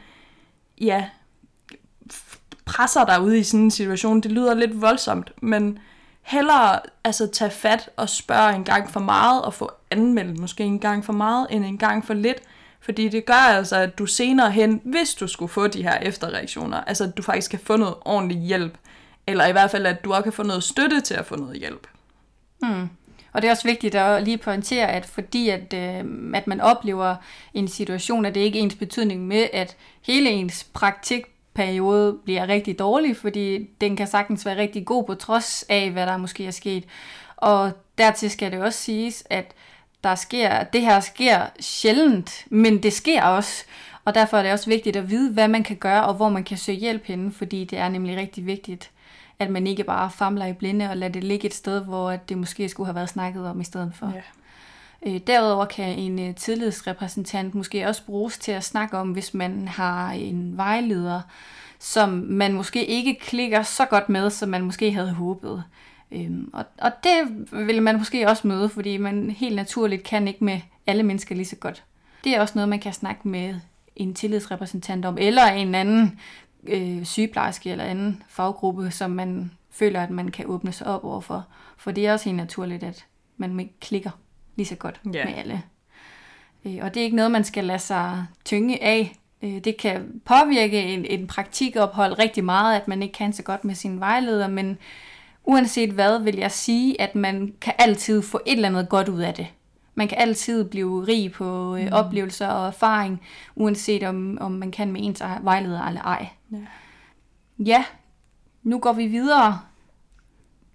ja, 0.81 1.05
presser 2.64 3.05
dig 3.05 3.22
ud 3.22 3.35
i 3.35 3.42
sådan 3.42 3.61
en 3.61 3.70
situation. 3.70 4.20
Det 4.20 4.33
lyder 4.33 4.55
lidt 4.55 4.81
voldsomt, 4.81 5.33
men 5.42 5.79
hellere 6.22 6.81
altså 7.05 7.27
tage 7.27 7.51
fat 7.51 7.90
og 7.96 8.09
spørge 8.09 8.55
en 8.55 8.64
gang 8.64 8.90
for 8.90 9.01
meget 9.01 9.42
og 9.42 9.55
få 9.55 9.70
anmeldt 9.90 10.38
måske 10.38 10.64
en 10.64 10.79
gang 10.79 11.05
for 11.05 11.12
meget 11.12 11.46
end 11.51 11.64
en 11.64 11.79
gang 11.79 12.07
for 12.07 12.14
lidt. 12.14 12.38
Fordi 12.83 13.09
det 13.09 13.25
gør 13.25 13.35
altså, 13.35 13.77
at 13.77 13.99
du 13.99 14.07
senere 14.07 14.51
hen, 14.51 14.81
hvis 14.85 15.14
du 15.14 15.27
skulle 15.27 15.53
få 15.53 15.66
de 15.66 15.83
her 15.83 15.99
efterreaktioner, 15.99 16.81
altså 16.81 17.05
at 17.05 17.16
du 17.16 17.23
faktisk 17.23 17.51
kan 17.51 17.61
få 17.61 17.77
noget 17.77 17.95
ordentlig 18.01 18.38
hjælp. 18.38 18.79
Eller 19.27 19.47
i 19.47 19.53
hvert 19.53 19.71
fald, 19.71 19.87
at 19.87 20.05
du 20.05 20.12
også 20.12 20.23
kan 20.23 20.33
få 20.33 20.42
noget 20.42 20.62
støtte 20.62 21.01
til 21.01 21.14
at 21.14 21.27
få 21.27 21.37
noget 21.37 21.57
hjælp. 21.57 21.87
Hmm. 22.61 22.88
Og 23.33 23.42
det 23.42 23.49
er 23.49 23.53
også 23.53 23.68
vigtigt 23.68 23.95
at 23.95 24.23
lige 24.23 24.38
pointere, 24.38 24.88
at 24.88 25.07
fordi 25.07 25.49
at, 25.49 25.75
øh, 25.75 26.05
at 26.35 26.47
man 26.47 26.61
oplever 26.61 27.16
en 27.55 27.68
situation, 27.68 28.25
at 28.25 28.35
det 28.35 28.40
ikke 28.40 28.59
er 28.59 28.62
ens 28.62 28.75
betydning 28.75 29.27
med, 29.27 29.49
at 29.53 29.77
hele 30.07 30.31
ens 30.31 30.64
praktikperiode 30.64 32.18
bliver 32.25 32.49
rigtig 32.49 32.79
dårlig, 32.79 33.16
fordi 33.16 33.71
den 33.81 33.97
kan 33.97 34.07
sagtens 34.07 34.47
være 34.47 34.57
rigtig 34.57 34.87
god 34.87 35.05
på 35.05 35.14
trods 35.14 35.64
af, 35.68 35.90
hvad 35.90 36.07
der 36.07 36.16
måske 36.16 36.47
er 36.47 36.51
sket. 36.51 36.85
Og 37.37 37.73
dertil 37.99 38.31
skal 38.31 38.53
det 38.53 38.61
også 38.61 38.79
siges, 38.79 39.25
at 39.31 39.55
der 40.05 40.15
sker, 40.15 40.62
det 40.62 40.81
her 40.81 41.01
sker 41.01 41.47
sjældent, 41.61 42.45
men 42.51 42.83
det 42.83 42.93
sker 42.93 43.23
også. 43.23 43.65
Og 44.05 44.15
derfor 44.15 44.37
er 44.37 44.43
det 44.43 44.53
også 44.53 44.71
vigtigt 44.71 44.97
at 44.97 45.11
vide, 45.11 45.33
hvad 45.33 45.49
man 45.49 45.62
kan 45.62 45.77
gøre, 45.77 46.05
og 46.05 46.15
hvor 46.15 46.29
man 46.29 46.45
kan 46.45 46.59
søge 46.59 46.79
hjælp 46.79 47.05
henne, 47.05 47.33
fordi 47.33 47.65
det 47.65 47.79
er 47.79 47.88
nemlig 47.88 48.17
rigtig 48.17 48.47
vigtigt 48.47 48.91
at 49.43 49.51
man 49.51 49.67
ikke 49.67 49.85
bare 49.85 50.11
famler 50.11 50.47
i 50.47 50.53
blinde 50.53 50.91
og 50.91 50.97
lader 50.97 51.12
det 51.12 51.25
ligge 51.25 51.47
et 51.47 51.55
sted, 51.55 51.81
hvor 51.81 52.11
det 52.11 52.38
måske 52.38 52.69
skulle 52.69 52.87
have 52.87 52.95
været 52.95 53.09
snakket 53.09 53.47
om 53.47 53.61
i 53.61 53.65
stedet 53.65 53.93
for. 53.95 54.12
Ja. 54.15 54.23
Øh, 55.11 55.21
derudover 55.27 55.65
kan 55.65 55.99
en 55.99 56.19
øh, 56.19 56.35
tillidsrepræsentant 56.35 57.55
måske 57.55 57.87
også 57.87 58.07
bruges 58.07 58.38
til 58.38 58.53
at 58.53 58.65
snakke 58.65 58.99
om, 58.99 59.09
hvis 59.09 59.35
man 59.35 59.69
har 59.69 60.11
en 60.12 60.57
vejleder, 60.57 61.21
som 61.79 62.09
man 62.29 62.53
måske 62.53 62.87
ikke 62.87 63.19
klikker 63.21 63.62
så 63.62 63.85
godt 63.85 64.09
med, 64.09 64.31
som 64.31 64.49
man 64.49 64.62
måske 64.62 64.93
havde 64.93 65.12
håbet. 65.12 65.65
Øhm, 66.12 66.51
og, 66.53 66.64
og 66.79 66.92
det 67.05 67.46
vil 67.66 67.83
man 67.83 67.98
måske 67.98 68.29
også 68.29 68.46
møde, 68.46 68.68
fordi 68.68 68.96
man 68.96 69.31
helt 69.31 69.57
naturligt 69.57 70.03
kan 70.03 70.29
ikke 70.29 70.44
med 70.44 70.61
alle 70.87 71.03
mennesker 71.03 71.35
lige 71.35 71.46
så 71.46 71.57
godt. 71.57 71.85
Det 72.25 72.37
er 72.37 72.40
også 72.40 72.53
noget, 72.55 72.68
man 72.68 72.81
kan 72.81 72.92
snakke 72.92 73.29
med 73.29 73.55
en 73.96 74.14
tillidsrepræsentant 74.14 75.05
om, 75.05 75.18
eller 75.20 75.44
en 75.44 75.75
anden 75.75 76.20
øh, 76.66 77.05
sygeplejerske 77.05 77.70
eller 77.70 77.85
anden 77.85 78.22
faggruppe, 78.29 78.90
som 78.90 79.11
man 79.11 79.51
føler, 79.70 80.03
at 80.03 80.11
man 80.11 80.31
kan 80.31 80.46
åbne 80.46 80.72
sig 80.72 80.87
op 80.87 81.05
overfor. 81.05 81.46
For 81.77 81.90
det 81.90 82.07
er 82.07 82.12
også 82.12 82.25
helt 82.25 82.37
naturligt, 82.37 82.83
at 82.83 83.07
man 83.37 83.61
ikke 83.61 83.81
klikker 83.81 84.11
lige 84.57 84.66
så 84.66 84.75
godt 84.75 85.01
yeah. 85.07 85.27
med 85.29 85.35
alle. 85.37 85.62
Øh, 86.64 86.79
og 86.81 86.94
det 86.94 87.01
er 87.01 87.05
ikke 87.05 87.16
noget, 87.16 87.31
man 87.31 87.44
skal 87.44 87.64
lade 87.64 87.79
sig 87.79 88.27
tynge 88.44 88.83
af. 88.83 89.16
Øh, 89.42 89.59
det 89.59 89.77
kan 89.77 90.20
påvirke 90.25 90.83
en, 90.83 91.05
en 91.05 91.27
praktikophold 91.27 92.18
rigtig 92.18 92.44
meget, 92.44 92.77
at 92.77 92.88
man 92.88 93.03
ikke 93.03 93.12
kan 93.12 93.33
så 93.33 93.42
godt 93.42 93.64
med 93.64 93.75
sin 93.75 94.01
vejleder, 94.01 94.48
men 94.48 94.79
uanset 95.44 95.90
hvad 95.90 96.18
vil 96.18 96.37
jeg 96.37 96.50
sige, 96.52 97.00
at 97.00 97.14
man 97.14 97.55
kan 97.61 97.72
altid 97.78 98.22
få 98.22 98.40
et 98.46 98.52
eller 98.52 98.68
andet 98.68 98.88
godt 98.88 99.09
ud 99.09 99.20
af 99.20 99.35
det. 99.35 99.46
Man 99.94 100.09
kan 100.09 100.18
altid 100.18 100.64
blive 100.64 101.05
rig 101.09 101.33
på 101.33 101.76
øh, 101.76 101.83
Mm. 101.83 101.92
oplevelser 101.92 102.48
og 102.48 102.66
erfaring, 102.66 103.20
uanset 103.57 104.02
om, 104.02 104.38
om 104.40 104.52
man 104.52 104.70
kan 104.70 104.92
med 104.92 105.00
ens 105.05 105.22
vejleder 105.42 105.83
eller 105.83 106.02
ej. 106.02 106.26
Ja. 106.52 106.57
Ja, 107.59 107.85
nu 108.62 108.78
går 108.78 108.92
vi 108.92 109.07
videre. 109.07 109.61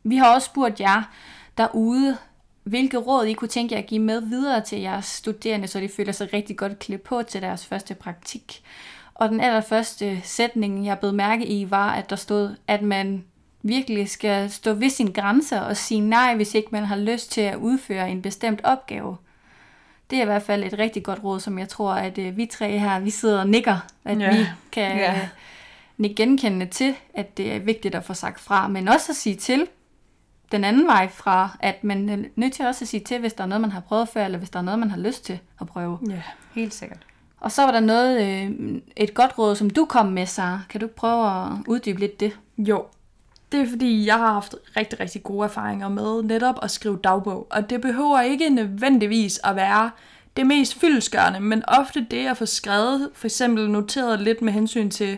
Vi 0.03 0.17
har 0.17 0.33
også 0.33 0.45
spurgt 0.45 0.79
jer 0.79 1.11
derude, 1.57 2.17
hvilke 2.63 2.97
råd 2.97 3.25
I 3.25 3.33
kunne 3.33 3.47
tænke 3.47 3.75
jer 3.75 3.81
at 3.81 3.87
give 3.87 4.01
med 4.01 4.21
videre 4.21 4.61
til 4.61 4.79
jeres 4.79 5.05
studerende, 5.05 5.67
så 5.67 5.79
de 5.79 5.89
føler 5.89 6.11
sig 6.11 6.33
rigtig 6.33 6.57
godt 6.57 6.79
klædt 6.79 7.03
på 7.03 7.23
til 7.23 7.41
deres 7.41 7.65
første 7.65 7.95
praktik. 7.95 8.61
Og 9.13 9.29
den 9.29 9.41
allerførste 9.41 10.21
sætning, 10.23 10.85
jeg 10.85 10.99
blev 10.99 11.13
mærke 11.13 11.47
i, 11.47 11.71
var, 11.71 11.89
at 11.91 12.09
der 12.09 12.15
stod, 12.15 12.55
at 12.67 12.81
man 12.81 13.23
virkelig 13.61 14.09
skal 14.09 14.49
stå 14.51 14.73
ved 14.73 14.89
sine 14.89 15.13
grænser 15.13 15.59
og 15.61 15.77
sige 15.77 15.99
nej, 16.01 16.35
hvis 16.35 16.55
ikke 16.55 16.69
man 16.71 16.83
har 16.85 16.95
lyst 16.95 17.31
til 17.31 17.41
at 17.41 17.55
udføre 17.55 18.09
en 18.11 18.21
bestemt 18.21 18.61
opgave. 18.63 19.17
Det 20.09 20.17
er 20.17 20.21
i 20.21 20.25
hvert 20.25 20.43
fald 20.43 20.63
et 20.63 20.79
rigtig 20.79 21.03
godt 21.03 21.23
råd, 21.23 21.39
som 21.39 21.59
jeg 21.59 21.69
tror, 21.69 21.93
at 21.93 22.17
øh, 22.17 22.37
vi 22.37 22.45
tre 22.45 22.77
her, 22.77 22.99
vi 22.99 23.09
sidder 23.09 23.39
og 23.39 23.47
nikker, 23.49 23.77
at 24.05 24.19
Ja. 24.19 24.37
vi 24.37 24.45
kan 24.71 24.97
Ja. 24.97 25.11
ja. 25.13 25.29
nikke 25.97 26.15
genkendende 26.15 26.65
til, 26.65 26.95
at 27.13 27.37
det 27.37 27.53
er 27.55 27.59
vigtigt 27.59 27.95
at 27.95 28.03
få 28.03 28.13
sagt 28.13 28.39
fra, 28.39 28.67
men 28.67 28.87
også 28.87 29.11
at 29.11 29.15
sige 29.15 29.35
til 29.35 29.67
den 30.51 30.63
anden 30.63 30.87
vej 30.87 31.07
fra, 31.07 31.57
at 31.59 31.83
man 31.83 32.09
er 32.09 32.17
nødt 32.35 32.53
til 32.53 32.65
også 32.65 32.83
at 32.83 32.87
sige 32.89 33.03
til, 33.03 33.19
hvis 33.19 33.33
der 33.33 33.43
er 33.43 33.47
noget, 33.47 33.61
man 33.61 33.71
har 33.71 33.79
prøvet 33.79 34.09
før, 34.09 34.25
eller 34.25 34.37
hvis 34.37 34.49
der 34.49 34.59
er 34.59 34.63
noget, 34.63 34.79
man 34.79 34.89
har 34.91 34.97
lyst 34.97 35.25
til 35.25 35.39
at 35.61 35.67
prøve. 35.67 35.99
Ja. 36.09 36.21
Helt 36.55 36.73
sikkert. 36.73 36.99
Og 37.39 37.51
så 37.51 37.61
var 37.63 37.71
der 37.71 37.79
noget, 37.79 38.21
øh, 38.27 38.51
et 38.95 39.13
godt 39.13 39.37
råd, 39.37 39.55
som 39.55 39.69
du 39.69 39.85
kom 39.85 40.05
med, 40.05 40.25
Sara. 40.25 40.59
Kan 40.69 40.81
du 40.81 40.87
prøve 40.87 41.27
at 41.45 41.51
uddybe 41.67 41.99
lidt 41.99 42.19
det? 42.19 42.37
Jo, 42.57 42.85
det 43.51 43.59
er 43.61 43.69
fordi, 43.69 44.05
jeg 44.05 44.17
har 44.17 44.33
haft 44.33 44.55
rigtig, 44.77 44.99
rigtig 44.99 45.23
gode 45.23 45.45
erfaringer 45.45 45.89
med 45.89 46.23
netop 46.23 46.55
at 46.61 46.71
skrive 46.71 46.99
dagbog. 47.03 47.47
Og 47.49 47.69
det 47.69 47.81
behøver 47.81 48.21
ikke 48.21 48.49
nødvendigvis 48.49 49.39
at 49.43 49.55
være 49.55 49.91
det 50.37 50.47
mest 50.47 50.79
fyldskørende, 50.79 51.39
men 51.39 51.63
ofte 51.67 52.05
det 52.11 52.27
at 52.27 52.37
få 52.37 52.45
skrevet, 52.45 53.09
for 53.13 53.27
eksempel 53.27 53.69
noteret 53.69 54.19
lidt 54.19 54.41
med 54.41 54.53
hensyn 54.53 54.89
til, 54.89 55.17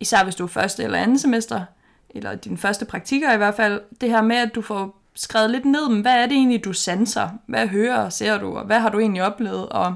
især 0.00 0.24
hvis 0.24 0.34
du 0.34 0.44
er 0.44 0.48
første 0.48 0.82
eller 0.82 0.98
anden 0.98 1.18
semester, 1.18 1.64
eller 2.10 2.34
din 2.34 2.58
første 2.58 2.84
praktikker 2.84 3.32
i 3.32 3.36
hvert 3.36 3.54
fald, 3.54 3.80
det 4.00 4.10
her 4.10 4.22
med, 4.22 4.36
at 4.36 4.54
du 4.54 4.62
får 4.62 5.02
skrevet 5.14 5.50
lidt 5.50 5.64
ned, 5.64 5.88
men 5.88 6.00
hvad 6.00 6.14
er 6.14 6.26
det 6.26 6.36
egentlig, 6.36 6.64
du 6.64 6.72
sanser? 6.72 7.28
Hvad 7.46 7.66
hører 7.66 7.96
og 7.96 8.12
ser 8.12 8.38
du, 8.38 8.56
og 8.56 8.66
hvad 8.66 8.80
har 8.80 8.88
du 8.88 8.98
egentlig 8.98 9.22
oplevet? 9.22 9.68
Og 9.68 9.94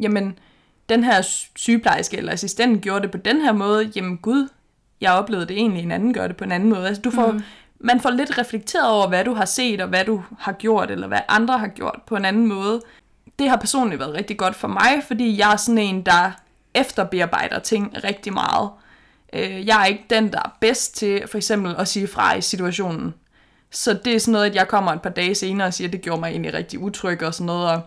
jamen, 0.00 0.38
den 0.88 1.04
her 1.04 1.22
sygeplejerske 1.56 2.16
eller 2.16 2.32
assistent 2.32 2.82
gjorde 2.82 3.02
det 3.02 3.10
på 3.10 3.18
den 3.18 3.40
her 3.40 3.52
måde, 3.52 3.92
jamen 3.96 4.18
gud, 4.18 4.48
jeg 5.00 5.12
oplevede 5.12 5.46
det 5.46 5.56
egentlig, 5.56 5.82
en 5.82 5.90
anden 5.90 6.14
gør 6.14 6.26
det 6.26 6.36
på 6.36 6.44
en 6.44 6.52
anden 6.52 6.68
måde. 6.68 6.86
Altså, 6.86 7.02
du 7.02 7.10
får, 7.10 7.32
mm. 7.32 7.42
Man 7.80 8.00
får 8.00 8.10
lidt 8.10 8.38
reflekteret 8.38 8.90
over, 8.90 9.08
hvad 9.08 9.24
du 9.24 9.34
har 9.34 9.44
set, 9.44 9.80
og 9.80 9.88
hvad 9.88 10.04
du 10.04 10.22
har 10.38 10.52
gjort, 10.52 10.90
eller 10.90 11.08
hvad 11.08 11.20
andre 11.28 11.58
har 11.58 11.68
gjort 11.68 12.00
på 12.06 12.16
en 12.16 12.24
anden 12.24 12.46
måde. 12.46 12.80
Det 13.38 13.48
har 13.50 13.56
personligt 13.56 14.00
været 14.00 14.14
rigtig 14.14 14.38
godt 14.38 14.56
for 14.56 14.68
mig, 14.68 15.02
fordi 15.06 15.38
jeg 15.38 15.52
er 15.52 15.56
sådan 15.56 15.78
en, 15.78 16.06
der 16.06 16.30
efterbearbejder 16.74 17.58
ting 17.58 17.94
rigtig 18.04 18.32
meget. 18.32 18.70
Øh, 19.32 19.66
Jeg 19.66 19.80
er 19.80 19.84
ikke 19.84 20.04
den, 20.10 20.32
der 20.32 20.38
er 20.38 20.56
bedst 20.60 20.96
til 20.96 21.22
for 21.30 21.36
eksempel 21.36 21.74
at 21.78 21.88
sige 21.88 22.08
fra 22.08 22.34
i 22.34 22.40
situationen. 22.40 23.14
Så 23.70 23.98
det 24.04 24.14
er 24.14 24.20
sådan 24.20 24.32
noget, 24.32 24.46
at 24.46 24.54
jeg 24.54 24.68
kommer 24.68 24.92
et 24.92 25.02
par 25.02 25.10
dage 25.10 25.34
senere 25.34 25.66
og 25.66 25.74
siger, 25.74 25.88
at 25.88 25.92
det 25.92 26.00
gjorde 26.00 26.20
mig 26.20 26.28
egentlig 26.30 26.54
rigtig 26.54 26.78
utryg 26.78 27.22
og 27.22 27.34
sådan 27.34 27.46
noget. 27.46 27.70
Og, 27.70 27.80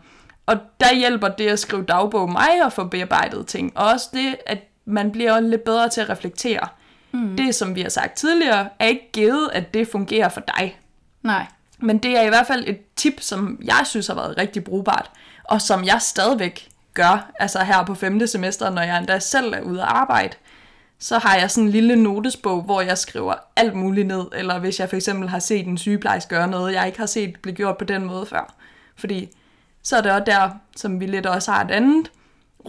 og 0.46 0.58
der 0.80 0.96
hjælper 0.96 1.28
det 1.28 1.48
at 1.48 1.60
skrive 1.60 1.84
dagbog 1.84 2.32
mig 2.32 2.50
at 2.66 2.74
få 2.74 2.84
bearbejdet 2.84 3.48
ting. 3.48 3.78
Og 3.78 3.88
også 3.88 4.10
det, 4.14 4.36
at 4.46 4.58
man 4.86 5.12
bliver 5.12 5.40
lidt 5.40 5.64
bedre 5.64 5.90
til 5.90 6.02
at 6.02 6.10
reflektere. 6.10 6.68
Mm. 7.14 7.38
Det, 7.38 7.56
som 7.56 7.76
vi 7.76 7.82
har 7.82 7.90
sagt 7.90 8.18
tidligere, 8.18 8.70
er 8.80 8.88
ikke 8.88 9.10
givet, 9.14 9.50
at 9.54 9.74
det 9.74 9.88
fungerer 9.88 10.30
for 10.30 10.42
dig. 10.58 10.80
Nej. 11.24 11.46
Men 11.80 11.98
det 11.98 12.18
er 12.18 12.22
i 12.22 12.30
hvert 12.30 12.48
fald 12.48 12.64
et 12.68 12.80
tip, 12.96 13.14
som 13.20 13.60
jeg 13.64 13.82
synes 13.86 14.08
har 14.08 14.16
været 14.16 14.38
rigtig 14.38 14.64
brugbart, 14.64 15.12
og 15.44 15.62
som 15.62 15.86
jeg 15.86 16.02
stadigvæk 16.02 16.70
gør, 16.94 17.32
altså 17.40 17.60
her 17.60 17.86
på 17.86 17.96
femte 17.96 18.28
semester, 18.28 18.70
når 18.70 18.82
jeg 18.82 18.98
endda 18.98 19.20
selv 19.20 19.54
er 19.54 19.62
ude 19.62 19.82
at 19.82 19.88
arbejde, 19.88 20.36
så 21.00 21.18
har 21.18 21.38
jeg 21.38 21.52
sådan 21.52 21.64
en 21.64 21.72
lille 21.72 21.96
notesbog, 21.96 22.62
hvor 22.62 22.82
jeg 22.82 22.98
skriver 22.98 23.34
alt 23.56 23.76
muligt 23.76 24.08
ned, 24.08 24.26
eller 24.34 24.60
hvis 24.60 24.80
jeg 24.80 24.90
for 24.90 24.96
eksempel 24.96 25.30
har 25.30 25.40
set 25.40 25.68
en 25.68 25.78
sygeplejerske 25.78 26.30
gøre 26.30 26.48
noget, 26.48 26.74
jeg 26.74 26.88
ikke 26.88 27.00
har 27.00 27.06
set 27.06 27.40
blive 27.42 27.56
gjort 27.56 27.78
på 27.78 27.86
den 27.86 28.06
måde 28.06 28.26
før. 28.26 28.54
Fordi 28.96 29.30
så 29.84 29.98
er 29.98 30.02
det 30.02 30.12
også 30.12 30.24
der, 30.26 30.50
som 30.76 31.00
vi 31.00 31.06
lidt 31.06 31.26
også 31.26 31.52
har 31.52 31.64
et 31.64 31.72
andet 31.72 32.12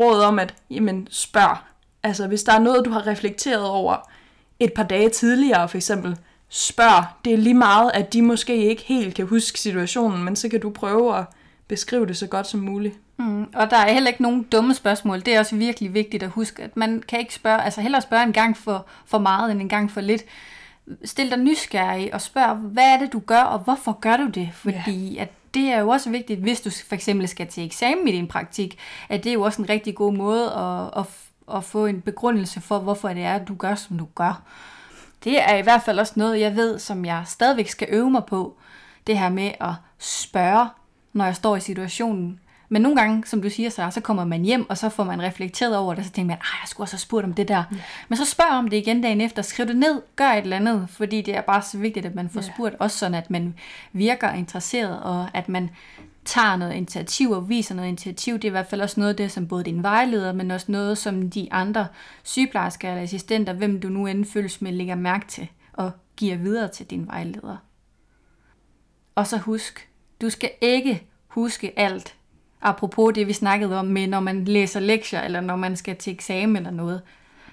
råd 0.01 0.21
om, 0.21 0.39
at 0.39 0.55
jamen, 0.71 1.09
spørg. 1.11 1.57
Altså 2.03 2.27
hvis 2.27 2.43
der 2.43 2.53
er 2.53 2.59
noget, 2.59 2.85
du 2.85 2.91
har 2.91 3.07
reflekteret 3.07 3.65
over 3.65 4.11
et 4.65 4.73
par 4.73 4.83
dage 4.83 5.09
tidligere 5.09 5.69
for 5.69 5.77
eksempel, 5.77 6.17
spørg. 6.49 7.05
Det 7.25 7.33
er 7.33 7.37
lige 7.37 7.55
meget, 7.55 7.91
at 7.95 8.13
de 8.13 8.23
måske 8.23 8.57
ikke 8.57 8.83
helt 8.83 9.15
kan 9.15 9.27
huske 9.27 9.61
situationen, 9.61 10.25
men 10.25 10.37
så 10.37 10.49
kan 10.49 10.61
du 10.61 10.71
prøve 10.71 11.19
at 11.19 11.25
beskrive 11.69 12.07
det 12.07 12.17
så 12.17 12.27
godt 12.27 12.47
som 12.47 12.61
muligt. 12.61 12.95
Mm, 13.17 13.43
og 13.55 13.71
der 13.71 13.77
er 13.77 13.93
heller 13.93 14.11
ikke 14.11 14.23
nogen 14.23 14.43
dumme 14.43 14.75
spørgsmål. 14.75 15.21
Det 15.21 15.35
er 15.35 15.39
også 15.39 15.57
virkelig 15.57 15.95
vigtigt 15.95 16.23
at 16.23 16.31
huske, 16.31 16.63
at 16.63 16.77
man 16.77 17.03
kan 17.09 17.19
ikke 17.19 17.35
spørge, 17.35 17.63
altså 17.63 17.81
hellere 17.81 18.03
spørge 18.03 18.23
en 18.23 18.33
gang 18.33 18.57
for, 18.57 18.87
for 19.07 19.19
meget 19.19 19.53
end 19.53 19.61
en 19.61 19.69
gang 19.69 19.91
for 19.91 20.01
lidt. 20.01 20.25
Stil 21.05 21.31
dig 21.31 21.39
nysgerrig 21.39 22.15
og 22.15 22.21
spørg, 22.21 22.57
hvad 22.57 22.85
er 22.85 22.99
det, 22.99 23.13
du 23.13 23.19
gør, 23.19 23.41
og 23.41 23.59
hvorfor 23.59 23.93
gør 24.01 24.17
du 24.17 24.29
det? 24.29 24.49
Fordi 24.53 25.17
at 25.17 25.29
det 25.55 25.63
er 25.63 25.79
jo 25.79 25.89
også 25.89 26.11
vigtigt, 26.11 26.41
hvis 26.41 26.61
du 26.61 26.71
for 26.71 26.95
eksempel 26.95 27.29
skal 27.29 27.47
til 27.47 27.65
eksamen 27.65 28.09
i 28.09 28.13
din 28.13 28.27
praktik, 28.27 28.79
at 29.09 29.25
det 29.25 29.31
er 29.31 29.35
jo 29.35 29.43
også 29.43 29.63
en 29.63 29.69
rigtig 29.69 29.95
god 29.95 30.13
måde 30.13 30.53
at, 30.53 31.01
at, 31.01 31.07
at 31.55 31.65
få 31.65 31.87
en 31.87 32.01
begrundelse 32.01 32.61
for, 32.61 32.79
hvorfor 32.79 33.09
det 33.09 33.23
er, 33.23 33.35
at 33.35 33.49
du 33.49 33.55
gør, 33.55 33.75
som 33.75 33.99
du 33.99 34.07
gør. 34.15 34.43
Det 35.25 35.43
er 35.43 35.57
i 35.57 35.63
hvert 35.63 35.83
fald 35.83 35.99
også 35.99 36.13
noget, 36.17 36.41
jeg 36.41 36.57
ved, 36.57 36.79
som 36.79 37.05
jeg 37.05 37.23
stadigvæk 37.27 37.69
skal 37.69 37.89
øve 37.91 38.11
mig 38.11 38.25
på. 38.25 38.57
Det 39.07 39.19
her 39.19 39.29
med 39.29 39.51
at 39.61 39.73
spørge, 39.99 40.67
når 41.13 41.25
jeg 41.25 41.37
står 41.37 41.57
i 41.57 41.61
situationen. 41.61 42.41
Men 42.69 42.83
nogle 42.83 42.97
gange, 43.01 43.23
som 43.27 43.43
du 43.43 43.51
siger, 43.51 43.71
så, 43.71 43.91
så 43.91 44.01
kommer 44.01 44.25
man 44.25 44.43
hjem, 44.43 44.71
og 44.71 44.79
så 44.79 44.89
får 44.89 45.05
man 45.05 45.23
reflekteret 45.23 45.77
over 45.77 45.95
det, 45.95 46.05
så 46.05 46.11
tænker 46.11 46.27
man, 46.27 46.37
at 46.37 46.47
jeg 46.63 46.69
skulle 46.69 46.85
også 46.85 46.95
have 46.95 47.01
spurgt 47.01 47.25
om 47.25 47.35
det 47.35 47.49
der. 47.49 47.65
Ja. 47.73 47.77
Men 48.09 48.17
så 48.17 48.25
spørg 48.25 48.51
om 48.51 48.69
det 48.69 48.77
igen 48.77 49.03
dagen 49.03 49.21
efter, 49.21 49.43
skriv 49.43 49.67
det 49.67 49.77
ned, 49.77 50.03
gør 50.17 50.29
et 50.31 50.39
eller 50.43 50.57
andet, 50.57 50.87
fordi 50.91 51.23
det 51.23 51.37
er 51.37 51.41
bare 51.41 51.63
så 51.63 51.79
vigtigt, 51.79 52.07
at 52.07 52.15
man 52.15 52.31
får 52.31 52.41
Ja. 52.41 52.47
spurgt, 52.55 52.75
også 52.79 52.99
sådan, 52.99 53.15
at 53.15 53.31
man 53.31 53.55
virker 53.93 54.33
interesseret, 54.33 55.03
og 55.03 55.29
at 55.35 55.49
man 55.49 55.71
tager 56.25 56.57
noget 56.57 56.75
initiativ 56.75 57.31
og 57.31 57.49
viser 57.49 57.75
noget 57.75 57.89
initiativ. 57.89 58.35
Det 58.35 58.45
er 58.45 58.49
i 58.49 58.51
hvert 58.51 58.67
fald 58.67 58.81
også 58.81 59.01
noget 59.01 59.11
af 59.11 59.17
det, 59.17 59.33
som 59.33 59.49
både 59.49 59.65
din 59.65 59.83
vejleder, 59.83 60.33
men 60.33 60.51
også 60.51 60.73
noget, 60.73 60.99
som 60.99 61.31
de 61.31 61.49
andre 61.51 61.87
sygeplejersker 62.23 62.89
eller 62.91 63.03
assistenter, 63.03 63.53
hvem 63.53 63.81
du 63.81 63.89
nu 63.89 64.07
end 64.07 64.25
føles 64.25 64.63
med, 64.63 64.73
lægger 64.73 64.95
mærke 64.95 65.27
til 65.29 65.49
og 65.73 65.91
giver 66.17 66.37
videre 66.37 66.69
til 66.69 66.87
din 66.87 67.07
vejleder. 67.07 67.57
Og 69.15 69.27
så 69.27 69.39
husk, 69.39 69.89
du 70.21 70.31
skal 70.31 70.51
ikke 70.61 71.07
huske 71.29 71.79
alt. 71.79 72.15
Apropos 72.61 73.15
det, 73.15 73.27
vi 73.27 73.33
snakkede 73.33 73.79
om 73.79 73.87
med, 73.87 74.07
når 74.07 74.21
man 74.21 74.45
læser 74.45 74.81
lektier, 74.81 75.21
eller 75.21 75.41
når 75.41 75.57
man 75.57 75.77
skal 75.77 75.97
til 75.97 76.13
eksamen 76.13 76.57
eller 76.57 76.71
noget. 76.71 77.03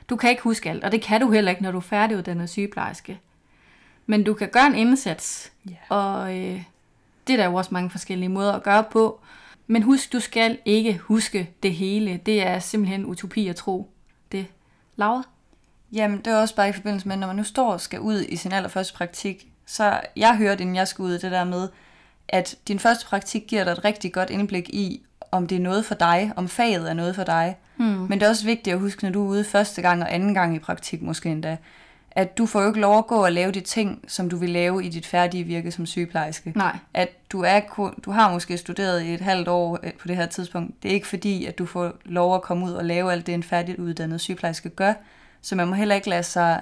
Du 0.10 0.16
kan 0.16 0.30
ikke 0.30 0.42
huske 0.42 0.70
alt, 0.70 0.84
og 0.84 0.92
det 0.92 1.02
kan 1.02 1.22
du 1.22 1.32
heller 1.32 1.52
ikke, 1.52 1.64
når 1.64 1.72
du 1.72 1.78
er 1.78 1.82
færdiguddannet 1.82 2.50
sygeplejerske. 2.50 3.20
Men 4.06 4.24
du 4.24 4.34
kan 4.34 4.50
gøre 4.50 4.68
en 4.68 4.76
indsats, 4.76 5.52
Ja. 5.70 5.96
og 5.96 6.38
øh, 6.38 6.64
det 7.30 7.34
er 7.34 7.44
der 7.44 7.50
jo 7.50 7.56
også 7.56 7.74
mange 7.74 7.90
forskellige 7.90 8.30
måder 8.30 8.54
at 8.54 8.64
gøre 8.64 8.84
på. 8.84 9.20
Men 9.68 9.84
husk, 9.84 10.14
du 10.14 10.20
skal 10.20 10.58
ikke 10.66 10.98
huske 10.98 11.50
det 11.64 11.74
hele. 11.74 12.20
Det 12.26 12.48
er 12.48 12.60
simpelthen 12.60 13.06
utopi 13.06 13.48
at 13.48 13.56
tro 13.56 13.90
det. 14.32 14.46
Laura? 14.96 15.24
Jamen, 15.92 16.18
det 16.18 16.28
er 16.28 16.38
også 16.38 16.56
bare 16.56 16.70
i 16.70 16.72
forbindelse 16.72 17.08
med, 17.08 17.18
når 17.18 17.28
man 17.28 17.36
nu 17.36 17.44
står 17.44 17.72
og 17.72 17.82
skal 17.82 18.00
ud 18.00 18.22
i 18.22 18.36
sin 18.36 18.52
allerførste 18.52 18.94
praktik, 18.94 19.48
så 19.66 20.02
jeg 20.16 20.38
hørte, 20.38 20.62
inden 20.62 20.76
jeg 20.76 20.88
skulle 20.88 21.14
ud, 21.14 21.20
det 21.20 21.32
der 21.32 21.44
med, 21.44 21.70
at 22.28 22.56
din 22.68 22.80
første 22.80 23.06
praktik 23.06 23.44
giver 23.48 23.64
dig 23.64 23.72
et 23.72 23.86
rigtig 23.86 24.14
godt 24.14 24.30
indblik 24.30 24.70
i, 24.70 25.02
om 25.32 25.48
det 25.48 25.56
er 25.56 25.60
noget 25.60 25.86
for 25.86 25.96
dig, 25.96 26.32
om 26.36 26.48
faget 26.48 26.90
er 26.90 26.94
noget 26.94 27.16
for 27.16 27.24
dig. 27.24 27.58
Hmm. 27.76 27.88
Men 27.88 28.12
det 28.12 28.24
er 28.26 28.30
også 28.30 28.46
vigtigt 28.46 28.74
at 28.74 28.80
huske, 28.80 29.04
når 29.04 29.12
du 29.12 29.24
er 29.26 29.30
ude 29.30 29.44
første 29.44 29.82
gang 29.82 30.04
og 30.04 30.14
anden 30.14 30.34
gang 30.34 30.56
i 30.56 30.60
praktik 30.60 31.02
måske 31.02 31.30
endda, 31.30 31.58
at 32.20 32.38
du 32.38 32.46
får 32.46 32.62
jo 32.62 32.68
ikke 32.68 32.80
lov 32.80 32.98
at 32.98 33.08
gå 33.08 33.24
og 33.26 33.32
lave 33.32 33.52
de 33.52 33.60
ting, 33.60 34.06
som 34.08 34.30
du 34.30 34.38
vil 34.38 34.50
lave 34.50 34.86
i 34.86 34.90
dit 34.90 35.06
færdige 35.06 35.44
virke 35.44 35.72
som 35.72 35.86
sygeplejerske. 35.86 36.54
Nej. 36.56 36.78
At 36.94 37.10
du, 37.32 37.42
er, 37.42 37.60
kun- 37.60 38.00
du 38.06 38.12
har 38.12 38.34
måske 38.34 38.58
studeret 38.58 39.04
i 39.04 39.14
et 39.14 39.22
halvt 39.22 39.48
år 39.48 39.80
øh, 39.84 39.94
på 39.94 40.08
det 40.08 40.16
her 40.16 40.26
tidspunkt. 40.26 40.84
Det 40.84 40.90
er 40.90 40.94
ikke 40.94 41.08
fordi, 41.08 41.46
at 41.46 41.58
du 41.58 41.66
får 41.66 41.94
lov 42.06 42.36
at 42.36 42.42
komme 42.42 42.66
ud 42.66 42.72
og 42.72 42.86
lave 42.86 43.12
alt 43.12 43.26
det, 43.28 43.34
en 43.34 43.44
færdigt 43.44 43.80
uddannet 43.80 44.22
sygeplejerske 44.22 44.70
gør. 44.70 44.94
Så 45.42 45.56
man 45.56 45.68
må 45.68 45.74
heller 45.74 45.96
ikke 45.96 46.10
lade 46.10 46.24
sig... 46.24 46.62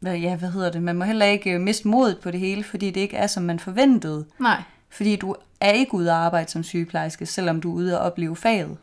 Hvad, 0.00 0.16
ja, 0.16 0.36
hvad 0.36 0.50
hedder 0.50 0.70
det? 0.70 0.82
Man 0.82 0.96
må 0.96 1.04
heller 1.04 1.26
ikke 1.26 1.50
øh, 1.50 1.60
miste 1.60 1.88
modet 1.88 2.18
på 2.22 2.30
det 2.30 2.40
hele, 2.40 2.64
fordi 2.64 2.90
det 2.90 3.00
ikke 3.00 3.16
er, 3.16 3.26
som 3.26 3.42
man 3.42 3.58
forventede. 3.58 4.24
Nej. 4.40 4.62
Fordi 4.90 5.16
du 5.16 5.34
er 5.60 5.70
ikke 5.70 5.94
ude 5.94 6.10
at 6.10 6.16
arbejde 6.16 6.50
som 6.50 6.62
sygeplejerske, 6.62 7.26
selvom 7.26 7.60
du 7.60 7.70
er 7.70 7.74
ude 7.74 7.94
at 7.94 8.00
opleve 8.00 8.36
faget. 8.36 8.76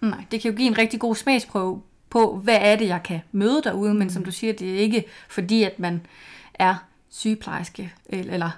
Nej, 0.00 0.24
det 0.30 0.40
kan 0.40 0.50
jo 0.50 0.56
give 0.56 0.68
en 0.68 0.78
rigtig 0.78 1.00
god 1.00 1.14
smagsprøve 1.14 1.82
på, 2.10 2.36
hvad 2.44 2.58
er 2.60 2.76
det, 2.76 2.88
jeg 2.88 3.00
kan 3.02 3.20
møde 3.32 3.60
derude, 3.64 3.94
men 3.94 4.10
som 4.10 4.24
du 4.24 4.30
siger, 4.30 4.52
det 4.52 4.74
er 4.74 4.78
ikke 4.78 5.04
fordi, 5.28 5.62
at 5.62 5.78
man 5.78 6.06
er 6.54 6.74
sygeplejerske, 7.10 7.92
eller, 8.08 8.50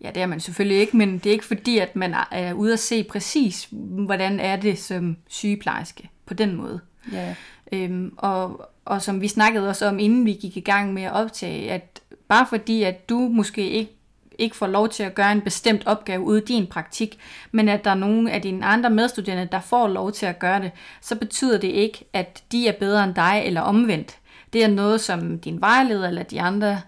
ja, 0.00 0.10
det 0.10 0.22
er 0.22 0.26
man 0.26 0.40
selvfølgelig 0.40 0.78
ikke, 0.80 0.96
men 0.96 1.18
det 1.18 1.26
er 1.26 1.32
ikke 1.32 1.44
fordi, 1.44 1.78
at 1.78 1.96
man 1.96 2.14
er- 2.14 2.28
er 2.30 2.52
ude 2.52 2.72
at 2.72 2.78
se 2.78 3.04
præcis, 3.04 3.68
hvordan 4.06 4.40
er 4.40 4.56
det 4.56 4.78
som 4.78 5.16
sygeplejerske 5.28 6.08
på 6.26 6.34
den 6.34 6.56
måde. 6.56 6.80
Ja. 7.12 7.34
Øhm, 7.72 8.14
og, 8.16 8.70
og 8.84 9.02
som 9.02 9.20
vi 9.20 9.28
snakkede 9.28 9.68
også 9.68 9.86
om, 9.86 9.98
inden 9.98 10.26
vi 10.26 10.32
gik 10.32 10.56
i 10.56 10.60
gang 10.60 10.92
med 10.92 11.02
at 11.02 11.12
optage, 11.12 11.70
at 11.70 12.00
bare 12.28 12.46
fordi, 12.48 12.82
at 12.82 13.08
du 13.08 13.18
måske 13.18 13.70
ikke 13.70 13.95
ikke 14.38 14.56
får 14.56 14.66
lov 14.66 14.88
til 14.88 15.02
at 15.02 15.14
gøre 15.14 15.32
en 15.32 15.40
bestemt 15.40 15.86
opgave 15.86 16.20
ude 16.20 16.42
i 16.42 16.44
din 16.44 16.66
praktik, 16.66 17.18
men 17.52 17.68
at 17.68 17.84
der 17.84 17.90
er 17.90 17.94
nogle 17.94 18.32
af 18.32 18.42
dine 18.42 18.66
andre 18.66 18.90
medstuderende, 18.90 19.48
der 19.52 19.60
får 19.60 19.88
lov 19.88 20.12
til 20.12 20.26
at 20.26 20.38
gøre 20.38 20.60
det, 20.60 20.70
så 21.00 21.16
betyder 21.16 21.58
det 21.58 21.68
ikke, 21.68 22.04
at 22.12 22.42
de 22.52 22.68
er 22.68 22.72
bedre 22.72 23.04
end 23.04 23.14
dig 23.14 23.42
eller 23.44 23.60
omvendt. 23.60 24.18
Det 24.52 24.64
er 24.64 24.68
noget, 24.68 25.00
som 25.00 25.38
din 25.38 25.60
vejleder 25.60 26.08
eller 26.08 26.22
de 26.22 26.40
andre, 26.40 26.80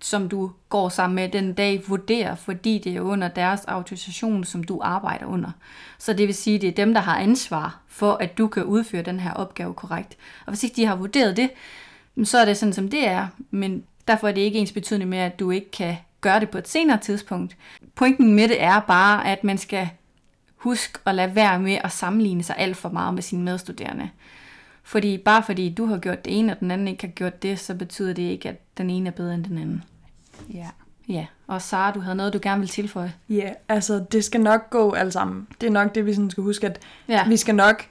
som 0.00 0.28
du 0.28 0.50
går 0.68 0.88
sammen 0.88 1.14
med 1.14 1.28
den 1.28 1.52
dag, 1.52 1.82
vurderer, 1.88 2.34
fordi 2.34 2.78
det 2.78 2.96
er 2.96 3.00
under 3.00 3.28
deres 3.28 3.64
autorisation, 3.64 4.44
som 4.44 4.64
du 4.64 4.80
arbejder 4.82 5.26
under. 5.26 5.50
Så 5.98 6.12
det 6.12 6.26
vil 6.26 6.34
sige, 6.34 6.54
at 6.54 6.62
det 6.62 6.68
er 6.68 6.84
dem, 6.84 6.94
der 6.94 7.00
har 7.00 7.18
ansvar 7.18 7.80
for, 7.88 8.12
at 8.12 8.38
du 8.38 8.48
kan 8.48 8.64
udføre 8.64 9.02
den 9.02 9.20
her 9.20 9.32
opgave 9.32 9.74
korrekt. 9.74 10.16
Og 10.46 10.50
hvis 10.50 10.64
ikke 10.64 10.76
de 10.76 10.86
har 10.86 10.96
vurderet 10.96 11.36
det, 11.36 11.50
så 12.24 12.38
er 12.38 12.44
det 12.44 12.56
sådan, 12.56 12.72
som 12.72 12.88
det 12.88 13.08
er. 13.08 13.26
Men 13.50 13.84
derfor 14.08 14.28
er 14.28 14.32
det 14.32 14.40
ikke 14.40 14.58
ens 14.58 14.72
betydende 14.72 15.06
med, 15.06 15.18
at 15.18 15.40
du 15.40 15.50
ikke 15.50 15.70
kan 15.70 15.96
gøre 16.26 16.40
det 16.40 16.50
på 16.50 16.58
et 16.58 16.68
senere 16.68 16.98
tidspunkt. 16.98 17.56
Pointen 17.94 18.34
med 18.34 18.48
det 18.48 18.62
er 18.62 18.80
bare, 18.80 19.26
at 19.26 19.44
man 19.44 19.58
skal 19.58 19.88
huske 20.56 20.98
at 21.04 21.14
lade 21.14 21.34
være 21.34 21.58
med 21.58 21.78
at 21.84 21.92
sammenligne 21.92 22.42
sig 22.42 22.56
alt 22.58 22.76
for 22.76 22.88
meget 22.88 23.14
med 23.14 23.22
sine 23.22 23.42
medstuderende. 23.42 24.10
Fordi 24.82 25.18
bare 25.18 25.42
fordi 25.42 25.74
du 25.74 25.86
har 25.86 25.98
gjort 25.98 26.24
det 26.24 26.38
ene, 26.38 26.52
og 26.52 26.60
den 26.60 26.70
anden 26.70 26.88
ikke 26.88 27.06
har 27.06 27.12
gjort 27.12 27.42
det, 27.42 27.58
så 27.58 27.74
betyder 27.74 28.12
det 28.12 28.22
ikke, 28.22 28.48
at 28.48 28.56
den 28.78 28.90
ene 28.90 29.08
er 29.08 29.12
bedre 29.12 29.34
end 29.34 29.44
den 29.44 29.58
anden. 29.58 29.84
Ja. 30.54 30.66
Ja, 31.08 31.26
og 31.46 31.62
Sara, 31.62 31.92
du 31.92 32.00
havde 32.00 32.16
noget, 32.16 32.32
du 32.32 32.38
gerne 32.42 32.60
vil 32.60 32.68
tilføje. 32.68 33.12
Ja, 33.28 33.34
yeah, 33.34 33.52
altså 33.68 34.04
det 34.12 34.24
skal 34.24 34.40
nok 34.40 34.70
gå 34.70 34.92
alt 34.92 35.12
sammen. 35.12 35.46
Det 35.60 35.66
er 35.66 35.70
nok 35.70 35.94
det, 35.94 36.06
vi 36.06 36.14
sådan 36.14 36.30
skal 36.30 36.42
huske, 36.42 36.66
at 36.66 36.78
Ja. 37.08 37.28
vi 37.28 37.36
skal 37.36 37.54
nok, 37.54 37.86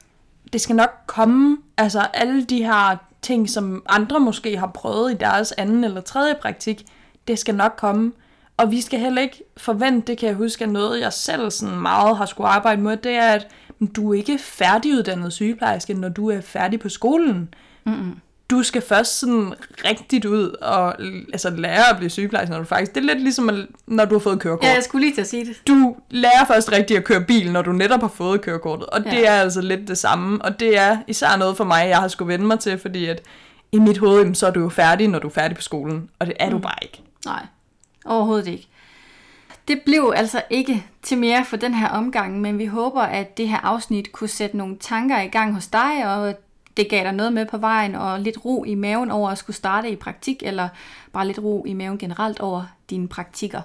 det 0.53 0.61
skal 0.61 0.75
nok 0.75 0.91
komme, 1.07 1.57
altså 1.77 1.99
alle 1.99 2.45
de 2.45 2.63
her 2.63 2.97
ting, 3.21 3.49
som 3.49 3.83
andre 3.89 4.19
måske 4.19 4.57
har 4.57 4.67
prøvet 4.67 5.11
i 5.11 5.17
deres 5.17 5.51
anden 5.51 5.83
eller 5.83 6.01
tredje 6.01 6.36
praktik, 6.41 6.86
det 7.27 7.39
skal 7.39 7.55
nok 7.55 7.73
komme. 7.77 8.11
Og 8.57 8.71
vi 8.71 8.81
skal 8.81 8.99
heller 8.99 9.21
ikke 9.21 9.43
forvente, 9.57 10.07
det 10.07 10.17
kan 10.17 10.27
jeg 10.27 10.35
huske, 10.35 10.63
at 10.63 10.69
noget 10.69 11.01
jeg 11.01 11.13
selv 11.13 11.51
sådan 11.51 11.79
meget 11.79 12.17
har 12.17 12.25
skulle 12.25 12.47
arbejde 12.47 12.81
med, 12.81 12.97
det 12.97 13.11
er, 13.11 13.31
at 13.31 13.47
du 13.95 14.13
er 14.13 14.17
ikke 14.17 14.37
færdiguddannet 14.37 15.33
sygeplejerske, 15.33 15.93
når 15.93 16.09
du 16.09 16.29
er 16.29 16.41
færdig 16.41 16.79
på 16.79 16.89
skolen. 16.89 17.53
Mm-mm. 17.85 18.19
Du 18.49 18.63
skal 18.63 18.81
først 18.81 19.19
sådan 19.19 19.53
rigtigt 19.85 20.25
ud 20.25 20.49
og 20.49 20.95
altså, 21.33 21.49
lære 21.49 21.89
at 21.91 21.97
blive 21.97 22.09
sygeplejerske, 22.09 22.51
når 22.51 22.59
du 22.59 22.65
faktisk... 22.65 22.95
Det 22.95 23.01
er 23.01 23.05
lidt 23.05 23.21
ligesom, 23.21 23.67
når 23.87 24.05
du 24.05 24.15
har 24.15 24.19
fået 24.19 24.39
kørekort 24.39 24.63
Ja, 24.65 24.73
jeg 24.73 24.83
skulle 24.83 25.05
lige 25.05 25.15
til 25.15 25.21
at 25.21 25.27
sige 25.27 25.45
det. 25.45 25.61
du 25.67 25.95
lærer 26.09 26.45
først 26.47 26.71
rigtigt 26.71 26.97
at 26.97 27.03
køre 27.03 27.21
bil, 27.21 27.51
når 27.51 27.61
du 27.61 27.71
netop 27.71 28.01
har 28.01 28.07
fået 28.07 28.41
kørekortet. 28.41 28.85
Og 28.85 29.01
ja. 29.05 29.09
det 29.09 29.27
er 29.27 29.31
altså 29.31 29.61
lidt 29.61 29.87
det 29.87 29.97
samme. 29.97 30.41
Og 30.41 30.59
det 30.59 30.77
er 30.77 30.97
især 31.07 31.37
noget 31.37 31.57
for 31.57 31.63
mig, 31.63 31.87
jeg 31.89 31.97
har 31.97 32.07
skulle 32.07 32.33
vende 32.33 32.45
mig 32.45 32.59
til, 32.59 32.77
fordi 32.77 33.05
at 33.05 33.21
i 33.71 33.79
mit 33.79 33.97
hoved, 33.97 34.35
så 34.35 34.47
er 34.47 34.51
du 34.51 34.59
jo 34.59 34.69
færdig, 34.69 35.07
når 35.07 35.19
du 35.19 35.27
er 35.27 35.31
færdig 35.31 35.55
på 35.55 35.61
skolen. 35.61 36.09
Og 36.19 36.25
det 36.25 36.35
er 36.39 36.49
du 36.49 36.57
bare 36.57 36.77
ikke. 36.81 37.01
Nej, 37.25 37.45
overhovedet 38.05 38.47
ikke. 38.47 38.67
Det 39.67 39.81
blev 39.81 40.13
altså 40.15 40.41
ikke 40.49 40.85
til 41.01 41.17
mere 41.17 41.45
for 41.45 41.57
den 41.57 41.73
her 41.73 41.89
omgang, 41.89 42.41
men 42.41 42.59
vi 42.59 42.65
håber, 42.65 43.01
at 43.01 43.37
det 43.37 43.49
her 43.49 43.57
afsnit 43.57 44.11
kunne 44.11 44.27
sætte 44.27 44.57
nogle 44.57 44.77
tanker 44.79 45.21
i 45.21 45.27
gang 45.27 45.53
hos 45.53 45.67
dig, 45.67 46.15
og 46.15 46.35
det 46.77 46.89
gav 46.89 47.03
dig 47.03 47.13
noget 47.13 47.33
med 47.33 47.45
på 47.45 47.57
vejen, 47.57 47.95
og 47.95 48.19
lidt 48.19 48.45
ro 48.45 48.63
i 48.63 48.75
maven 48.75 49.11
over 49.11 49.29
at 49.29 49.37
skulle 49.37 49.55
starte 49.55 49.89
i 49.89 49.95
praktik, 49.95 50.43
eller 50.45 50.69
bare 51.13 51.27
lidt 51.27 51.39
ro 51.39 51.65
i 51.67 51.73
maven 51.73 51.97
generelt 51.97 52.39
over 52.39 52.63
dine 52.89 53.07
praktikker. 53.07 53.61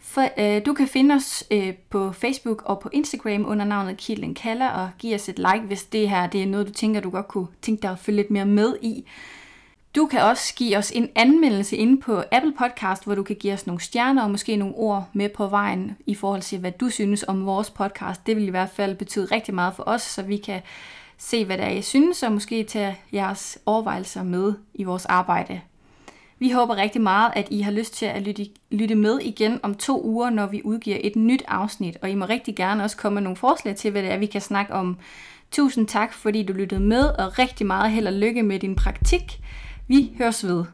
For, 0.00 0.28
øh, 0.38 0.66
du 0.66 0.72
kan 0.72 0.88
finde 0.88 1.14
os 1.14 1.44
øh, 1.50 1.74
på 1.90 2.12
Facebook 2.12 2.62
og 2.64 2.80
på 2.80 2.90
Instagram 2.92 3.44
under 3.48 3.64
navnet 3.64 3.96
Kilden 3.96 4.34
Kalla, 4.34 4.82
og 4.82 4.90
give 4.98 5.14
os 5.14 5.28
et 5.28 5.38
like, 5.38 5.66
hvis 5.66 5.84
det 5.84 6.10
her 6.10 6.26
det 6.26 6.42
er 6.42 6.46
noget, 6.46 6.66
du 6.66 6.72
tænker, 6.72 7.00
du 7.00 7.10
godt 7.10 7.28
kunne 7.28 7.46
tænke 7.62 7.82
dig 7.82 7.90
at 7.90 7.98
følge 7.98 8.16
lidt 8.16 8.30
mere 8.30 8.46
med 8.46 8.76
i. 8.82 9.04
Du 9.96 10.06
kan 10.06 10.20
også 10.22 10.54
give 10.54 10.76
os 10.76 10.90
en 10.90 11.08
anmeldelse 11.14 11.76
inde 11.76 12.00
på 12.00 12.22
Apple 12.32 12.52
Podcast, 12.58 13.04
hvor 13.04 13.14
du 13.14 13.22
kan 13.22 13.36
give 13.36 13.52
os 13.52 13.66
nogle 13.66 13.80
stjerner 13.80 14.22
og 14.22 14.30
måske 14.30 14.56
nogle 14.56 14.74
ord 14.74 15.08
med 15.12 15.28
på 15.28 15.46
vejen 15.46 15.96
i 16.06 16.14
forhold 16.14 16.42
til, 16.42 16.58
hvad 16.58 16.72
du 16.72 16.88
synes 16.88 17.24
om 17.28 17.46
vores 17.46 17.70
podcast. 17.70 18.26
Det 18.26 18.36
vil 18.36 18.46
i 18.46 18.50
hvert 18.50 18.70
fald 18.70 18.96
betyde 18.96 19.24
rigtig 19.24 19.54
meget 19.54 19.74
for 19.74 19.82
os, 19.86 20.02
så 20.02 20.22
vi 20.22 20.36
kan 20.36 20.60
se, 21.18 21.44
hvad 21.44 21.58
der 21.58 21.64
er, 21.64 21.70
I 21.70 21.82
synes, 21.82 22.22
og 22.22 22.32
måske 22.32 22.64
tage 22.64 22.98
jeres 23.12 23.58
overvejelser 23.66 24.22
med 24.22 24.52
i 24.74 24.84
vores 24.84 25.06
arbejde. 25.06 25.60
Vi 26.38 26.50
håber 26.50 26.76
rigtig 26.76 27.00
meget, 27.00 27.32
at 27.36 27.48
I 27.50 27.60
har 27.60 27.70
lyst 27.70 27.94
til 27.94 28.06
at 28.06 28.22
lytte, 28.22 28.46
lytte 28.70 28.94
med 28.94 29.18
igen 29.18 29.60
om 29.62 29.74
to 29.74 30.04
uger, 30.04 30.30
når 30.30 30.46
vi 30.46 30.62
udgiver 30.64 30.98
et 31.00 31.16
nyt 31.16 31.42
afsnit. 31.48 31.96
Og 32.02 32.10
I 32.10 32.14
må 32.14 32.26
rigtig 32.26 32.56
gerne 32.56 32.84
også 32.84 32.96
komme 32.96 33.14
med 33.14 33.22
nogle 33.22 33.36
forslag 33.36 33.76
til, 33.76 33.90
hvad 33.90 34.02
det 34.02 34.12
er, 34.12 34.18
vi 34.18 34.26
kan 34.26 34.40
snakke 34.40 34.74
om. 34.74 34.96
Tusind 35.50 35.86
tak, 35.86 36.12
fordi 36.12 36.42
du 36.42 36.52
lyttede 36.52 36.80
med, 36.80 37.04
og 37.04 37.38
rigtig 37.38 37.66
meget 37.66 37.90
held 37.90 38.06
og 38.06 38.12
lykke 38.12 38.42
med 38.42 38.58
din 38.58 38.76
praktik. 38.76 39.40
Vi 39.88 40.14
høres 40.18 40.44
ved. 40.46 40.64